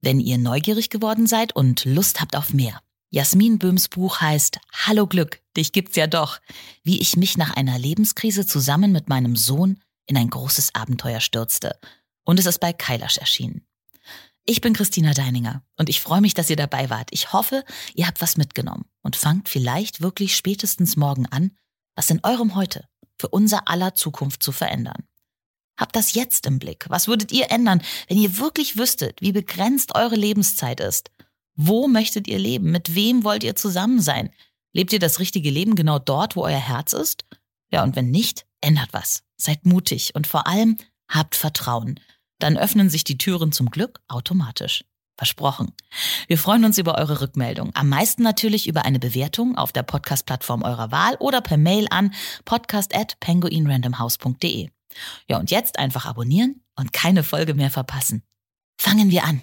Wenn 0.00 0.18
ihr 0.18 0.38
neugierig 0.38 0.90
geworden 0.90 1.26
seid 1.26 1.54
und 1.54 1.84
Lust 1.84 2.20
habt 2.20 2.36
auf 2.36 2.52
mehr, 2.52 2.80
Jasmin 3.10 3.58
Böhms 3.58 3.88
Buch 3.88 4.20
heißt 4.20 4.58
Hallo 4.86 5.06
Glück, 5.06 5.40
dich 5.56 5.72
gibt's 5.72 5.96
ja 5.96 6.08
doch, 6.08 6.40
wie 6.82 7.00
ich 7.00 7.16
mich 7.16 7.38
nach 7.38 7.56
einer 7.56 7.78
Lebenskrise 7.78 8.44
zusammen 8.44 8.90
mit 8.90 9.08
meinem 9.08 9.36
Sohn 9.36 9.78
in 10.10 10.16
ein 10.16 10.28
großes 10.28 10.74
Abenteuer 10.74 11.20
stürzte. 11.20 11.78
Und 12.24 12.40
es 12.40 12.46
ist 12.46 12.58
bei 12.58 12.72
Kailash 12.72 13.18
erschienen. 13.18 13.64
Ich 14.44 14.60
bin 14.60 14.74
Christina 14.74 15.14
Deininger 15.14 15.62
und 15.76 15.88
ich 15.88 16.00
freue 16.00 16.20
mich, 16.20 16.34
dass 16.34 16.50
ihr 16.50 16.56
dabei 16.56 16.90
wart. 16.90 17.10
Ich 17.12 17.32
hoffe, 17.32 17.64
ihr 17.94 18.08
habt 18.08 18.20
was 18.20 18.36
mitgenommen 18.36 18.86
und 19.02 19.14
fangt 19.14 19.48
vielleicht 19.48 20.00
wirklich 20.00 20.34
spätestens 20.34 20.96
morgen 20.96 21.26
an, 21.26 21.56
was 21.94 22.10
in 22.10 22.20
eurem 22.24 22.56
Heute 22.56 22.88
für 23.18 23.28
unser 23.28 23.68
aller 23.68 23.94
Zukunft 23.94 24.42
zu 24.42 24.50
verändern. 24.50 25.04
Habt 25.78 25.94
das 25.94 26.14
jetzt 26.14 26.46
im 26.46 26.58
Blick. 26.58 26.86
Was 26.88 27.06
würdet 27.06 27.30
ihr 27.30 27.52
ändern, 27.52 27.80
wenn 28.08 28.18
ihr 28.18 28.38
wirklich 28.38 28.76
wüsstet, 28.76 29.22
wie 29.22 29.32
begrenzt 29.32 29.94
eure 29.94 30.16
Lebenszeit 30.16 30.80
ist? 30.80 31.12
Wo 31.54 31.86
möchtet 31.86 32.26
ihr 32.26 32.38
leben? 32.38 32.72
Mit 32.72 32.96
wem 32.96 33.22
wollt 33.22 33.44
ihr 33.44 33.54
zusammen 33.54 34.00
sein? 34.00 34.30
Lebt 34.72 34.92
ihr 34.92 34.98
das 34.98 35.20
richtige 35.20 35.50
Leben 35.50 35.76
genau 35.76 36.00
dort, 36.00 36.34
wo 36.34 36.42
euer 36.42 36.58
Herz 36.58 36.94
ist? 36.94 37.24
Ja, 37.70 37.84
und 37.84 37.94
wenn 37.94 38.10
nicht, 38.10 38.46
ändert 38.60 38.88
was. 38.92 39.22
Seid 39.40 39.64
mutig 39.64 40.14
und 40.14 40.26
vor 40.26 40.46
allem 40.46 40.76
habt 41.08 41.34
Vertrauen. 41.34 41.98
Dann 42.38 42.58
öffnen 42.58 42.90
sich 42.90 43.04
die 43.04 43.16
Türen 43.18 43.52
zum 43.52 43.70
Glück 43.70 44.00
automatisch. 44.06 44.84
Versprochen. 45.16 45.72
Wir 46.28 46.38
freuen 46.38 46.64
uns 46.64 46.78
über 46.78 46.96
eure 46.96 47.20
Rückmeldung. 47.20 47.72
Am 47.74 47.90
meisten 47.90 48.22
natürlich 48.22 48.66
über 48.66 48.86
eine 48.86 48.98
Bewertung 48.98 49.58
auf 49.58 49.70
der 49.72 49.82
Podcast-Plattform 49.82 50.62
eurer 50.62 50.90
Wahl 50.92 51.16
oder 51.16 51.42
per 51.42 51.58
Mail 51.58 51.86
an 51.90 52.14
podcast.penguinrandomhouse.de. 52.46 54.70
Ja, 55.28 55.38
und 55.38 55.50
jetzt 55.50 55.78
einfach 55.78 56.06
abonnieren 56.06 56.62
und 56.74 56.94
keine 56.94 57.22
Folge 57.22 57.52
mehr 57.54 57.70
verpassen. 57.70 58.22
Fangen 58.78 59.10
wir 59.10 59.24
an. 59.24 59.42